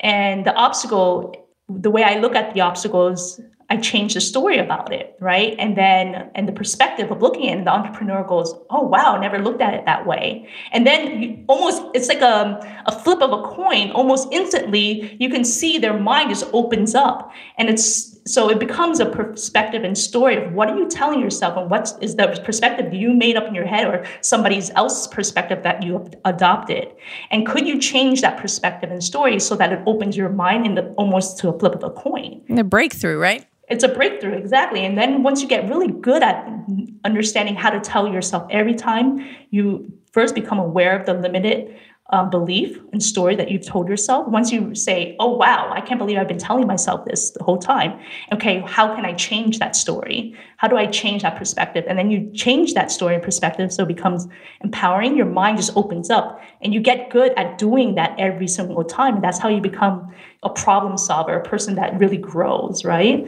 and 0.00 0.44
the 0.44 0.54
obstacle 0.54 1.34
the 1.68 1.90
way 1.90 2.02
i 2.02 2.18
look 2.18 2.34
at 2.34 2.52
the 2.54 2.60
obstacles 2.60 3.40
I 3.72 3.78
change 3.78 4.12
the 4.12 4.20
story 4.20 4.58
about 4.58 4.92
it, 4.92 5.16
right? 5.18 5.56
And 5.58 5.78
then, 5.78 6.30
and 6.34 6.46
the 6.46 6.52
perspective 6.52 7.10
of 7.10 7.22
looking 7.22 7.48
at 7.48 7.56
it, 7.56 7.64
the 7.64 7.72
entrepreneur 7.72 8.22
goes, 8.22 8.54
"Oh 8.68 8.82
wow, 8.82 9.16
never 9.16 9.38
looked 9.38 9.62
at 9.62 9.72
it 9.72 9.86
that 9.86 10.06
way." 10.06 10.46
And 10.72 10.86
then, 10.86 11.46
almost, 11.48 11.82
it's 11.94 12.08
like 12.08 12.20
a, 12.20 12.60
a 12.84 12.92
flip 12.92 13.22
of 13.22 13.32
a 13.32 13.42
coin. 13.42 13.90
Almost 13.92 14.28
instantly, 14.30 15.16
you 15.18 15.30
can 15.30 15.42
see 15.42 15.78
their 15.78 15.98
mind 15.98 16.28
just 16.28 16.50
opens 16.52 16.94
up, 16.94 17.32
and 17.56 17.70
it's 17.70 18.11
so 18.24 18.48
it 18.48 18.58
becomes 18.58 19.00
a 19.00 19.06
perspective 19.06 19.84
and 19.84 19.96
story 19.96 20.36
of 20.36 20.52
what 20.52 20.70
are 20.70 20.76
you 20.76 20.88
telling 20.88 21.20
yourself, 21.20 21.56
and 21.56 21.70
what 21.70 21.92
is 22.00 22.16
the 22.16 22.40
perspective 22.44 22.92
you 22.92 23.12
made 23.12 23.36
up 23.36 23.46
in 23.46 23.54
your 23.54 23.66
head, 23.66 23.86
or 23.86 24.04
somebody 24.20 24.62
else's 24.74 25.08
perspective 25.08 25.62
that 25.62 25.82
you 25.82 26.08
adopted, 26.24 26.88
and 27.30 27.46
could 27.46 27.66
you 27.66 27.78
change 27.80 28.20
that 28.20 28.38
perspective 28.38 28.90
and 28.90 29.02
story 29.02 29.38
so 29.38 29.56
that 29.56 29.72
it 29.72 29.80
opens 29.86 30.16
your 30.16 30.28
mind 30.28 30.66
in 30.66 30.74
the 30.74 30.88
almost 30.94 31.38
to 31.38 31.48
a 31.48 31.58
flip 31.58 31.74
of 31.74 31.82
a 31.82 31.90
coin? 31.90 32.42
The 32.48 32.64
breakthrough, 32.64 33.18
right? 33.18 33.46
it's 33.68 33.84
a 33.84 33.88
breakthrough 33.88 34.34
exactly 34.34 34.84
and 34.84 34.98
then 34.98 35.22
once 35.22 35.40
you 35.40 35.48
get 35.48 35.68
really 35.68 35.88
good 35.88 36.22
at 36.22 36.46
understanding 37.04 37.54
how 37.54 37.70
to 37.70 37.80
tell 37.80 38.06
yourself 38.06 38.46
every 38.50 38.74
time 38.74 39.24
you 39.50 39.90
first 40.12 40.34
become 40.34 40.58
aware 40.58 40.98
of 40.98 41.06
the 41.06 41.14
limited 41.14 41.74
um, 42.12 42.30
belief 42.30 42.78
and 42.92 43.02
story 43.02 43.34
that 43.36 43.50
you've 43.50 43.66
told 43.66 43.88
yourself. 43.88 44.28
Once 44.28 44.52
you 44.52 44.74
say 44.74 45.16
oh 45.18 45.34
wow 45.36 45.70
i 45.72 45.80
can't 45.80 45.98
believe 45.98 46.18
i've 46.18 46.28
been 46.28 46.38
telling 46.38 46.66
myself 46.66 47.04
this 47.06 47.30
the 47.30 47.42
whole 47.42 47.58
time 47.58 47.98
okay 48.32 48.62
how 48.66 48.94
can 48.94 49.04
i 49.04 49.12
change 49.14 49.58
that 49.58 49.74
story? 49.74 50.34
How 50.58 50.68
do 50.68 50.76
i 50.76 50.86
change 50.86 51.22
that 51.22 51.36
perspective? 51.36 51.84
And 51.88 51.98
then 51.98 52.10
you 52.10 52.30
change 52.32 52.74
that 52.74 52.90
story 52.90 53.14
and 53.14 53.22
perspective 53.22 53.72
so 53.72 53.82
it 53.82 53.88
becomes 53.88 54.28
empowering. 54.62 55.16
Your 55.16 55.26
mind 55.26 55.56
just 55.58 55.76
opens 55.76 56.10
up 56.10 56.40
and 56.60 56.74
you 56.74 56.80
get 56.80 57.10
good 57.10 57.32
at 57.36 57.58
doing 57.58 57.94
that 57.96 58.14
every 58.18 58.48
single 58.48 58.84
time. 58.84 59.16
And 59.16 59.24
that's 59.24 59.38
how 59.38 59.48
you 59.48 59.60
become 59.60 60.12
a 60.42 60.50
problem 60.50 60.96
solver 60.96 61.34
a 61.34 61.42
person 61.42 61.76
that 61.76 61.98
really 61.98 62.16
grows 62.16 62.84
right? 62.84 63.26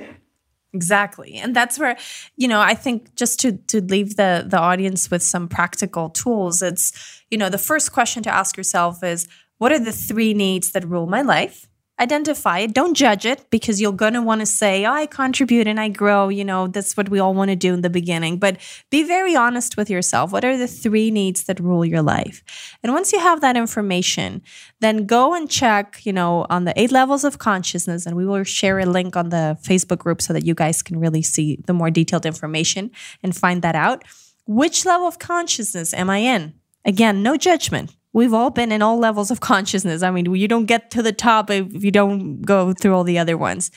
Exactly. 0.72 1.35
And 1.37 1.55
that's 1.55 1.78
where, 1.78 1.97
you 2.37 2.49
know, 2.49 2.61
I 2.61 2.74
think 2.74 3.14
just 3.14 3.39
to 3.41 3.53
to 3.68 3.80
leave 3.80 4.16
the 4.16 4.45
the 4.47 4.59
audience 4.59 5.11
with 5.11 5.22
some 5.22 5.49
practical 5.49 6.11
tools, 6.11 6.62
it's, 6.62 7.14
you 7.31 7.39
know, 7.39 7.49
the 7.49 7.59
first 7.59 7.93
question 7.93 8.22
to 8.25 8.35
ask 8.35 8.57
yourself 8.57 9.03
is 9.03 9.29
what 9.59 9.72
are 9.72 9.79
the 9.79 9.93
three 9.93 10.35
needs 10.35 10.72
that 10.72 10.87
rule 10.87 11.07
my 11.07 11.22
life? 11.22 11.68
identify 12.01 12.59
it. 12.59 12.75
Don't 12.75 12.95
judge 12.95 13.25
it 13.25 13.49
because 13.51 13.81
you're 13.81 13.93
going 13.93 14.14
to 14.14 14.22
want 14.22 14.41
to 14.41 14.47
say 14.47 14.85
oh, 14.85 14.93
i 14.93 15.07
contribute 15.07 15.68
and 15.68 15.79
i 15.79 15.89
grow 15.89 16.29
you 16.29 16.45
know 16.45 16.66
that's 16.66 16.97
what 16.97 17.09
we 17.09 17.20
all 17.20 17.35
want 17.35 17.51
to 17.51 17.57
do 17.57 17.72
in 17.72 17.83
the 17.83 17.91
beginning. 17.91 18.39
But 18.39 18.57
be 18.91 19.05
very 19.05 19.37
honest 19.37 19.77
with 19.77 19.89
yourself. 19.89 20.33
What 20.33 20.45
are 20.45 20.57
the 20.57 20.66
three 20.66 21.11
needs 21.11 21.45
that 21.45 21.61
rule 21.61 21.85
your 21.85 22.03
life? 22.03 22.43
And 22.83 22.93
once 22.93 23.12
you 23.12 23.20
have 23.20 23.41
that 23.41 23.57
information 23.57 24.43
then 24.81 25.07
go 25.07 25.35
and 25.35 25.49
check 25.49 26.05
you 26.05 26.12
know 26.12 26.47
on 26.51 26.64
the 26.64 26.79
eight 26.81 26.91
levels 26.91 27.22
of 27.22 27.39
consciousness 27.39 28.07
and 28.07 28.16
we 28.16 28.27
will 28.27 28.45
share 28.45 28.81
a 28.81 28.87
link 28.87 29.16
on 29.16 29.29
the 29.29 29.57
facebook 29.62 29.99
group 29.99 30.20
so 30.20 30.33
that 30.33 30.45
you 30.45 30.55
guys 30.55 30.83
can 30.83 30.99
really 30.99 31.22
see 31.22 31.61
the 31.66 31.72
more 31.72 31.91
detailed 31.91 32.27
information 32.27 32.91
and 33.22 33.37
find 33.37 33.62
that 33.62 33.77
out. 33.77 34.05
Which 34.47 34.85
level 34.85 35.07
of 35.07 35.18
consciousness 35.18 35.95
am 35.95 36.11
i 36.11 36.18
in 36.18 36.55
again 36.85 37.22
no 37.22 37.37
judgment 37.37 37.95
we've 38.14 38.32
all 38.32 38.49
been 38.49 38.72
in 38.72 38.80
all 38.80 38.97
levels 38.97 39.30
of 39.30 39.41
consciousness. 39.41 40.03
I 40.03 40.11
mean, 40.11 40.32
you 40.35 40.49
don't 40.49 40.64
get 40.64 40.91
to 40.93 41.03
the 41.03 41.12
top 41.12 41.51
if 41.51 41.85
you 41.85 41.91
don't 41.91 42.41
go 42.41 42.72
through 42.72 42.95
all 42.95 43.05
the 43.05 43.18
other 43.18 43.37
ones. 43.37 43.70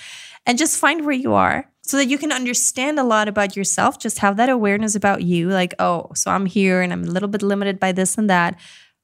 And 0.45 0.57
just 0.57 0.79
find 0.79 1.05
where 1.05 1.15
you 1.15 1.33
are 1.33 1.69
so 1.81 1.97
that 1.97 2.07
you 2.07 2.17
can 2.17 2.31
understand 2.31 2.99
a 2.99 3.03
lot 3.03 3.27
about 3.27 3.57
yourself. 3.57 3.99
Just 3.99 4.19
have 4.19 4.37
that 4.37 4.47
awareness 4.47 4.95
about 4.95 5.23
you 5.23 5.49
like, 5.49 5.73
oh, 5.79 6.07
so 6.15 6.31
I'm 6.31 6.45
here 6.45 6.81
and 6.81 6.93
I'm 6.93 7.03
a 7.03 7.07
little 7.07 7.27
bit 7.27 7.41
limited 7.41 7.81
by 7.81 7.91
this 7.91 8.17
and 8.17 8.29
that. 8.29 8.57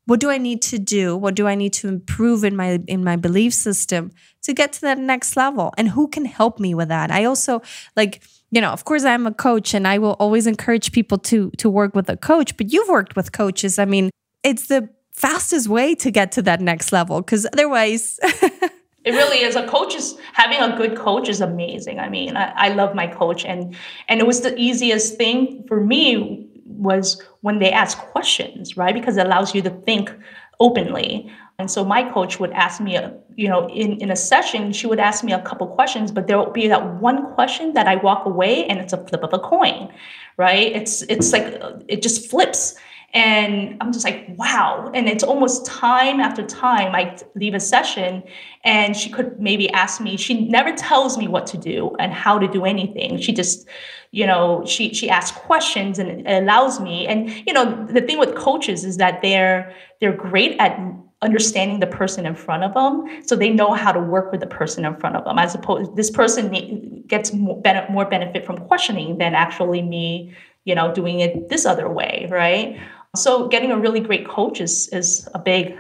What 0.06 0.20
do 0.20 0.30
I 0.30 0.38
need 0.38 0.62
to 0.64 0.78
do? 0.78 1.16
What 1.16 1.36
do 1.36 1.48
I 1.48 1.56
need 1.56 1.74
to 1.74 1.88
improve 1.88 2.44
in 2.44 2.56
my 2.56 2.80
in 2.88 3.04
my 3.04 3.16
belief 3.16 3.54
system 3.54 4.12
to 4.42 4.54
get 4.54 4.74
to 4.74 4.82
that 4.82 4.98
next 4.98 5.38
level? 5.38 5.74
And 5.78 5.90
who 5.90 6.08
can 6.08 6.26
help 6.26 6.60
me 6.60 6.74
with 6.76 6.90
that? 6.90 7.12
I 7.12 7.26
also 7.26 7.62
like 7.96 8.22
you 8.52 8.62
know, 8.62 8.72
of 8.72 8.86
course 8.86 9.04
I'm 9.04 9.26
a 9.26 9.34
coach 9.34 9.74
and 9.74 9.88
I 9.88 9.98
will 9.98 10.16
always 10.20 10.46
encourage 10.46 10.92
people 10.92 11.18
to 11.20 11.52
to 11.58 11.70
work 11.70 11.96
with 11.96 12.10
a 12.10 12.18
coach, 12.18 12.56
but 12.58 12.72
you've 12.72 12.90
worked 12.90 13.16
with 13.16 13.32
coaches. 13.32 13.80
I 13.80 13.86
mean, 13.86 14.10
it's 14.44 14.68
the 14.68 14.90
fastest 15.14 15.68
way 15.68 15.96
to 15.96 16.12
get 16.12 16.32
to 16.34 16.42
that 16.42 16.60
next 16.60 16.92
level 16.92 17.22
because 17.22 17.46
otherwise 17.54 18.20
it 18.24 19.12
really 19.12 19.42
is 19.44 19.56
a 19.56 19.66
coach 19.68 19.94
is 19.96 20.18
having 20.34 20.60
a 20.60 20.76
good 20.76 20.98
coach 20.98 21.30
is 21.30 21.40
amazing 21.40 22.00
i 22.00 22.10
mean 22.10 22.36
I, 22.36 22.52
I, 22.56 22.70
love 22.70 22.96
my 22.96 23.06
coach 23.06 23.46
and 23.46 23.76
and 24.08 24.20
it 24.20 24.26
was 24.26 24.42
the 24.42 24.58
easiest 24.60 25.16
thing 25.16 25.66
for 25.68 25.80
me 25.80 26.50
was 26.66 27.22
when 27.42 27.60
they 27.60 27.72
ask 27.72 27.98
questions 27.98 28.78
right? 28.78 28.94
Because 28.94 29.18
it 29.18 29.26
allows 29.26 29.54
you 29.54 29.62
to 29.62 29.70
think 29.70 30.12
openly. 30.60 31.32
And 31.60 31.70
so 31.70 31.86
my 31.86 32.10
coach 32.12 32.40
would 32.40 32.52
ask 32.52 32.82
me 32.82 32.96
a, 32.96 33.14
you 33.36 33.48
know 33.48 33.68
in, 33.70 33.94
in 34.02 34.12
a 34.12 34.16
session 34.16 34.72
she 34.72 34.86
would 34.86 35.00
ask 35.00 35.24
me 35.24 35.34
a 35.34 35.42
couple 35.42 35.66
questions 35.68 36.12
but 36.12 36.28
there 36.28 36.38
will 36.38 36.52
be 36.52 36.68
that 36.68 37.02
one 37.02 37.34
question 37.34 37.74
that 37.74 37.88
i 37.88 37.96
walk 37.96 38.28
away 38.28 38.64
and 38.68 38.80
it's 38.80 38.94
a 38.94 39.08
flip 39.08 39.24
of 39.24 39.34
a 39.34 39.40
coin 39.40 39.92
right? 40.38 40.76
It's 40.76 41.02
it's 41.04 41.32
like 41.32 41.62
it 41.88 42.02
just 42.02 42.30
flips 42.30 42.76
And 43.14 43.78
I'm 43.80 43.94
just 43.94 44.04
like, 44.04 44.26
wow. 44.38 44.90
And 44.96 45.08
it's 45.08 45.24
almost 45.24 45.68
time 45.68 46.20
after 46.20 46.44
time 46.44 46.96
I 46.96 47.16
leave 47.36 47.54
a 47.54 47.60
session 47.60 48.24
and 48.64 48.96
she 48.96 49.12
could 49.12 49.40
maybe 49.40 49.70
ask 49.70 50.02
me, 50.02 50.18
she 50.18 50.48
never 50.48 50.72
tells 50.76 51.16
me 51.18 51.28
what 51.28 51.46
to 51.48 51.58
do 51.58 51.96
and 52.00 52.12
how 52.12 52.40
to 52.40 52.48
do 52.48 52.66
anything. 52.66 53.20
She 53.20 53.32
just, 53.32 53.68
you 54.10 54.26
know, 54.26 54.64
she 54.66 54.94
she 54.96 55.12
asks 55.12 55.38
questions 55.38 56.00
and 56.00 56.28
allows 56.28 56.80
me. 56.80 57.06
And, 57.06 57.30
you 57.46 57.54
know, 57.54 57.86
the 57.86 58.02
thing 58.02 58.18
with 58.18 58.34
coaches 58.34 58.84
is 58.84 58.98
that 58.98 59.22
they're 59.22 59.72
they're 60.02 60.16
great 60.16 60.60
at 60.60 60.80
understanding 61.22 61.80
the 61.80 61.88
person 61.88 62.26
in 62.26 62.36
front 62.36 62.64
of 62.64 62.74
them 62.74 63.24
so 63.26 63.36
they 63.36 63.50
know 63.50 63.74
how 63.74 63.92
to 63.92 64.00
work 64.00 64.32
with 64.32 64.42
the 64.42 64.48
person 64.48 64.84
in 64.84 64.96
front 64.98 65.16
of 65.16 65.24
them 65.24 65.40
as 65.40 65.56
opposed 65.56 65.96
this 65.96 66.12
person 66.12 67.02
gets 67.08 67.32
more, 67.32 67.62
more 67.90 68.06
benefit 68.06 68.46
from 68.46 68.58
questioning 68.68 69.18
than 69.20 69.34
actually 69.34 69.82
me 69.82 70.36
you 70.66 70.76
know 70.76 70.94
doing 70.94 71.22
it 71.22 71.48
this 71.48 71.66
other 71.66 71.90
way 71.90 72.28
right 72.30 72.78
so 73.16 73.48
getting 73.48 73.72
a 73.72 73.78
really 73.78 74.00
great 74.00 74.28
coach 74.28 74.60
is 74.60 74.90
is 74.90 75.28
a 75.34 75.40
big 75.40 75.78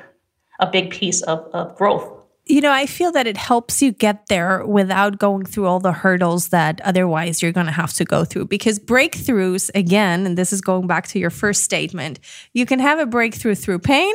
a 0.60 0.68
big 0.68 0.92
piece 0.92 1.22
of, 1.24 1.40
of 1.54 1.76
growth 1.76 2.23
you 2.46 2.60
know, 2.60 2.72
I 2.74 2.88
feel 2.88 3.14
that 3.14 3.26
it 3.26 3.38
helps 3.38 3.82
you 3.82 3.94
get 3.94 4.28
there 4.28 4.66
without 4.66 5.18
going 5.18 5.46
through 5.46 5.66
all 5.66 5.80
the 5.80 5.94
hurdles 5.94 6.50
that 6.50 6.82
otherwise 6.82 7.42
you're 7.42 7.54
going 7.54 7.68
to 7.68 7.72
have 7.72 7.94
to 7.94 8.04
go 8.04 8.26
through. 8.26 8.48
Because 8.48 8.80
breakthroughs, 8.80 9.72
again, 9.74 10.26
and 10.26 10.38
this 10.38 10.52
is 10.52 10.60
going 10.60 10.86
back 10.86 11.08
to 11.10 11.20
your 11.20 11.30
first 11.30 11.64
statement, 11.64 12.20
you 12.52 12.66
can 12.66 12.80
have 12.80 13.00
a 13.00 13.06
breakthrough 13.06 13.56
through 13.56 13.80
pain 13.80 14.14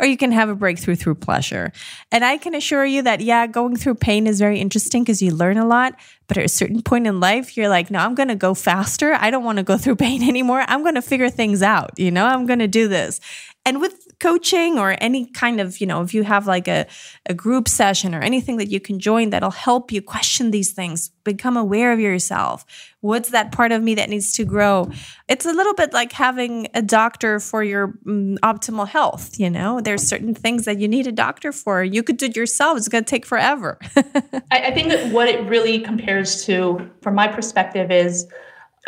or 0.00 0.06
you 0.06 0.16
can 0.16 0.32
have 0.32 0.48
a 0.48 0.56
breakthrough 0.56 0.96
through 0.96 1.14
pleasure. 1.14 1.70
And 2.10 2.24
I 2.24 2.36
can 2.36 2.56
assure 2.56 2.84
you 2.84 3.02
that, 3.02 3.20
yeah, 3.20 3.46
going 3.46 3.76
through 3.76 3.94
pain 3.94 4.26
is 4.26 4.40
very 4.40 4.58
interesting 4.58 5.04
because 5.04 5.22
you 5.22 5.30
learn 5.30 5.56
a 5.56 5.66
lot. 5.66 5.94
But 6.26 6.36
at 6.36 6.44
a 6.44 6.48
certain 6.48 6.82
point 6.82 7.06
in 7.06 7.20
life, 7.20 7.56
you're 7.56 7.68
like, 7.68 7.92
no, 7.92 8.00
I'm 8.00 8.16
going 8.16 8.28
to 8.28 8.34
go 8.34 8.54
faster. 8.54 9.14
I 9.14 9.30
don't 9.30 9.44
want 9.44 9.58
to 9.58 9.64
go 9.64 9.78
through 9.78 9.96
pain 9.96 10.22
anymore. 10.28 10.64
I'm 10.66 10.82
going 10.82 10.96
to 10.96 11.02
figure 11.02 11.30
things 11.30 11.62
out. 11.62 11.96
You 11.96 12.10
know, 12.10 12.26
I'm 12.26 12.44
going 12.44 12.58
to 12.58 12.68
do 12.68 12.88
this. 12.88 13.20
And 13.64 13.80
with 13.80 14.07
coaching 14.20 14.78
or 14.78 14.96
any 15.00 15.26
kind 15.26 15.60
of, 15.60 15.80
you 15.80 15.86
know, 15.86 16.02
if 16.02 16.12
you 16.12 16.24
have 16.24 16.46
like 16.46 16.66
a, 16.66 16.86
a 17.26 17.34
group 17.34 17.68
session 17.68 18.14
or 18.14 18.20
anything 18.20 18.56
that 18.56 18.68
you 18.68 18.80
can 18.80 18.98
join 18.98 19.30
that'll 19.30 19.50
help 19.50 19.92
you 19.92 20.02
question 20.02 20.50
these 20.50 20.72
things, 20.72 21.10
become 21.24 21.56
aware 21.56 21.92
of 21.92 22.00
yourself. 22.00 22.64
What's 23.00 23.30
that 23.30 23.52
part 23.52 23.70
of 23.70 23.82
me 23.82 23.94
that 23.94 24.08
needs 24.08 24.32
to 24.32 24.44
grow? 24.44 24.90
It's 25.28 25.46
a 25.46 25.52
little 25.52 25.74
bit 25.74 25.92
like 25.92 26.10
having 26.12 26.66
a 26.74 26.82
doctor 26.82 27.38
for 27.38 27.62
your 27.62 27.94
um, 28.06 28.38
optimal 28.42 28.88
health. 28.88 29.38
You 29.38 29.50
know, 29.50 29.80
there's 29.80 30.02
certain 30.02 30.34
things 30.34 30.64
that 30.64 30.78
you 30.78 30.88
need 30.88 31.06
a 31.06 31.12
doctor 31.12 31.52
for. 31.52 31.84
You 31.84 32.02
could 32.02 32.16
do 32.16 32.26
it 32.26 32.36
yourself. 32.36 32.76
It's 32.76 32.88
going 32.88 33.04
to 33.04 33.10
take 33.10 33.24
forever. 33.24 33.78
I, 33.96 34.42
I 34.50 34.74
think 34.74 34.88
that 34.88 35.12
what 35.12 35.28
it 35.28 35.48
really 35.48 35.78
compares 35.78 36.44
to, 36.46 36.90
from 37.02 37.14
my 37.14 37.28
perspective, 37.28 37.92
is 37.92 38.26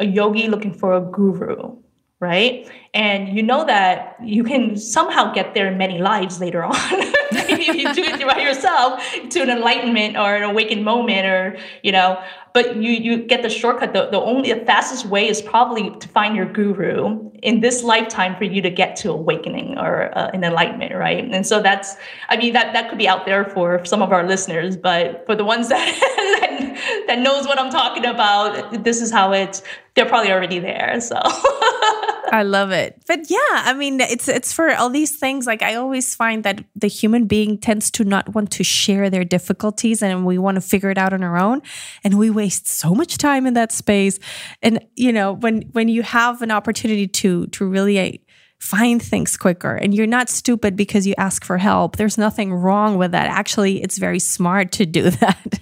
a 0.00 0.06
yogi 0.06 0.48
looking 0.48 0.74
for 0.74 0.96
a 0.96 1.00
guru 1.00 1.76
right? 2.20 2.70
And 2.92 3.34
you 3.34 3.42
know 3.42 3.64
that 3.64 4.16
you 4.22 4.44
can 4.44 4.76
somehow 4.76 5.32
get 5.32 5.54
there 5.54 5.68
in 5.68 5.78
many 5.78 5.98
lives 5.98 6.38
later 6.38 6.62
on. 6.62 6.74
If 6.74 7.66
you 7.76 7.94
do 7.94 8.02
it 8.02 8.26
by 8.26 8.40
yourself 8.40 9.02
to 9.30 9.40
an 9.40 9.48
enlightenment 9.48 10.16
or 10.16 10.36
an 10.36 10.42
awakened 10.42 10.84
moment 10.84 11.26
or, 11.26 11.58
you 11.82 11.92
know, 11.92 12.22
but 12.52 12.76
you 12.76 12.90
you 12.90 13.18
get 13.18 13.42
the 13.42 13.48
shortcut. 13.48 13.92
The, 13.92 14.08
the 14.10 14.20
only 14.20 14.52
the 14.52 14.64
fastest 14.64 15.06
way 15.06 15.28
is 15.28 15.40
probably 15.40 15.90
to 15.90 16.08
find 16.08 16.34
your 16.34 16.46
guru 16.46 17.30
in 17.42 17.60
this 17.60 17.82
lifetime 17.82 18.36
for 18.36 18.44
you 18.44 18.60
to 18.62 18.70
get 18.70 18.96
to 18.96 19.10
awakening 19.10 19.78
or 19.78 20.16
uh, 20.18 20.30
an 20.34 20.42
enlightenment, 20.42 20.94
right? 20.94 21.24
And 21.24 21.46
so 21.46 21.62
that's, 21.62 21.96
I 22.28 22.36
mean, 22.36 22.52
that 22.52 22.72
that 22.72 22.88
could 22.88 22.98
be 22.98 23.08
out 23.08 23.24
there 23.24 23.44
for 23.44 23.84
some 23.84 24.02
of 24.02 24.12
our 24.12 24.26
listeners, 24.26 24.76
but 24.76 25.24
for 25.26 25.36
the 25.36 25.44
ones 25.44 25.68
that 25.70 25.86
that, 26.40 27.04
that 27.06 27.18
knows 27.20 27.46
what 27.46 27.58
I'm 27.58 27.70
talking 27.70 28.04
about, 28.04 28.84
this 28.84 29.00
is 29.00 29.10
how 29.10 29.32
it's. 29.32 29.62
They're 29.94 30.06
probably 30.06 30.32
already 30.32 30.58
there. 30.58 31.00
So. 31.00 31.20
I 32.32 32.42
love 32.44 32.70
it. 32.70 33.02
But 33.06 33.28
yeah, 33.28 33.38
I 33.50 33.74
mean, 33.74 34.00
it's 34.00 34.28
it's 34.28 34.52
for 34.52 34.70
all 34.74 34.88
these 34.88 35.16
things. 35.16 35.46
Like 35.46 35.62
I 35.62 35.74
always 35.74 36.14
find 36.14 36.44
that 36.44 36.64
the 36.76 36.86
human 36.86 37.26
being 37.26 37.58
tends 37.58 37.90
to 37.92 38.04
not 38.04 38.34
want 38.34 38.52
to 38.52 38.64
share 38.64 39.10
their 39.10 39.24
difficulties, 39.24 40.02
and 40.02 40.24
we 40.24 40.38
want 40.38 40.54
to 40.54 40.60
figure 40.60 40.90
it 40.90 40.98
out 40.98 41.12
on 41.12 41.22
our 41.22 41.36
own, 41.36 41.60
and 42.04 42.18
we 42.18 42.30
waste 42.30 42.68
so 42.68 42.94
much 42.94 43.18
time 43.18 43.46
in 43.46 43.54
that 43.54 43.72
space. 43.72 44.18
And 44.62 44.84
you 44.94 45.12
know, 45.12 45.32
when 45.32 45.62
when 45.72 45.88
you 45.88 46.02
have 46.02 46.42
an 46.42 46.50
opportunity 46.50 47.08
to 47.08 47.48
to 47.48 47.66
really 47.66 48.24
find 48.60 49.02
things 49.02 49.38
quicker 49.38 49.74
and 49.74 49.94
you're 49.94 50.06
not 50.06 50.28
stupid 50.28 50.76
because 50.76 51.06
you 51.06 51.14
ask 51.16 51.46
for 51.46 51.56
help 51.56 51.96
there's 51.96 52.18
nothing 52.18 52.52
wrong 52.52 52.98
with 52.98 53.12
that 53.12 53.26
actually 53.26 53.82
it's 53.82 53.96
very 53.96 54.18
smart 54.18 54.70
to 54.70 54.84
do 54.84 55.08
that 55.10 55.58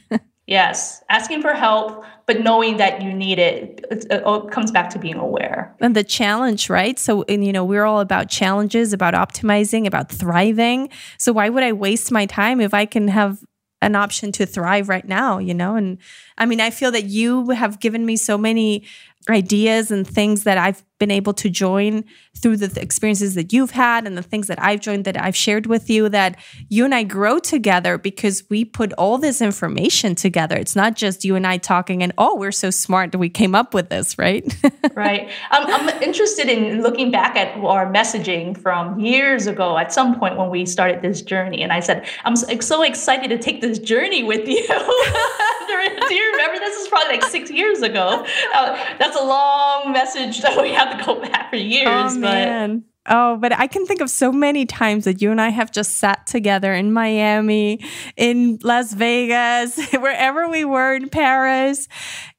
Yes, 0.48 1.04
asking 1.10 1.42
for 1.42 1.52
help, 1.52 2.06
but 2.24 2.40
knowing 2.40 2.78
that 2.78 3.02
you 3.02 3.12
need 3.12 3.38
it, 3.38 3.84
it 3.90 4.50
comes 4.50 4.70
back 4.70 4.88
to 4.90 4.98
being 4.98 5.16
aware. 5.16 5.76
And 5.78 5.94
the 5.94 6.02
challenge, 6.02 6.70
right? 6.70 6.98
So, 6.98 7.22
and, 7.28 7.44
you 7.44 7.52
know, 7.52 7.66
we're 7.66 7.84
all 7.84 8.00
about 8.00 8.30
challenges, 8.30 8.94
about 8.94 9.12
optimizing, 9.12 9.86
about 9.86 10.10
thriving. 10.10 10.88
So, 11.18 11.34
why 11.34 11.50
would 11.50 11.62
I 11.62 11.72
waste 11.72 12.10
my 12.10 12.24
time 12.24 12.62
if 12.62 12.72
I 12.72 12.86
can 12.86 13.08
have 13.08 13.44
an 13.82 13.94
option 13.94 14.32
to 14.32 14.46
thrive 14.46 14.88
right 14.88 15.06
now, 15.06 15.36
you 15.36 15.52
know? 15.52 15.76
And 15.76 15.98
I 16.38 16.46
mean, 16.46 16.62
I 16.62 16.70
feel 16.70 16.92
that 16.92 17.04
you 17.04 17.50
have 17.50 17.78
given 17.78 18.06
me 18.06 18.16
so 18.16 18.38
many 18.38 18.84
ideas 19.28 19.90
and 19.90 20.08
things 20.08 20.44
that 20.44 20.56
I've 20.56 20.82
been 20.98 21.10
able 21.10 21.32
to 21.34 21.48
join 21.48 22.04
through 22.36 22.56
the 22.56 22.80
experiences 22.80 23.34
that 23.34 23.52
you've 23.52 23.72
had 23.72 24.06
and 24.06 24.16
the 24.16 24.22
things 24.22 24.46
that 24.48 24.62
I've 24.62 24.80
joined 24.80 25.04
that 25.04 25.20
I've 25.20 25.36
shared 25.36 25.66
with 25.66 25.88
you 25.90 26.08
that 26.08 26.36
you 26.68 26.84
and 26.84 26.94
I 26.94 27.02
grow 27.02 27.38
together 27.38 27.98
because 27.98 28.44
we 28.48 28.64
put 28.64 28.92
all 28.94 29.18
this 29.18 29.40
information 29.40 30.14
together. 30.14 30.56
It's 30.56 30.76
not 30.76 30.96
just 30.96 31.24
you 31.24 31.36
and 31.36 31.46
I 31.46 31.58
talking 31.58 32.02
and, 32.02 32.12
oh, 32.18 32.36
we're 32.36 32.52
so 32.52 32.70
smart 32.70 33.12
that 33.12 33.18
we 33.18 33.28
came 33.28 33.54
up 33.54 33.74
with 33.74 33.88
this, 33.88 34.18
right? 34.18 34.44
right. 34.94 35.30
I'm, 35.50 35.66
I'm 35.66 36.02
interested 36.02 36.48
in 36.48 36.82
looking 36.82 37.10
back 37.10 37.36
at 37.36 37.56
our 37.58 37.90
messaging 37.90 38.56
from 38.56 38.98
years 38.98 39.46
ago 39.46 39.78
at 39.78 39.92
some 39.92 40.18
point 40.18 40.36
when 40.36 40.50
we 40.50 40.66
started 40.66 41.02
this 41.02 41.22
journey. 41.22 41.62
And 41.62 41.72
I 41.72 41.80
said, 41.80 42.06
I'm 42.24 42.36
so 42.36 42.82
excited 42.82 43.28
to 43.30 43.38
take 43.38 43.60
this 43.60 43.78
journey 43.78 44.22
with 44.22 44.48
you. 44.48 44.66
Do 46.08 46.14
you 46.14 46.32
remember? 46.32 46.58
This 46.58 46.76
is 46.80 46.88
probably 46.88 47.16
like 47.16 47.24
six 47.24 47.50
years 47.50 47.82
ago. 47.82 48.24
Uh, 48.54 48.76
that's 48.98 49.16
a 49.16 49.22
long 49.22 49.92
message 49.92 50.40
that 50.40 50.60
we 50.60 50.72
have 50.72 50.87
to 50.96 51.04
go 51.04 51.20
back 51.22 51.50
for 51.50 51.56
oh, 51.56 51.60
years. 51.60 51.86
Oh, 51.86 52.18
man. 52.18 52.84
Oh, 53.10 53.38
but 53.38 53.58
I 53.58 53.66
can 53.66 53.86
think 53.86 54.02
of 54.02 54.10
so 54.10 54.30
many 54.30 54.66
times 54.66 55.04
that 55.04 55.22
you 55.22 55.30
and 55.30 55.40
I 55.40 55.48
have 55.48 55.72
just 55.72 55.96
sat 55.96 56.26
together 56.26 56.74
in 56.74 56.92
Miami, 56.92 57.80
in 58.16 58.58
Las 58.62 58.92
Vegas, 58.92 59.92
wherever 59.92 60.48
we 60.48 60.64
were 60.64 60.94
in 60.94 61.08
Paris, 61.08 61.88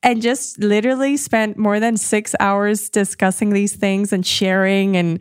and 0.03 0.21
just 0.21 0.59
literally 0.59 1.17
spent 1.17 1.57
more 1.57 1.79
than 1.79 1.97
six 1.97 2.35
hours 2.39 2.89
discussing 2.89 3.49
these 3.49 3.75
things 3.75 4.13
and 4.13 4.25
sharing 4.25 4.95
and, 4.95 5.19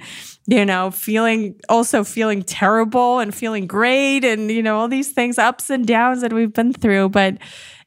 you 0.49 0.65
know, 0.65 0.91
feeling 0.91 1.61
also 1.69 2.03
feeling 2.03 2.43
terrible 2.43 3.19
and 3.19 3.35
feeling 3.35 3.67
great 3.67 4.25
and, 4.25 4.51
you 4.51 4.63
know, 4.63 4.79
all 4.79 4.89
these 4.89 5.13
things, 5.13 5.37
ups 5.37 5.69
and 5.69 5.87
downs 5.87 6.23
that 6.23 6.33
we've 6.33 6.55
been 6.55 6.73
through. 6.73 7.11
But 7.11 7.37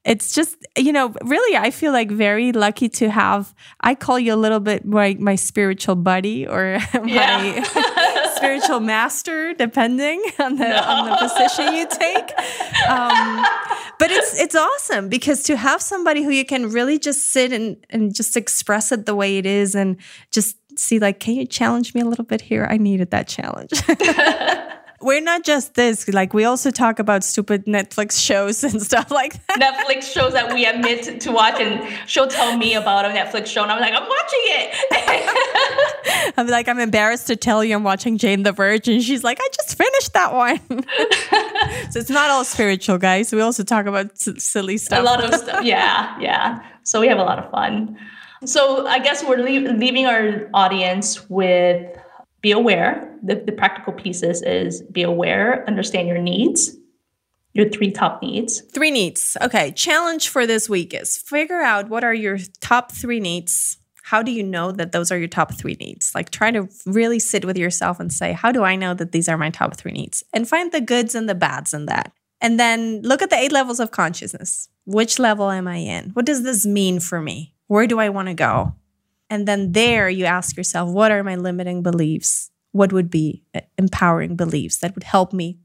it's 0.04 0.34
just 0.34 0.56
you 0.76 0.92
know 0.92 1.14
really 1.22 1.56
i 1.56 1.70
feel 1.70 1.92
like 1.92 2.10
very 2.10 2.50
lucky 2.50 2.88
to 2.88 3.08
have 3.08 3.54
i 3.82 3.94
call 3.94 4.18
you 4.18 4.34
a 4.34 4.36
little 4.36 4.58
bit 4.58 4.88
like 4.88 5.20
my 5.20 5.36
spiritual 5.36 5.94
buddy 5.94 6.46
or 6.46 6.78
my 6.94 7.62
spiritual 8.34 8.80
master 8.80 9.54
depending 9.54 10.20
on 10.40 10.56
the 10.56 10.68
no. 10.68 10.82
on 10.82 11.08
the 11.08 11.16
position 11.16 11.74
you 11.74 11.86
take 11.88 12.32
um, 12.88 13.46
but 13.98 14.10
it's 14.10 14.40
it's 14.40 14.56
awesome 14.56 15.08
because 15.08 15.44
to 15.44 15.56
have 15.56 15.80
somebody 15.80 16.24
who 16.24 16.30
you 16.30 16.44
can 16.44 16.70
really 16.70 16.98
just 16.98 17.30
sit 17.30 17.52
and 17.52 17.76
and 17.90 18.12
just 18.12 18.36
express 18.36 18.90
it 18.90 19.06
the 19.06 19.14
way 19.14 19.38
it 19.38 19.46
is 19.46 19.76
and 19.76 19.96
just 20.32 20.56
see 20.82 20.98
like 20.98 21.20
can 21.20 21.34
you 21.34 21.46
challenge 21.46 21.94
me 21.94 22.00
a 22.00 22.04
little 22.04 22.24
bit 22.24 22.40
here 22.40 22.66
i 22.70 22.76
needed 22.76 23.10
that 23.10 23.28
challenge 23.28 23.70
we're 25.02 25.20
not 25.20 25.44
just 25.44 25.74
this. 25.74 26.08
Like 26.08 26.32
we 26.32 26.44
also 26.44 26.70
talk 26.70 26.98
about 26.98 27.24
stupid 27.24 27.66
Netflix 27.66 28.20
shows 28.20 28.64
and 28.64 28.80
stuff 28.82 29.10
like 29.10 29.44
that. 29.46 29.58
Netflix 29.58 30.12
shows 30.12 30.32
that 30.32 30.52
we 30.54 30.64
admit 30.64 31.20
to 31.22 31.32
watch, 31.32 31.60
and 31.60 31.82
she'll 32.08 32.28
tell 32.28 32.56
me 32.56 32.74
about 32.74 33.04
a 33.04 33.08
Netflix 33.08 33.46
show, 33.46 33.62
and 33.62 33.72
I'm 33.72 33.80
like, 33.80 33.92
I'm 33.94 34.08
watching 34.08 34.40
it. 34.44 36.32
I'm 36.38 36.46
like, 36.46 36.68
I'm 36.68 36.78
embarrassed 36.78 37.26
to 37.26 37.36
tell 37.36 37.64
you 37.64 37.74
I'm 37.74 37.84
watching 37.84 38.16
Jane 38.18 38.42
the 38.42 38.52
Virgin. 38.52 39.00
She's 39.00 39.24
like, 39.24 39.38
I 39.40 39.48
just 39.54 39.76
finished 39.76 40.12
that 40.14 40.32
one. 40.32 40.58
so 41.90 42.00
it's 42.00 42.10
not 42.10 42.30
all 42.30 42.44
spiritual, 42.44 42.98
guys. 42.98 43.32
We 43.32 43.40
also 43.40 43.64
talk 43.64 43.86
about 43.86 44.12
s- 44.12 44.42
silly 44.42 44.76
stuff. 44.78 45.00
A 45.00 45.02
lot 45.02 45.22
of 45.24 45.34
stuff. 45.34 45.64
Yeah, 45.64 46.18
yeah. 46.20 46.64
So 46.84 47.00
we 47.00 47.08
have 47.08 47.18
a 47.18 47.24
lot 47.24 47.38
of 47.38 47.50
fun. 47.50 47.98
So 48.44 48.86
I 48.86 48.98
guess 48.98 49.24
we're 49.24 49.38
leaving 49.38 50.06
our 50.06 50.48
audience 50.52 51.28
with 51.28 51.96
be 52.40 52.52
aware. 52.52 53.08
The, 53.22 53.36
the 53.36 53.52
practical 53.52 53.92
pieces 53.92 54.42
is 54.42 54.82
be 54.82 55.02
aware, 55.02 55.64
understand 55.68 56.08
your 56.08 56.18
needs, 56.18 56.76
your 57.54 57.68
three 57.68 57.92
top 57.92 58.20
needs. 58.20 58.62
Three 58.72 58.90
needs. 58.90 59.36
Okay. 59.40 59.72
Challenge 59.72 60.28
for 60.28 60.46
this 60.46 60.68
week 60.68 60.92
is 60.94 61.16
figure 61.16 61.60
out 61.60 61.88
what 61.88 62.02
are 62.02 62.14
your 62.14 62.38
top 62.60 62.90
three 62.90 63.20
needs. 63.20 63.78
How 64.04 64.22
do 64.22 64.32
you 64.32 64.42
know 64.42 64.72
that 64.72 64.92
those 64.92 65.12
are 65.12 65.18
your 65.18 65.28
top 65.28 65.54
three 65.54 65.76
needs? 65.78 66.12
Like, 66.14 66.30
try 66.30 66.50
to 66.50 66.68
really 66.84 67.20
sit 67.20 67.44
with 67.44 67.56
yourself 67.56 68.00
and 68.00 68.12
say, 68.12 68.32
How 68.32 68.50
do 68.50 68.64
I 68.64 68.74
know 68.74 68.94
that 68.94 69.12
these 69.12 69.28
are 69.28 69.38
my 69.38 69.50
top 69.50 69.76
three 69.76 69.92
needs? 69.92 70.24
And 70.32 70.48
find 70.48 70.72
the 70.72 70.80
goods 70.80 71.14
and 71.14 71.28
the 71.28 71.34
bads 71.34 71.72
in 71.72 71.86
that. 71.86 72.12
And 72.40 72.58
then 72.58 73.02
look 73.02 73.22
at 73.22 73.30
the 73.30 73.36
eight 73.36 73.52
levels 73.52 73.78
of 73.78 73.92
consciousness. 73.92 74.68
Which 74.84 75.20
level 75.20 75.50
am 75.50 75.68
I 75.68 75.76
in? 75.76 76.10
What 76.10 76.26
does 76.26 76.42
this 76.42 76.66
mean 76.66 76.98
for 76.98 77.22
me? 77.22 77.54
Where 77.72 77.86
do 77.86 77.98
I 77.98 78.10
want 78.10 78.28
to 78.28 78.34
go? 78.34 78.74
And 79.30 79.48
then 79.48 79.72
there 79.72 80.08
you 80.08 80.26
ask 80.26 80.56
yourself, 80.56 80.90
what 80.90 81.10
are 81.10 81.24
my 81.24 81.36
limiting 81.36 81.82
beliefs? 81.82 82.52
what 82.72 82.92
would 82.92 83.10
be 83.10 83.44
uh, 83.54 83.60
empowering 83.78 84.34
beliefs 84.34 84.78
that 84.78 84.94
would 84.94 85.04
help 85.04 85.32
me 85.32 85.58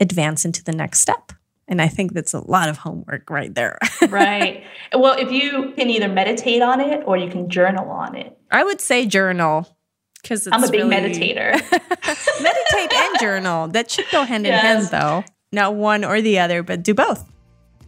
advance 0.00 0.44
into 0.44 0.62
the 0.62 0.72
next 0.72 1.00
step. 1.00 1.32
And 1.66 1.82
I 1.82 1.88
think 1.88 2.12
that's 2.12 2.34
a 2.34 2.40
lot 2.40 2.68
of 2.68 2.78
homework 2.78 3.30
right 3.30 3.54
there. 3.54 3.78
right. 4.08 4.64
Well, 4.92 5.18
if 5.18 5.30
you 5.30 5.72
can 5.76 5.90
either 5.90 6.08
meditate 6.08 6.62
on 6.62 6.80
it 6.80 7.02
or 7.06 7.16
you 7.16 7.30
can 7.30 7.48
journal 7.48 7.88
on 7.90 8.16
it. 8.16 8.36
I 8.50 8.64
would 8.64 8.80
say 8.80 9.06
journal 9.06 9.68
because 10.22 10.48
I'm 10.50 10.64
a 10.64 10.70
big 10.70 10.80
really... 10.80 10.96
meditator. 10.96 11.52
Meditate 12.42 12.92
and 12.92 13.20
journal. 13.20 13.68
That 13.68 13.90
should 13.90 14.06
go 14.10 14.24
hand 14.24 14.46
in 14.46 14.52
yes. 14.52 14.62
hand, 14.62 14.86
though. 14.88 15.24
Not 15.52 15.74
one 15.74 16.04
or 16.04 16.20
the 16.20 16.40
other, 16.40 16.62
but 16.62 16.82
do 16.82 16.94
both. 16.94 17.24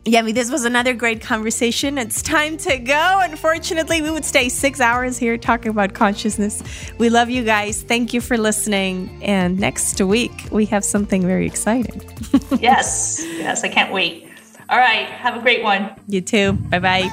Yummy, 0.07 0.32
this 0.32 0.51
was 0.51 0.64
another 0.64 0.94
great 0.94 1.20
conversation. 1.20 1.98
It's 1.98 2.22
time 2.22 2.57
to 2.59 2.78
go. 2.78 3.20
Unfortunately, 3.22 4.01
we 4.01 4.11
would 4.11 4.24
stay 4.24 4.48
six 4.48 4.80
hours 4.80 5.18
here 5.18 5.36
talking 5.36 5.68
about 5.68 5.92
consciousness. 5.92 6.62
We 6.96 7.11
love 7.11 7.28
you 7.28 7.44
guys. 7.44 7.82
Thank 7.82 8.14
you 8.14 8.22
for 8.22 8.38
listening. 8.38 9.22
And 9.22 9.61
next 9.61 10.01
week, 10.01 10.48
we 10.51 10.64
have 10.66 10.86
something 10.86 11.20
very 11.26 11.46
exciting. 11.46 12.01
yes, 12.61 13.22
yes, 13.36 13.62
I 13.62 13.68
can't 13.68 13.92
wait. 13.92 14.26
All 14.70 14.78
right, 14.78 15.07
have 15.07 15.36
a 15.36 15.40
great 15.40 15.62
one. 15.62 15.94
You 16.09 16.22
too. 16.22 16.53
Bye 16.53 16.78
bye. 16.78 17.11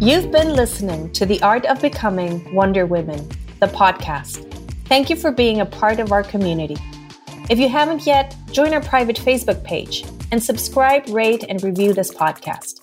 You've 0.00 0.30
been 0.30 0.54
listening 0.54 1.10
to 1.14 1.26
The 1.26 1.42
Art 1.42 1.66
of 1.66 1.82
Becoming 1.82 2.54
Wonder 2.54 2.86
Women, 2.86 3.28
the 3.58 3.66
podcast. 3.66 4.44
Thank 4.84 5.10
you 5.10 5.16
for 5.16 5.32
being 5.32 5.60
a 5.60 5.66
part 5.66 5.98
of 5.98 6.12
our 6.12 6.22
community. 6.22 6.76
If 7.48 7.58
you 7.58 7.70
haven't 7.70 8.06
yet, 8.06 8.36
join 8.52 8.74
our 8.74 8.82
private 8.82 9.16
Facebook 9.16 9.64
page 9.64 10.04
and 10.32 10.42
subscribe, 10.42 11.08
rate, 11.08 11.44
and 11.48 11.62
review 11.62 11.94
this 11.94 12.12
podcast. 12.12 12.82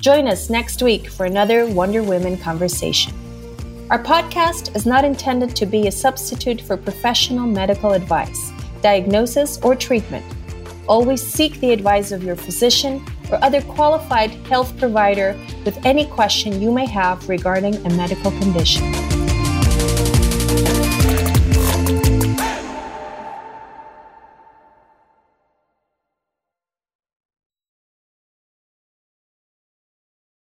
Join 0.00 0.28
us 0.28 0.48
next 0.48 0.82
week 0.82 1.08
for 1.08 1.26
another 1.26 1.66
Wonder 1.66 2.00
Women 2.00 2.36
conversation. 2.38 3.12
Our 3.90 4.00
podcast 4.00 4.76
is 4.76 4.86
not 4.86 5.04
intended 5.04 5.56
to 5.56 5.66
be 5.66 5.88
a 5.88 5.92
substitute 5.92 6.60
for 6.60 6.76
professional 6.76 7.48
medical 7.48 7.92
advice, 7.92 8.52
diagnosis, 8.82 9.58
or 9.62 9.74
treatment. 9.74 10.24
Always 10.86 11.20
seek 11.20 11.58
the 11.58 11.72
advice 11.72 12.12
of 12.12 12.22
your 12.22 12.36
physician 12.36 13.04
or 13.32 13.42
other 13.42 13.62
qualified 13.62 14.30
health 14.46 14.78
provider 14.78 15.36
with 15.64 15.84
any 15.84 16.06
question 16.06 16.62
you 16.62 16.70
may 16.70 16.86
have 16.86 17.28
regarding 17.28 17.74
a 17.84 17.90
medical 17.90 18.30
condition. 18.30 18.84